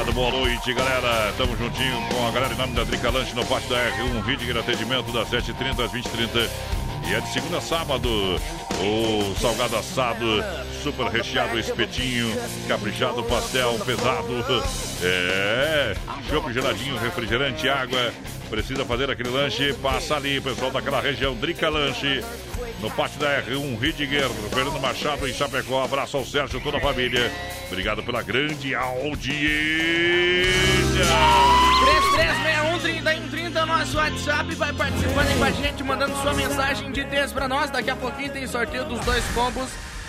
[0.00, 1.30] Obrigado, boa noite, galera.
[1.36, 4.56] Tamo juntinho com a galera em nome da Drica Lanche no pátio da R1 Ridger,
[4.56, 6.48] atendimento das 7h30 às 20h30.
[7.06, 10.24] E é de segunda a sábado, o salgado assado,
[10.82, 12.34] super recheado, espetinho,
[12.66, 14.64] caprichado, pastel pesado.
[15.02, 15.94] É,
[16.30, 18.10] chopp geladinho, refrigerante, água.
[18.48, 19.74] Precisa fazer aquele lanche?
[19.74, 22.24] Passa ali, pessoal daquela região, Drica Lanche.
[22.80, 25.84] No pátio da R1 Ridiger, Fernando Machado em Chapecó.
[25.84, 27.30] Abraço ao Sérgio toda a família.
[27.70, 29.30] Obrigado pela grande audiência.
[32.02, 34.54] 3361 é o nosso WhatsApp.
[34.56, 37.70] Vai participando aí com a gente, mandando sua mensagem de texto pra nós.
[37.70, 39.68] Daqui a pouquinho tem sorteio dos dois combos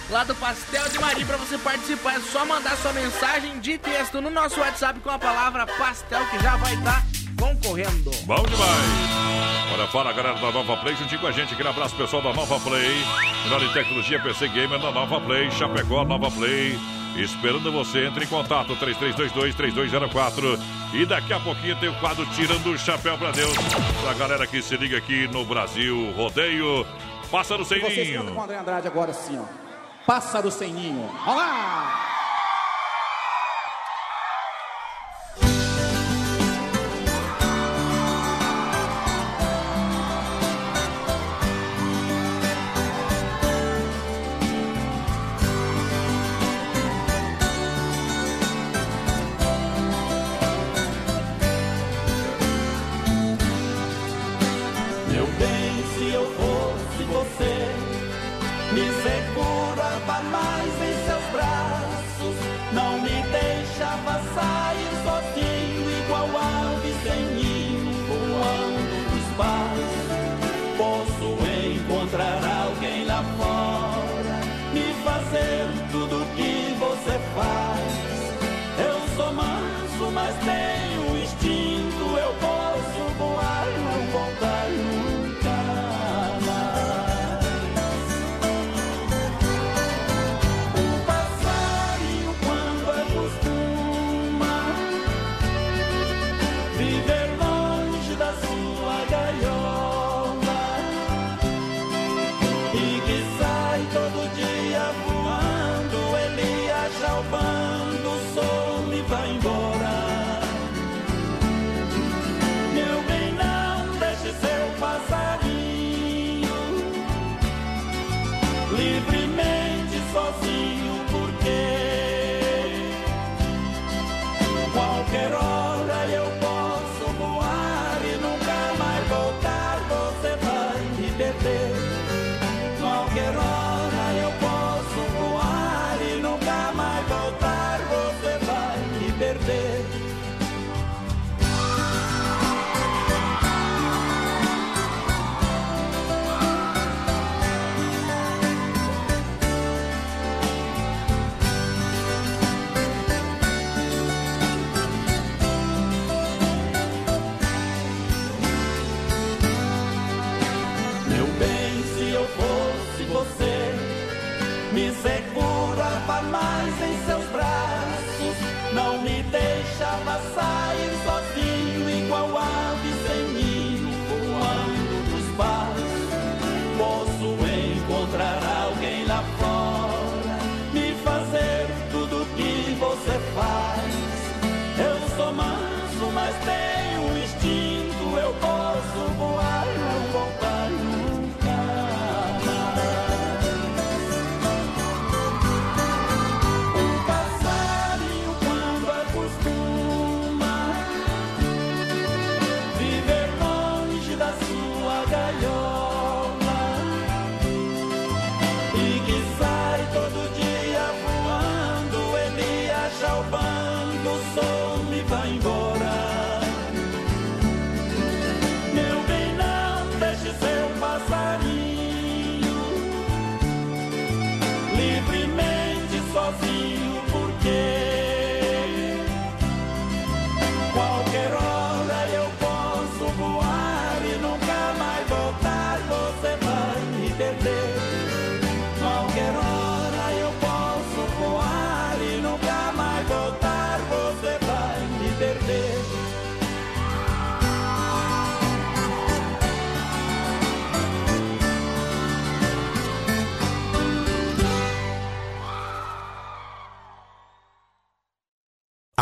[0.09, 2.15] lá do Pastel de Maria pra você participar.
[2.15, 6.39] É só mandar sua mensagem de texto no nosso WhatsApp com a palavra pastel que
[6.39, 7.05] já vai estar
[7.39, 8.09] concorrendo.
[8.25, 9.71] Bom demais.
[9.71, 11.53] Olha, fala galera da Nova Play, juntinho com a gente.
[11.53, 13.05] Aquele abraço pessoal da Nova Play.
[13.43, 15.51] Melhor em tecnologia, PC Gamer da Nova Play.
[15.51, 17.00] Chapecó, Nova Play.
[17.17, 20.59] Esperando você, entre em contato 3322-3204.
[20.93, 23.53] E daqui a pouquinho tem o quadro Tirando o Chapéu pra Deus.
[24.03, 26.85] Pra galera que se liga aqui no Brasil Rodeio.
[27.29, 28.19] Pássaro sem E vocês ninho.
[28.19, 29.43] cantam com o André Andrade agora assim, ó.
[30.05, 31.09] Pássaro sem ninho.
[31.25, 32.10] Olá!
[59.21, 62.35] segurava mais em seus braços,
[62.73, 64.70] não me deixava sair.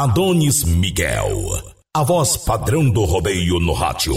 [0.01, 1.61] Adonis Miguel,
[1.93, 4.13] a voz padrão do rodeio no rádio.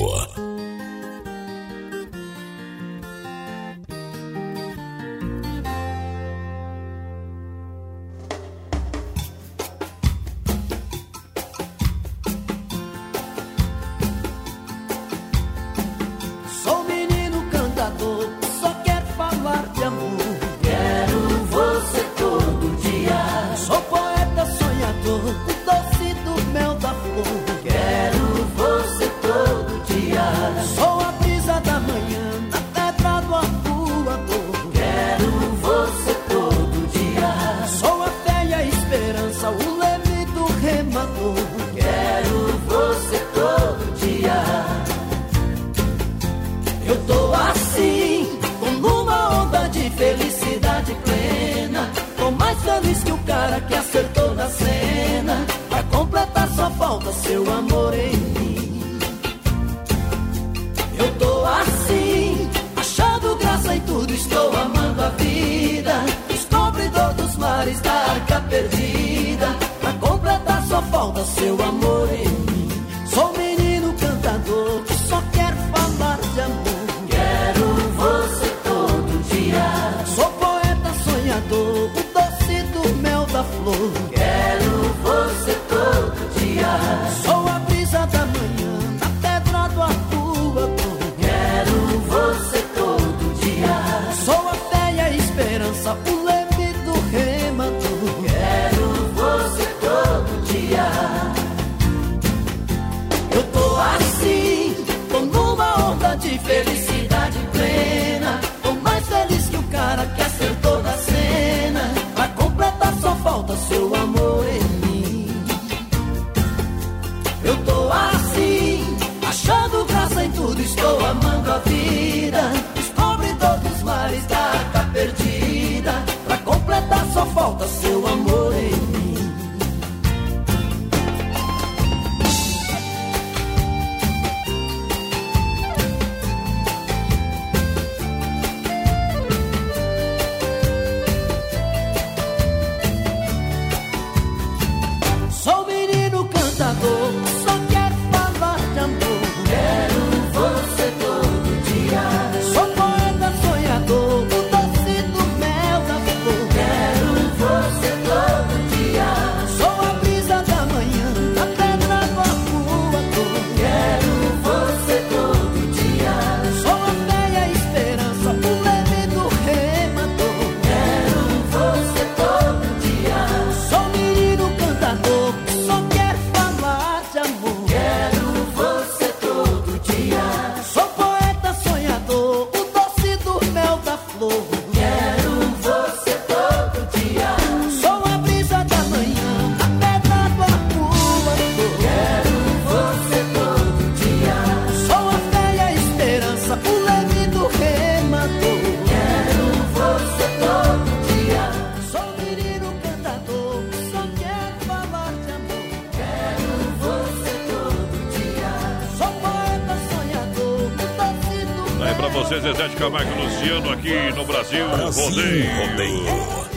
[212.91, 214.67] Michael Luciano aqui no Brasil.
[214.69, 215.69] Rodeio.
[215.69, 216.53] Rodeio.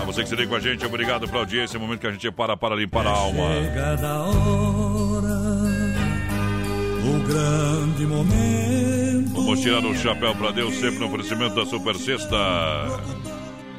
[0.00, 1.76] A você que se com a gente, obrigado pela audiência.
[1.76, 3.52] É o momento que a gente para para limpar a alma.
[3.52, 5.40] Chega da hora,
[7.04, 9.34] o grande momento.
[9.34, 12.36] Vamos tirar o chapéu para Deus, sempre no oferecimento da Super Sexta.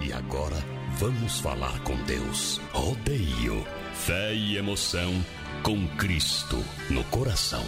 [0.02, 0.57] E agora,
[0.98, 2.60] vamos falar com Deus.
[2.73, 3.65] Rodeio.
[3.94, 5.14] Fé e emoção
[5.61, 6.57] com Cristo
[6.90, 7.64] no coração.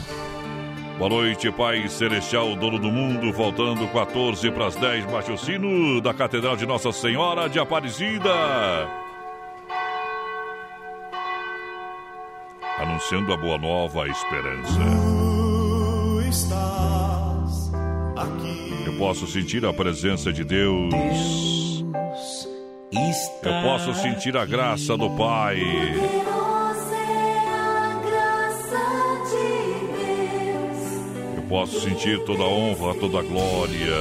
[0.97, 6.13] Boa noite, Pai Celestial, dono do mundo, faltando 14 para as 10, baixo sino da
[6.13, 8.29] Catedral de Nossa Senhora de Aparecida.
[12.77, 14.79] Anunciando a boa nova esperança.
[14.79, 17.71] Tu estás
[18.15, 18.83] aqui.
[18.85, 20.93] Eu posso sentir a presença de Deus.
[20.93, 21.83] Deus
[23.43, 25.59] Eu posso sentir a graça do Pai.
[31.53, 33.95] posso sentir toda a honra, toda a glória.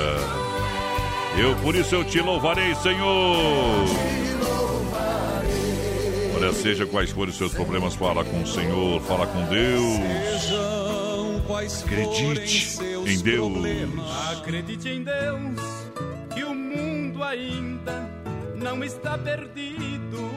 [1.38, 3.84] Eu por isso eu te louvarei, Senhor.
[6.34, 10.00] Olha, seja quais forem os seus problemas, fala com o Senhor, fala com Deus.
[11.84, 13.52] Acredite em Deus.
[14.30, 15.60] Acredite em Deus
[16.34, 18.08] que o mundo ainda
[18.56, 20.30] não está perdido.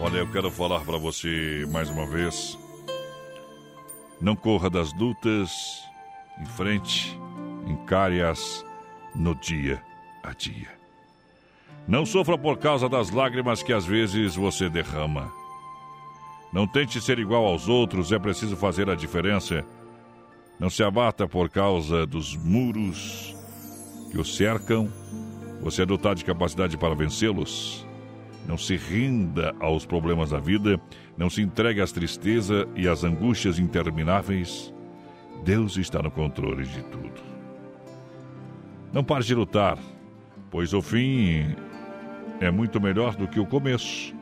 [0.00, 2.56] Olha, eu quero falar para você mais uma vez
[4.20, 5.82] não corra das lutas,
[6.40, 7.18] em frente,
[7.66, 8.64] encare-as
[9.14, 9.82] no dia
[10.22, 10.68] a dia.
[11.86, 15.32] Não sofra por causa das lágrimas que às vezes você derrama.
[16.52, 19.64] Não tente ser igual aos outros, é preciso fazer a diferença.
[20.58, 23.36] Não se abata por causa dos muros
[24.10, 24.92] que o cercam.
[25.62, 27.87] Você é dotado de capacidade para vencê-los.
[28.48, 30.80] Não se rinda aos problemas da vida.
[31.18, 34.72] Não se entregue às tristezas e às angústias intermináveis.
[35.44, 37.20] Deus está no controle de tudo.
[38.90, 39.78] Não pare de lutar,
[40.50, 41.54] pois o fim
[42.40, 44.16] é muito melhor do que o começo.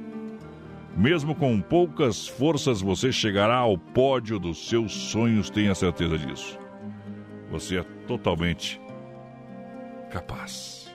[0.97, 6.59] Mesmo com poucas forças, você chegará ao pódio dos seus sonhos, tenha certeza disso.
[7.51, 8.81] Você é totalmente
[10.11, 10.86] capaz.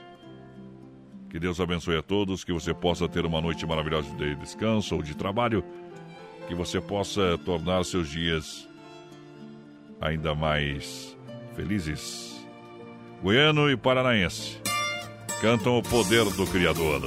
[1.32, 5.02] Que Deus abençoe a todos, que você possa ter uma noite maravilhosa de descanso ou
[5.02, 5.64] de trabalho,
[6.46, 8.68] que você possa tornar seus dias
[9.98, 11.16] ainda mais
[11.56, 12.46] felizes.
[13.22, 14.60] Goiano e paranaense
[15.40, 17.00] cantam o poder do Criador.